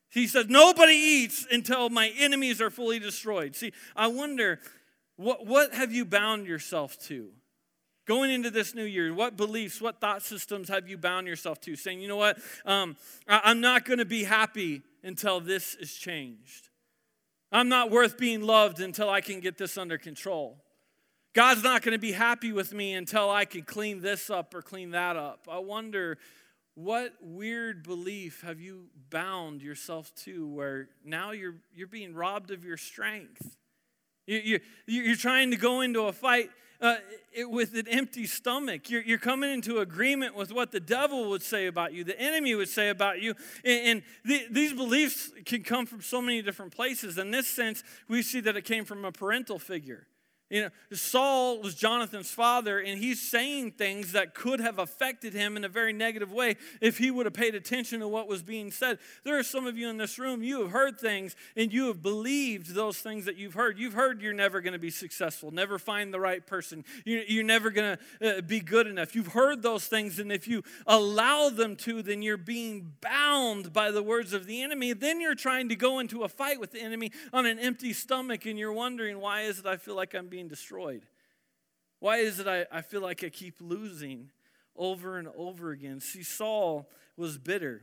He 0.09 0.25
says, 0.25 0.47
Nobody 0.47 0.93
eats 0.93 1.45
until 1.51 1.89
my 1.89 2.13
enemies 2.17 2.61
are 2.61 2.69
fully 2.69 2.99
destroyed. 2.99 3.55
See, 3.55 3.73
I 3.93 4.07
wonder, 4.07 4.59
what, 5.17 5.45
what 5.45 5.73
have 5.73 5.91
you 5.91 6.05
bound 6.05 6.47
yourself 6.47 6.97
to? 7.07 7.29
Going 8.09 8.31
into 8.31 8.49
this 8.49 8.73
new 8.73 8.85
year, 8.85 9.13
what 9.13 9.37
beliefs, 9.37 9.79
what 9.79 10.01
thought 10.01 10.23
systems 10.23 10.67
have 10.69 10.89
you 10.89 10.97
bound 10.97 11.27
yourself 11.27 11.61
to? 11.61 11.75
Saying, 11.75 12.01
you 12.01 12.07
know 12.07 12.15
what, 12.15 12.39
um, 12.65 12.97
I, 13.27 13.41
I'm 13.43 13.61
not 13.61 13.85
going 13.85 13.99
to 13.99 14.05
be 14.05 14.23
happy 14.23 14.81
until 15.03 15.39
this 15.39 15.75
is 15.75 15.93
changed. 15.93 16.69
I'm 17.51 17.69
not 17.69 17.91
worth 17.91 18.17
being 18.17 18.41
loved 18.41 18.79
until 18.79 19.11
I 19.11 19.21
can 19.21 19.41
get 19.41 19.59
this 19.59 19.77
under 19.77 19.99
control. 19.99 20.57
God's 21.35 21.61
not 21.61 21.83
going 21.83 21.91
to 21.91 21.99
be 21.99 22.13
happy 22.13 22.51
with 22.51 22.73
me 22.73 22.95
until 22.95 23.29
I 23.29 23.45
can 23.45 23.61
clean 23.61 24.01
this 24.01 24.31
up 24.31 24.55
or 24.55 24.63
clean 24.63 24.89
that 24.89 25.15
up. 25.15 25.47
I 25.47 25.59
wonder 25.59 26.17
what 26.73 27.13
weird 27.21 27.83
belief 27.83 28.41
have 28.41 28.59
you 28.59 28.87
bound 29.11 29.61
yourself 29.61 30.11
to 30.23 30.47
where 30.47 30.89
now 31.05 31.29
you're, 31.29 31.57
you're 31.75 31.85
being 31.85 32.15
robbed 32.15 32.49
of 32.49 32.65
your 32.65 32.77
strength? 32.77 33.55
You, 34.25 34.61
you, 34.87 35.03
you're 35.03 35.15
trying 35.15 35.51
to 35.51 35.57
go 35.57 35.81
into 35.81 36.07
a 36.07 36.11
fight 36.11 36.49
uh, 36.81 36.95
it, 37.31 37.49
with 37.49 37.75
an 37.75 37.87
empty 37.87 38.25
stomach. 38.25 38.89
You're, 38.89 39.01
you're 39.01 39.17
coming 39.17 39.51
into 39.51 39.79
agreement 39.79 40.35
with 40.35 40.51
what 40.51 40.71
the 40.71 40.79
devil 40.79 41.29
would 41.29 41.43
say 41.43 41.67
about 41.67 41.93
you, 41.93 42.03
the 42.03 42.19
enemy 42.19 42.55
would 42.55 42.69
say 42.69 42.89
about 42.89 43.21
you. 43.21 43.35
And, 43.63 43.87
and 43.87 44.03
the, 44.25 44.47
these 44.51 44.73
beliefs 44.73 45.31
can 45.45 45.63
come 45.63 45.85
from 45.85 46.01
so 46.01 46.21
many 46.21 46.41
different 46.41 46.75
places. 46.75 47.17
In 47.17 47.31
this 47.31 47.47
sense, 47.47 47.83
we 48.07 48.21
see 48.21 48.39
that 48.41 48.57
it 48.57 48.65
came 48.65 48.85
from 48.85 49.05
a 49.05 49.11
parental 49.11 49.59
figure. 49.59 50.07
You 50.49 50.63
know, 50.63 50.69
Saul 50.93 51.61
was 51.61 51.75
Jonathan's 51.75 52.31
father, 52.31 52.79
and 52.79 52.97
he's 52.97 53.21
saying 53.21 53.71
things 53.71 54.13
that 54.13 54.33
could 54.33 54.59
have 54.59 54.79
affected 54.79 55.33
him 55.33 55.55
in 55.55 55.63
a 55.63 55.69
very 55.69 55.93
negative 55.93 56.31
way 56.31 56.55
if 56.81 56.97
he 56.97 57.11
would 57.11 57.27
have 57.27 57.33
paid 57.33 57.53
attention 57.53 57.99
to 57.99 58.07
what 58.07 58.27
was 58.27 58.41
being 58.41 58.71
said. 58.71 58.97
There 59.23 59.37
are 59.37 59.43
some 59.43 59.67
of 59.67 59.77
you 59.77 59.87
in 59.89 59.97
this 59.97 60.17
room, 60.17 60.41
you 60.41 60.61
have 60.61 60.71
heard 60.71 60.99
things 60.99 61.35
and 61.55 61.71
you 61.71 61.87
have 61.87 62.01
believed 62.01 62.73
those 62.73 62.97
things 62.97 63.25
that 63.25 63.37
you've 63.37 63.53
heard. 63.53 63.77
You've 63.77 63.93
heard 63.93 64.21
you're 64.21 64.33
never 64.33 64.59
going 64.59 64.73
to 64.73 64.79
be 64.79 64.89
successful, 64.89 65.51
never 65.51 65.77
find 65.77 66.11
the 66.11 66.19
right 66.19 66.45
person, 66.45 66.83
you're 67.05 67.43
never 67.43 67.69
going 67.69 67.97
to 68.21 68.37
uh, 68.37 68.41
be 68.41 68.59
good 68.59 68.87
enough. 68.87 69.13
You've 69.13 69.27
heard 69.27 69.61
those 69.61 69.85
things, 69.85 70.17
and 70.17 70.31
if 70.31 70.47
you 70.47 70.63
allow 70.87 71.49
them 71.49 71.75
to, 71.77 72.01
then 72.01 72.23
you're 72.23 72.37
being 72.37 72.93
bound 73.01 73.71
by 73.71 73.91
the 73.91 74.01
words 74.01 74.33
of 74.33 74.47
the 74.47 74.63
enemy. 74.63 74.93
Then 74.93 75.21
you're 75.21 75.35
trying 75.35 75.69
to 75.69 75.75
go 75.75 75.99
into 75.99 76.23
a 76.23 76.29
fight 76.29 76.59
with 76.59 76.71
the 76.71 76.81
enemy 76.81 77.11
on 77.31 77.45
an 77.45 77.59
empty 77.59 77.93
stomach, 77.93 78.47
and 78.47 78.57
you're 78.57 78.73
wondering, 78.73 79.19
why 79.19 79.41
is 79.41 79.59
it 79.59 79.65
I 79.67 79.77
feel 79.77 79.95
like 79.95 80.15
I'm 80.15 80.27
being 80.27 80.38
being 80.39 80.47
destroyed? 80.47 81.01
Why 81.99 82.19
is 82.19 82.39
it 82.39 82.47
I, 82.47 82.65
I 82.71 82.81
feel 82.81 83.01
like 83.01 83.25
I 83.25 83.29
keep 83.29 83.55
losing 83.59 84.29
over 84.73 85.17
and 85.17 85.27
over 85.35 85.71
again? 85.71 85.99
See, 85.99 86.23
Saul 86.23 86.89
was 87.17 87.37
bitter. 87.37 87.81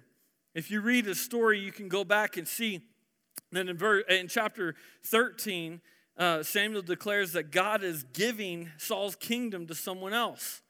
If 0.55 0.71
you 0.71 0.81
read 0.81 1.05
his 1.05 1.21
story, 1.21 1.59
you 1.59 1.71
can 1.71 1.91
go 1.91 2.03
back 2.03 2.39
and 2.39 2.49
see 2.49 2.81
that 3.53 3.69
in, 3.69 3.77
ver- 3.77 4.01
in 4.01 4.29
chapter 4.29 4.75
13, 5.05 5.83
uh, 6.17 6.43
Samuel 6.43 6.81
declares 6.81 7.33
that 7.33 7.51
God 7.53 7.85
is 7.85 8.05
giving 8.05 8.71
Saul's 8.79 9.17
kingdom 9.17 9.67
to 9.67 9.75
someone 9.75 10.15
else. 10.15 10.63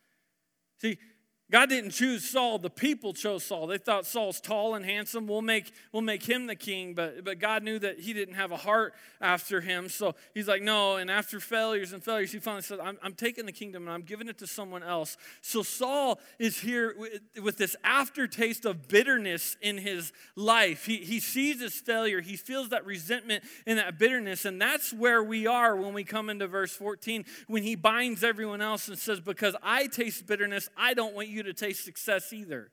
See, 0.82 0.98
God 1.48 1.68
didn't 1.68 1.90
choose 1.90 2.28
Saul, 2.28 2.58
the 2.58 2.70
people 2.70 3.12
chose 3.12 3.44
Saul. 3.44 3.68
They 3.68 3.78
thought 3.78 4.04
Saul's 4.04 4.40
tall 4.40 4.74
and 4.74 4.84
handsome. 4.84 5.28
We'll 5.28 5.42
make, 5.42 5.72
we'll 5.92 6.02
make 6.02 6.24
him 6.24 6.48
the 6.48 6.56
king. 6.56 6.92
But, 6.94 7.24
but 7.24 7.38
God 7.38 7.62
knew 7.62 7.78
that 7.78 8.00
he 8.00 8.12
didn't 8.12 8.34
have 8.34 8.50
a 8.50 8.56
heart 8.56 8.94
after 9.20 9.60
him. 9.60 9.88
So 9.88 10.16
he's 10.34 10.48
like, 10.48 10.60
no. 10.60 10.96
And 10.96 11.08
after 11.08 11.38
failures 11.38 11.92
and 11.92 12.02
failures, 12.02 12.32
he 12.32 12.40
finally 12.40 12.62
said, 12.62 12.80
I'm, 12.80 12.98
I'm 13.00 13.14
taking 13.14 13.46
the 13.46 13.52
kingdom 13.52 13.84
and 13.84 13.92
I'm 13.92 14.02
giving 14.02 14.28
it 14.28 14.38
to 14.38 14.46
someone 14.48 14.82
else. 14.82 15.16
So 15.40 15.62
Saul 15.62 16.18
is 16.40 16.58
here 16.58 16.96
with, 16.98 17.20
with 17.40 17.58
this 17.58 17.76
aftertaste 17.84 18.64
of 18.64 18.88
bitterness 18.88 19.56
in 19.62 19.78
his 19.78 20.12
life. 20.34 20.84
He, 20.84 20.96
he 20.96 21.20
sees 21.20 21.60
his 21.60 21.74
failure, 21.74 22.22
he 22.22 22.36
feels 22.36 22.70
that 22.70 22.84
resentment 22.84 23.44
and 23.66 23.78
that 23.78 24.00
bitterness. 24.00 24.46
And 24.46 24.60
that's 24.60 24.92
where 24.92 25.22
we 25.22 25.46
are 25.46 25.76
when 25.76 25.94
we 25.94 26.02
come 26.02 26.28
into 26.28 26.48
verse 26.48 26.72
14, 26.72 27.24
when 27.46 27.62
he 27.62 27.76
binds 27.76 28.24
everyone 28.24 28.60
else 28.60 28.88
and 28.88 28.98
says, 28.98 29.20
Because 29.20 29.54
I 29.62 29.86
taste 29.86 30.26
bitterness, 30.26 30.68
I 30.76 30.94
don't 30.94 31.14
want 31.14 31.28
you 31.28 31.35
you 31.36 31.44
to 31.44 31.54
taste 31.54 31.84
success 31.84 32.32
either. 32.32 32.72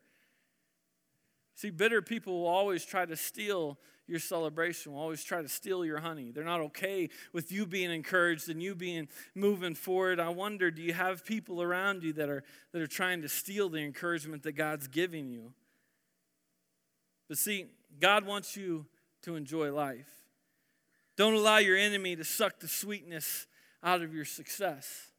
See, 1.55 1.69
bitter 1.69 2.01
people 2.01 2.41
will 2.41 2.47
always 2.47 2.83
try 2.83 3.05
to 3.05 3.15
steal 3.15 3.77
your 4.07 4.19
celebration, 4.19 4.93
will 4.93 4.99
always 4.99 5.23
try 5.23 5.41
to 5.41 5.47
steal 5.47 5.85
your 5.85 5.99
honey. 5.99 6.31
They're 6.31 6.43
not 6.43 6.61
okay 6.61 7.09
with 7.31 7.51
you 7.51 7.65
being 7.65 7.91
encouraged 7.91 8.49
and 8.49 8.61
you 8.61 8.75
being 8.75 9.07
moving 9.35 9.75
forward. 9.75 10.19
I 10.19 10.29
wonder, 10.29 10.71
do 10.71 10.81
you 10.81 10.93
have 10.93 11.23
people 11.23 11.61
around 11.61 12.03
you 12.03 12.13
that 12.13 12.29
are, 12.29 12.43
that 12.71 12.81
are 12.81 12.87
trying 12.87 13.21
to 13.21 13.29
steal 13.29 13.69
the 13.69 13.79
encouragement 13.79 14.43
that 14.43 14.53
God's 14.53 14.87
giving 14.87 15.29
you? 15.29 15.53
But 17.29 17.37
see, 17.37 17.67
God 17.99 18.25
wants 18.25 18.57
you 18.57 18.87
to 19.21 19.35
enjoy 19.35 19.71
life. 19.71 20.09
Don't 21.15 21.35
allow 21.35 21.57
your 21.59 21.77
enemy 21.77 22.15
to 22.15 22.23
suck 22.23 22.59
the 22.59 22.67
sweetness 22.67 23.47
out 23.83 24.01
of 24.01 24.13
your 24.13 24.25
success. 24.25 25.11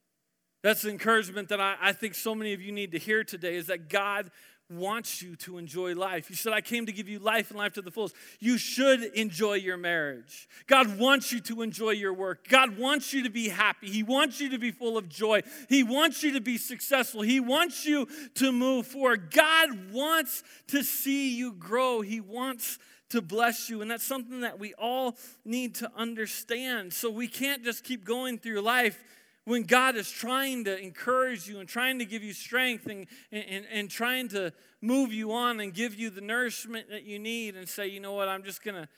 That's 0.65 0.81
the 0.81 0.89
encouragement 0.89 1.51
that 1.51 1.61
I, 1.61 1.77
I 1.79 1.93
think 1.93 2.15
so 2.15 2.35
many 2.35 2.55
of 2.55 2.63
you 2.63 2.73
need 2.73 2.93
to 2.93 2.99
hear 2.99 3.23
today 3.23 3.55
is 3.57 3.67
that 3.67 3.91
God 3.91 4.31
wants 4.71 5.21
you 5.21 5.37
to 5.37 5.59
enjoy 5.59 5.95
life. 5.95 6.27
He 6.27 6.35
said, 6.35 6.55
I 6.55 6.63
came 6.63 6.87
to 6.87 6.93
give 6.93 7.07
you 7.07 7.19
life 7.19 7.51
and 7.51 7.59
life 7.59 7.75
to 7.75 7.83
the 7.83 7.91
fullest. 7.91 8.17
You 8.41 8.57
should 8.57 9.03
enjoy 9.03 9.57
your 9.57 9.77
marriage. 9.77 10.49
God 10.67 10.99
wants 10.99 11.33
you 11.33 11.41
to 11.43 11.61
enjoy 11.61 11.91
your 11.91 12.15
work. 12.15 12.49
God 12.49 12.79
wants 12.79 13.13
you 13.13 13.25
to 13.25 13.31
be 13.31 13.51
happy. 13.51 13.91
He 13.91 14.03
wants 14.03 14.41
you 14.41 14.49
to 14.49 14.59
be 14.59 14.71
full 14.71 14.97
of 14.97 15.07
joy. 15.11 15.43
He 15.69 15.83
wants 15.83 16.23
you 16.23 16.33
to 16.33 16.41
be 16.41 16.57
successful. 16.57 17.21
He 17.21 17.41
wants 17.41 17.85
you 17.85 18.09
to 18.37 18.51
move 18.51 18.87
forward. 18.87 19.31
God 19.31 19.93
wants 19.93 20.43
to 20.69 20.83
see 20.83 21.37
you 21.37 21.53
grow. 21.53 22.01
He 22.01 22.21
wants 22.21 22.79
to 23.11 23.21
bless 23.21 23.69
you. 23.69 23.83
And 23.83 23.91
that's 23.91 24.03
something 24.03 24.41
that 24.41 24.59
we 24.59 24.73
all 24.79 25.19
need 25.45 25.75
to 25.75 25.93
understand. 25.95 26.95
So 26.95 27.11
we 27.11 27.29
can't 27.29 27.63
just 27.63 27.85
keep 27.85 28.03
going 28.03 28.39
through 28.39 28.63
life 28.63 29.05
when 29.45 29.65
God 29.65 29.97
is 29.97 30.11
trying 30.11 30.65
to 30.65 30.79
encourage 30.79 31.49
you 31.49 31.61
and 31.61 31.69
trying 31.69 31.99
to 31.99 32.05
give 32.05 32.23
you 32.23 32.33
strength 32.33 32.87
and, 32.87 33.07
and, 33.31 33.67
and 33.71 33.91
trying 33.91 34.29
to 34.29 34.53
move 34.81 35.13
you 35.13 35.33
on 35.33 35.61
and 35.61 35.75
give 35.75 35.95
you 35.95 36.11
the 36.11 36.21
nourishment 36.21 36.89
that 36.91 37.05
you 37.05 37.19
need 37.19 37.57
and 37.57 37.69
say, 37.69 37.87
you 37.87 38.01
know 38.01 38.13
what, 38.13 38.29
I'm 38.29 38.43
just 38.43 38.63
going 38.63 38.75
to 38.75 38.89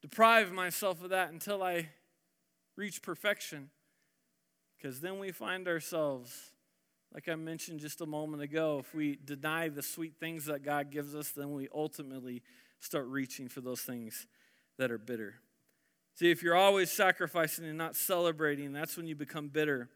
deprive 0.00 0.52
myself 0.52 1.02
of 1.02 1.10
that 1.10 1.32
until 1.32 1.62
I 1.62 1.88
reach 2.76 3.02
perfection. 3.02 3.70
Because 4.76 5.00
then 5.00 5.18
we 5.18 5.32
find 5.32 5.68
ourselves, 5.68 6.52
like 7.12 7.28
I 7.28 7.34
mentioned 7.34 7.80
just 7.80 8.00
a 8.00 8.06
moment 8.06 8.42
ago, 8.42 8.78
if 8.78 8.94
we 8.94 9.18
deny 9.22 9.68
the 9.68 9.82
sweet 9.82 10.14
things 10.18 10.46
that 10.46 10.62
God 10.62 10.90
gives 10.90 11.14
us, 11.14 11.30
then 11.32 11.52
we 11.52 11.68
ultimately 11.74 12.42
start 12.78 13.06
reaching 13.08 13.48
for 13.48 13.60
those 13.60 13.82
things 13.82 14.26
that 14.78 14.90
are 14.90 14.98
bitter. 14.98 15.34
See, 16.20 16.30
if 16.30 16.42
you're 16.42 16.54
always 16.54 16.90
sacrificing 16.90 17.64
and 17.64 17.78
not 17.78 17.96
celebrating, 17.96 18.74
that's 18.74 18.94
when 18.94 19.06
you 19.06 19.16
become 19.16 19.48
bitter 19.48 19.88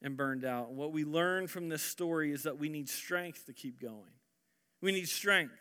and 0.00 0.16
burned 0.16 0.42
out. 0.42 0.72
What 0.72 0.90
we 0.90 1.04
learn 1.04 1.48
from 1.48 1.68
this 1.68 1.82
story 1.82 2.32
is 2.32 2.44
that 2.44 2.58
we 2.58 2.70
need 2.70 2.88
strength 2.88 3.44
to 3.44 3.52
keep 3.52 3.78
going. 3.78 4.14
We 4.80 4.90
need 4.90 5.06
strength. 5.06 5.52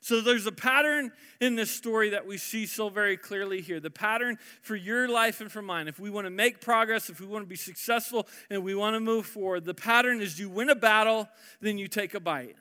So 0.00 0.22
there's 0.22 0.46
a 0.46 0.52
pattern 0.52 1.12
in 1.42 1.56
this 1.56 1.70
story 1.70 2.08
that 2.08 2.26
we 2.26 2.38
see 2.38 2.64
so 2.64 2.88
very 2.88 3.18
clearly 3.18 3.60
here. 3.60 3.80
The 3.80 3.90
pattern 3.90 4.38
for 4.62 4.76
your 4.76 5.10
life 5.10 5.42
and 5.42 5.52
for 5.52 5.60
mine. 5.60 5.88
If 5.88 6.00
we 6.00 6.08
want 6.08 6.24
to 6.24 6.30
make 6.30 6.62
progress, 6.62 7.10
if 7.10 7.20
we 7.20 7.26
want 7.26 7.44
to 7.44 7.46
be 7.46 7.54
successful, 7.54 8.26
and 8.48 8.64
we 8.64 8.74
want 8.74 8.94
to 8.94 9.00
move 9.00 9.26
forward, 9.26 9.66
the 9.66 9.74
pattern 9.74 10.22
is 10.22 10.38
you 10.38 10.48
win 10.48 10.70
a 10.70 10.74
battle, 10.74 11.28
then 11.60 11.76
you 11.76 11.86
take 11.86 12.14
a 12.14 12.20
bite. 12.20 12.56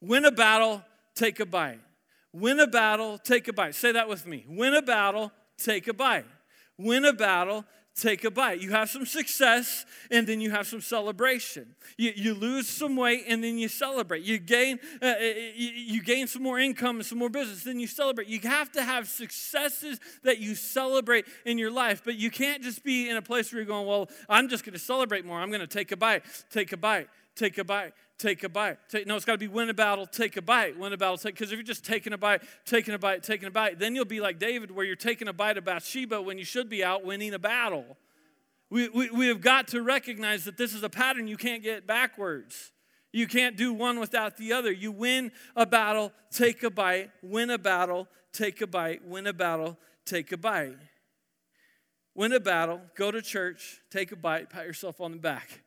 Win 0.00 0.24
a 0.24 0.32
battle, 0.32 0.82
take 1.14 1.38
a 1.38 1.46
bite. 1.46 1.78
Win 2.32 2.58
a 2.58 2.66
battle, 2.66 3.18
take 3.18 3.46
a 3.46 3.52
bite. 3.52 3.76
Say 3.76 3.92
that 3.92 4.08
with 4.08 4.26
me. 4.26 4.44
Win 4.48 4.74
a 4.74 4.82
battle, 4.82 5.30
take 5.58 5.88
a 5.88 5.92
bite. 5.92 6.26
Win 6.78 7.04
a 7.04 7.12
battle, 7.12 7.64
take 7.98 8.24
a 8.24 8.30
bite. 8.30 8.60
You 8.60 8.70
have 8.70 8.88
some 8.88 9.04
success 9.04 9.84
and 10.10 10.26
then 10.26 10.40
you 10.40 10.50
have 10.50 10.66
some 10.66 10.80
celebration. 10.80 11.74
You, 11.96 12.12
you 12.14 12.34
lose 12.34 12.68
some 12.68 12.96
weight 12.96 13.24
and 13.26 13.42
then 13.42 13.58
you 13.58 13.68
celebrate. 13.68 14.22
You 14.22 14.38
gain, 14.38 14.78
uh, 15.02 15.06
uh 15.06 15.16
you, 15.54 15.70
you 15.70 16.02
gain 16.02 16.26
some 16.26 16.42
more 16.42 16.58
income 16.58 16.96
and 16.96 17.06
some 17.06 17.18
more 17.18 17.28
business, 17.28 17.64
then 17.64 17.80
you 17.80 17.86
celebrate. 17.86 18.28
You 18.28 18.40
have 18.40 18.70
to 18.72 18.82
have 18.82 19.08
successes 19.08 19.98
that 20.22 20.38
you 20.38 20.54
celebrate 20.54 21.26
in 21.44 21.58
your 21.58 21.70
life, 21.70 22.02
but 22.04 22.16
you 22.16 22.30
can't 22.30 22.62
just 22.62 22.84
be 22.84 23.10
in 23.10 23.16
a 23.16 23.22
place 23.22 23.52
where 23.52 23.60
you're 23.60 23.66
going, 23.66 23.86
well, 23.86 24.08
I'm 24.28 24.48
just 24.48 24.64
going 24.64 24.74
to 24.74 24.78
celebrate 24.78 25.24
more. 25.24 25.40
I'm 25.40 25.50
going 25.50 25.60
to 25.60 25.66
take 25.66 25.92
a 25.92 25.96
bite, 25.96 26.22
take 26.50 26.72
a 26.72 26.76
bite, 26.76 27.08
take 27.34 27.58
a 27.58 27.64
bite, 27.64 27.92
take 28.18 28.42
a 28.42 28.48
bite. 28.48 28.78
Take, 28.88 29.06
no, 29.06 29.16
it's 29.16 29.24
got 29.24 29.32
to 29.32 29.38
be 29.38 29.48
win 29.48 29.70
a 29.70 29.74
battle, 29.74 30.06
take 30.06 30.36
a 30.36 30.42
bite, 30.42 30.78
win 30.78 30.92
a 30.92 30.96
battle, 30.96 31.16
take. 31.16 31.34
Because 31.34 31.52
if 31.52 31.56
you're 31.56 31.62
just 31.62 31.84
taking 31.84 32.12
a 32.12 32.18
bite, 32.18 32.42
taking 32.64 32.94
a 32.94 32.98
bite, 32.98 33.22
taking 33.22 33.48
a 33.48 33.50
bite, 33.50 33.78
then 33.78 33.94
you'll 33.94 34.04
be 34.04 34.20
like 34.20 34.38
David, 34.38 34.70
where 34.70 34.84
you're 34.84 34.96
taking 34.96 35.28
a 35.28 35.32
bite 35.32 35.56
of 35.56 35.64
Bathsheba 35.64 36.20
when 36.20 36.38
you 36.38 36.44
should 36.44 36.68
be 36.68 36.82
out 36.82 37.04
winning 37.04 37.32
a 37.34 37.38
battle. 37.38 37.96
We, 38.70 38.88
we, 38.88 39.10
we 39.10 39.28
have 39.28 39.40
got 39.40 39.68
to 39.68 39.82
recognize 39.82 40.44
that 40.44 40.58
this 40.58 40.74
is 40.74 40.82
a 40.82 40.90
pattern 40.90 41.26
you 41.26 41.36
can't 41.36 41.62
get 41.62 41.86
backwards. 41.86 42.72
You 43.12 43.26
can't 43.26 43.56
do 43.56 43.72
one 43.72 43.98
without 43.98 44.36
the 44.36 44.52
other. 44.52 44.70
You 44.70 44.92
win 44.92 45.32
a 45.56 45.64
battle, 45.64 46.12
take 46.30 46.62
a 46.62 46.70
bite, 46.70 47.10
win 47.22 47.48
a 47.50 47.58
battle, 47.58 48.08
take 48.32 48.60
a 48.60 48.66
bite, 48.66 49.06
win 49.06 49.26
a 49.26 49.32
battle, 49.32 49.78
take 50.04 50.32
a 50.32 50.36
bite. 50.36 50.76
Win 52.14 52.32
a 52.32 52.40
battle, 52.40 52.80
go 52.96 53.10
to 53.10 53.22
church, 53.22 53.80
take 53.90 54.12
a 54.12 54.16
bite, 54.16 54.50
pat 54.50 54.66
yourself 54.66 55.00
on 55.00 55.12
the 55.12 55.18
back. 55.18 55.62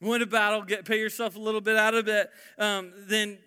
Win 0.00 0.22
a 0.22 0.26
battle, 0.26 0.62
get 0.62 0.84
pay 0.84 0.98
yourself 0.98 1.36
a 1.36 1.38
little 1.38 1.60
bit 1.60 1.76
out 1.76 1.94
of 1.94 2.06
it, 2.08 2.30
um, 2.58 2.92
then, 3.08 3.38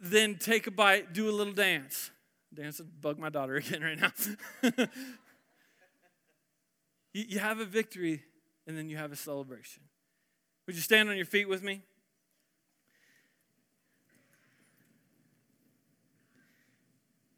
then 0.00 0.36
take 0.36 0.66
a 0.66 0.70
bite, 0.70 1.12
do 1.12 1.28
a 1.28 1.32
little 1.32 1.52
dance. 1.52 2.10
Dance 2.54 2.80
bug 2.80 3.18
my 3.18 3.28
daughter 3.28 3.56
again 3.56 3.82
right 3.82 3.98
now. 3.98 4.12
you, 7.12 7.24
you 7.28 7.38
have 7.38 7.60
a 7.60 7.64
victory, 7.64 8.22
and 8.66 8.76
then 8.76 8.88
you 8.88 8.96
have 8.96 9.12
a 9.12 9.16
celebration. 9.16 9.82
Would 10.66 10.76
you 10.76 10.82
stand 10.82 11.10
on 11.10 11.16
your 11.16 11.26
feet 11.26 11.48
with 11.48 11.62
me? 11.62 11.82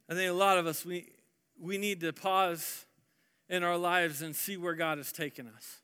I 0.09 0.15
think 0.15 0.31
a 0.31 0.35
lot 0.35 0.59
of 0.59 0.67
us, 0.67 0.85
we, 0.85 1.13
we 1.59 1.79
need 1.79 2.01
to 2.01 2.13
pause 2.13 2.85
in 3.49 3.63
our 3.63 3.79
lives 3.79 4.23
and 4.23 4.37
see 4.37 4.57
where 4.57 4.75
God 4.75 4.99
has 4.99 5.11
taken 5.13 5.49
us. 5.49 5.81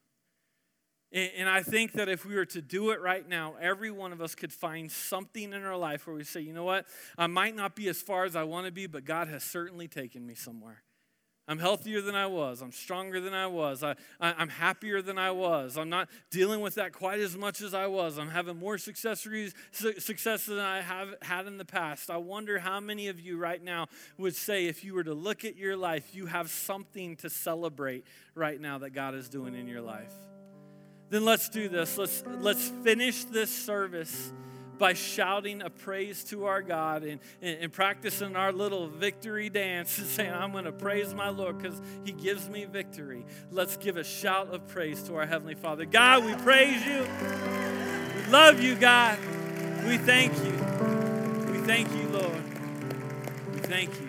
And, 1.13 1.49
I 1.49 1.63
think 1.65 1.95
that 1.95 2.09
if 2.09 2.25
we 2.25 2.37
were 2.37 2.45
to 2.47 2.63
do 2.63 2.91
it 2.91 3.01
right 3.01 3.29
now, 3.29 3.55
every 3.61 3.91
one 3.91 4.13
of 4.13 4.21
us 4.21 4.37
could 4.37 4.53
find 4.53 4.91
something 4.93 5.53
in 5.53 5.65
our 5.65 5.77
life 5.77 6.07
where 6.07 6.15
we 6.15 6.23
say, 6.23 6.41
you 6.41 6.53
know 6.53 6.63
what, 6.63 6.87
I 7.19 7.27
might 7.27 7.57
not 7.57 7.75
be 7.75 7.89
as 7.89 8.01
far 8.01 8.25
as 8.25 8.37
I 8.37 8.45
want 8.45 8.67
to 8.67 8.73
be, 8.73 8.87
but 8.87 9.05
God 9.05 9.27
has 9.27 9.43
certainly 9.43 9.89
taken 9.89 10.25
me 10.25 10.35
somewhere. 10.35 10.85
I'm 11.49 11.59
healthier 11.59 12.01
than 12.01 12.15
I 12.15 12.29
was. 12.29 12.63
I'm 12.63 12.71
stronger 12.71 13.21
than 13.21 13.35
I 13.35 13.49
was. 13.49 13.83
I, 13.83 13.97
I, 14.21 14.41
am 14.41 14.49
happier 14.49 15.03
than 15.03 15.19
I 15.19 15.33
was. 15.33 15.77
I'm 15.77 15.89
not 15.89 16.09
dealing 16.31 16.61
with 16.61 16.77
that 16.77 16.93
quite 16.93 17.19
as 17.19 17.37
much 17.37 17.61
as 17.61 17.75
I 17.75 17.89
was. 17.89 18.19
I'm 18.19 18.29
having 18.29 18.57
more 18.57 18.79
success, 18.79 19.27
success 19.73 20.47
than 20.47 20.61
I 20.61 20.81
have 20.81 21.17
had 21.23 21.49
in 21.49 21.59
the 21.59 21.65
past. 21.65 22.09
I 22.09 22.19
wonder 22.19 22.61
how 22.61 22.79
many 22.79 23.09
of 23.09 23.19
you 23.19 23.37
right 23.37 23.61
now 23.61 23.89
would 24.17 24.37
say, 24.37 24.67
if 24.67 24.85
you 24.85 24.95
were 24.95 25.03
to 25.03 25.15
look 25.15 25.45
at 25.45 25.57
your 25.57 25.77
life, 25.77 26.15
you 26.15 26.27
have 26.27 26.51
something 26.51 27.17
to 27.17 27.29
celebrate 27.29 28.07
right 28.37 28.61
now 28.61 28.79
that 28.79 28.91
God 28.91 29.17
is 29.17 29.29
doing 29.29 29.57
in 29.57 29.67
your 29.67 29.81
life. 29.81 30.13
Then 31.11 31.25
let's 31.25 31.49
do 31.49 31.69
this. 31.69 31.99
Let's, 31.99 32.23
let's 32.41 32.69
finish 32.83 33.25
this 33.25 33.51
service 33.51 34.33
by 34.79 34.95
shouting 34.95 35.61
a 35.61 35.69
praise 35.69 36.25
to 36.25 36.47
our 36.47 36.63
God 36.63 37.03
and, 37.03 37.21
and, 37.43 37.59
and 37.65 37.73
practicing 37.73 38.35
our 38.35 38.51
little 38.51 38.89
victory 38.89 39.51
dance 39.51 39.99
and 39.99 40.07
saying, 40.07 40.33
I'm 40.33 40.53
going 40.53 40.65
to 40.65 40.73
praise 40.73 41.13
my 41.13 41.29
Lord 41.29 41.59
because 41.59 41.81
he 42.05 42.13
gives 42.13 42.49
me 42.49 42.65
victory. 42.65 43.27
Let's 43.51 43.77
give 43.77 43.99
a 43.99 44.05
shout 44.05 44.49
of 44.49 44.67
praise 44.69 45.03
to 45.05 45.17
our 45.17 45.27
Heavenly 45.27 45.55
Father. 45.55 45.85
God, 45.85 46.25
we 46.25 46.35
praise 46.37 46.85
you. 46.87 47.07
We 48.17 48.33
love 48.33 48.61
you, 48.61 48.75
God. 48.75 49.19
We 49.87 49.99
thank 49.99 50.33
you. 50.39 50.53
We 51.53 51.59
thank 51.59 51.93
you, 51.95 52.09
Lord. 52.09 52.43
We 53.53 53.59
thank 53.61 54.01
you. 54.01 54.09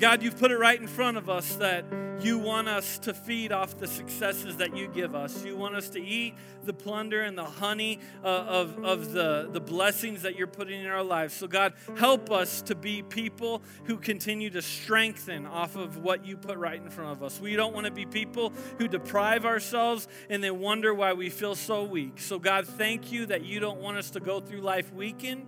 God, 0.00 0.22
you've 0.22 0.38
put 0.38 0.50
it 0.50 0.58
right 0.58 0.80
in 0.80 0.86
front 0.86 1.16
of 1.16 1.30
us 1.30 1.56
that 1.56 1.84
you 2.22 2.38
want 2.38 2.68
us 2.68 2.98
to 3.00 3.14
feed 3.14 3.52
off 3.52 3.78
the 3.78 3.86
successes 3.86 4.56
that 4.58 4.76
you 4.76 4.88
give 4.88 5.14
us. 5.14 5.44
You 5.44 5.56
want 5.56 5.74
us 5.74 5.88
to 5.90 6.00
eat 6.00 6.34
the 6.64 6.72
plunder 6.72 7.22
and 7.22 7.36
the 7.36 7.44
honey 7.44 8.00
uh, 8.22 8.26
of, 8.26 8.84
of 8.84 9.12
the, 9.12 9.48
the 9.52 9.60
blessings 9.60 10.22
that 10.22 10.36
you're 10.36 10.46
putting 10.46 10.80
in 10.80 10.86
our 10.86 11.02
lives. 11.02 11.34
So, 11.34 11.46
God, 11.46 11.74
help 11.96 12.30
us 12.30 12.62
to 12.62 12.74
be 12.74 13.02
people 13.02 13.62
who 13.84 13.96
continue 13.96 14.50
to 14.50 14.62
strengthen 14.62 15.46
off 15.46 15.76
of 15.76 15.98
what 15.98 16.24
you 16.24 16.36
put 16.36 16.58
right 16.58 16.80
in 16.80 16.90
front 16.90 17.12
of 17.12 17.22
us. 17.22 17.40
We 17.40 17.56
don't 17.56 17.74
want 17.74 17.86
to 17.86 17.92
be 17.92 18.06
people 18.06 18.52
who 18.78 18.88
deprive 18.88 19.44
ourselves 19.44 20.08
and 20.28 20.42
then 20.42 20.60
wonder 20.60 20.92
why 20.92 21.12
we 21.12 21.30
feel 21.30 21.54
so 21.54 21.84
weak. 21.84 22.20
So, 22.20 22.38
God, 22.38 22.66
thank 22.66 23.12
you 23.12 23.26
that 23.26 23.44
you 23.44 23.60
don't 23.60 23.80
want 23.80 23.96
us 23.96 24.10
to 24.10 24.20
go 24.20 24.40
through 24.40 24.60
life 24.60 24.92
weakened, 24.92 25.46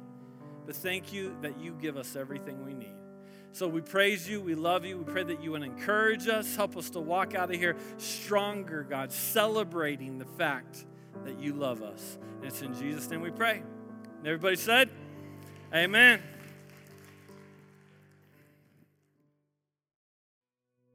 but 0.66 0.76
thank 0.76 1.12
you 1.12 1.36
that 1.42 1.60
you 1.60 1.72
give 1.80 1.96
us 1.96 2.16
everything 2.16 2.64
we 2.64 2.74
need. 2.74 3.01
So 3.52 3.68
we 3.68 3.82
praise 3.82 4.28
you. 4.28 4.40
We 4.40 4.54
love 4.54 4.84
you. 4.84 4.98
We 4.98 5.04
pray 5.04 5.24
that 5.24 5.42
you 5.42 5.52
would 5.52 5.62
encourage 5.62 6.26
us. 6.26 6.56
Help 6.56 6.76
us 6.76 6.88
to 6.90 7.00
walk 7.00 7.34
out 7.34 7.50
of 7.50 7.56
here 7.56 7.76
stronger, 7.98 8.82
God, 8.82 9.12
celebrating 9.12 10.18
the 10.18 10.24
fact 10.24 10.86
that 11.24 11.38
you 11.38 11.52
love 11.52 11.82
us. 11.82 12.18
And 12.36 12.46
it's 12.46 12.62
in 12.62 12.74
Jesus' 12.74 13.10
name 13.10 13.20
we 13.20 13.30
pray. 13.30 13.62
And 14.18 14.26
everybody 14.26 14.56
said, 14.56 14.88
Amen. 15.74 16.22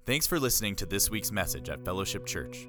Thanks 0.06 0.26
for 0.26 0.40
listening 0.40 0.76
to 0.78 0.86
this 0.86 1.12
week's 1.12 1.32
message 1.32 1.70
at 1.70 1.84
Fellowship 1.84 2.26
Church. 2.26 2.68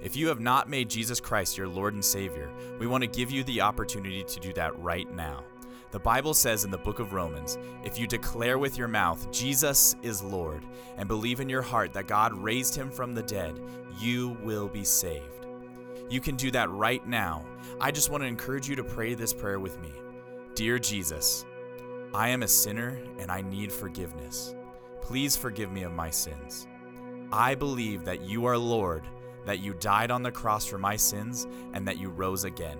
If 0.00 0.16
you 0.16 0.28
have 0.28 0.40
not 0.40 0.70
made 0.70 0.88
Jesus 0.88 1.20
Christ 1.20 1.58
your 1.58 1.66
Lord 1.66 1.92
and 1.92 2.04
Savior, 2.04 2.50
we 2.78 2.86
want 2.86 3.02
to 3.02 3.08
give 3.08 3.30
you 3.30 3.42
the 3.44 3.60
opportunity 3.62 4.22
to 4.22 4.40
do 4.40 4.52
that 4.52 4.78
right 4.78 5.12
now. 5.12 5.42
The 5.90 5.98
Bible 5.98 6.34
says 6.34 6.64
in 6.64 6.70
the 6.70 6.76
book 6.76 6.98
of 6.98 7.14
Romans 7.14 7.56
if 7.82 7.98
you 7.98 8.06
declare 8.06 8.58
with 8.58 8.76
your 8.76 8.88
mouth, 8.88 9.30
Jesus 9.32 9.96
is 10.02 10.22
Lord, 10.22 10.62
and 10.98 11.08
believe 11.08 11.40
in 11.40 11.48
your 11.48 11.62
heart 11.62 11.94
that 11.94 12.06
God 12.06 12.34
raised 12.34 12.74
him 12.74 12.90
from 12.90 13.14
the 13.14 13.22
dead, 13.22 13.58
you 13.98 14.36
will 14.42 14.68
be 14.68 14.84
saved. 14.84 15.46
You 16.10 16.20
can 16.20 16.36
do 16.36 16.50
that 16.50 16.70
right 16.70 17.06
now. 17.06 17.44
I 17.80 17.90
just 17.90 18.10
want 18.10 18.22
to 18.22 18.28
encourage 18.28 18.68
you 18.68 18.76
to 18.76 18.84
pray 18.84 19.14
this 19.14 19.32
prayer 19.32 19.60
with 19.60 19.80
me 19.80 19.92
Dear 20.54 20.78
Jesus, 20.78 21.46
I 22.12 22.28
am 22.28 22.42
a 22.42 22.48
sinner 22.48 22.98
and 23.18 23.30
I 23.30 23.40
need 23.40 23.72
forgiveness. 23.72 24.54
Please 25.00 25.36
forgive 25.36 25.72
me 25.72 25.84
of 25.84 25.92
my 25.92 26.10
sins. 26.10 26.66
I 27.32 27.54
believe 27.54 28.04
that 28.04 28.22
you 28.22 28.44
are 28.44 28.58
Lord, 28.58 29.04
that 29.46 29.60
you 29.60 29.72
died 29.74 30.10
on 30.10 30.22
the 30.22 30.32
cross 30.32 30.66
for 30.66 30.78
my 30.78 30.96
sins, 30.96 31.46
and 31.72 31.88
that 31.88 31.98
you 31.98 32.10
rose 32.10 32.44
again. 32.44 32.78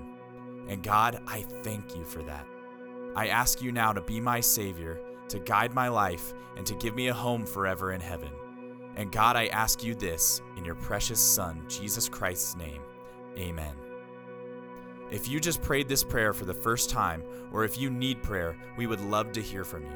And 0.69 0.83
God, 0.83 1.23
I 1.27 1.43
thank 1.63 1.97
you 1.97 2.05
for 2.05 2.23
that. 2.25 2.47
I 3.15 3.29
ask 3.29 3.63
you 3.63 3.73
now 3.73 3.93
to 3.93 4.01
be 4.01 4.21
my 4.21 4.41
Savior, 4.41 5.01
to 5.29 5.39
guide 5.39 5.75
my 5.75 5.89
life, 5.89 6.35
and 6.57 6.67
to 6.67 6.75
give 6.75 6.95
me 6.95 7.09
a 7.09 7.15
home 7.15 7.45
forever 7.47 7.93
in 7.93 8.01
heaven. 8.01 8.31
And 8.97 9.13
God, 9.13 9.37
I 9.37 9.47
ask 9.47 9.85
you 9.85 9.95
this 9.95 10.43
in 10.57 10.65
your 10.65 10.75
precious 10.75 11.21
Son, 11.21 11.63
Jesus 11.69 12.09
Christ's 12.09 12.57
name. 12.57 12.83
Amen. 13.37 13.75
If 15.11 15.29
you 15.29 15.41
just 15.41 15.63
prayed 15.63 15.89
this 15.89 16.05
prayer 16.05 16.33
for 16.33 16.45
the 16.45 16.55
first 16.55 16.91
time, 16.91 17.23
or 17.53 17.65
if 17.65 17.79
you 17.79 17.91
need 17.91 18.23
prayer, 18.23 18.57
we 18.77 18.87
would 18.87 19.01
love 19.01 19.33
to 19.33 19.43
hear 19.43 19.65
from 19.65 19.85
you. 19.85 19.93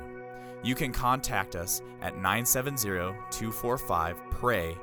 You 0.62 0.74
can 0.74 0.92
contact 0.92 1.56
us 1.56 1.82
at 2.00 2.14
970 2.14 2.88
245 3.30 4.16
PRAY 4.30 4.78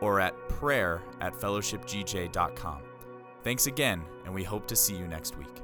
or 0.00 0.20
at 0.20 0.36
prayer 0.48 1.00
at 1.20 1.32
fellowshipgj.com. 1.34 2.78
Thanks 3.42 3.66
again, 3.66 4.02
and 4.24 4.34
we 4.34 4.42
hope 4.42 4.66
to 4.66 4.76
see 4.76 4.94
you 4.94 5.06
next 5.06 5.38
week. 5.38 5.61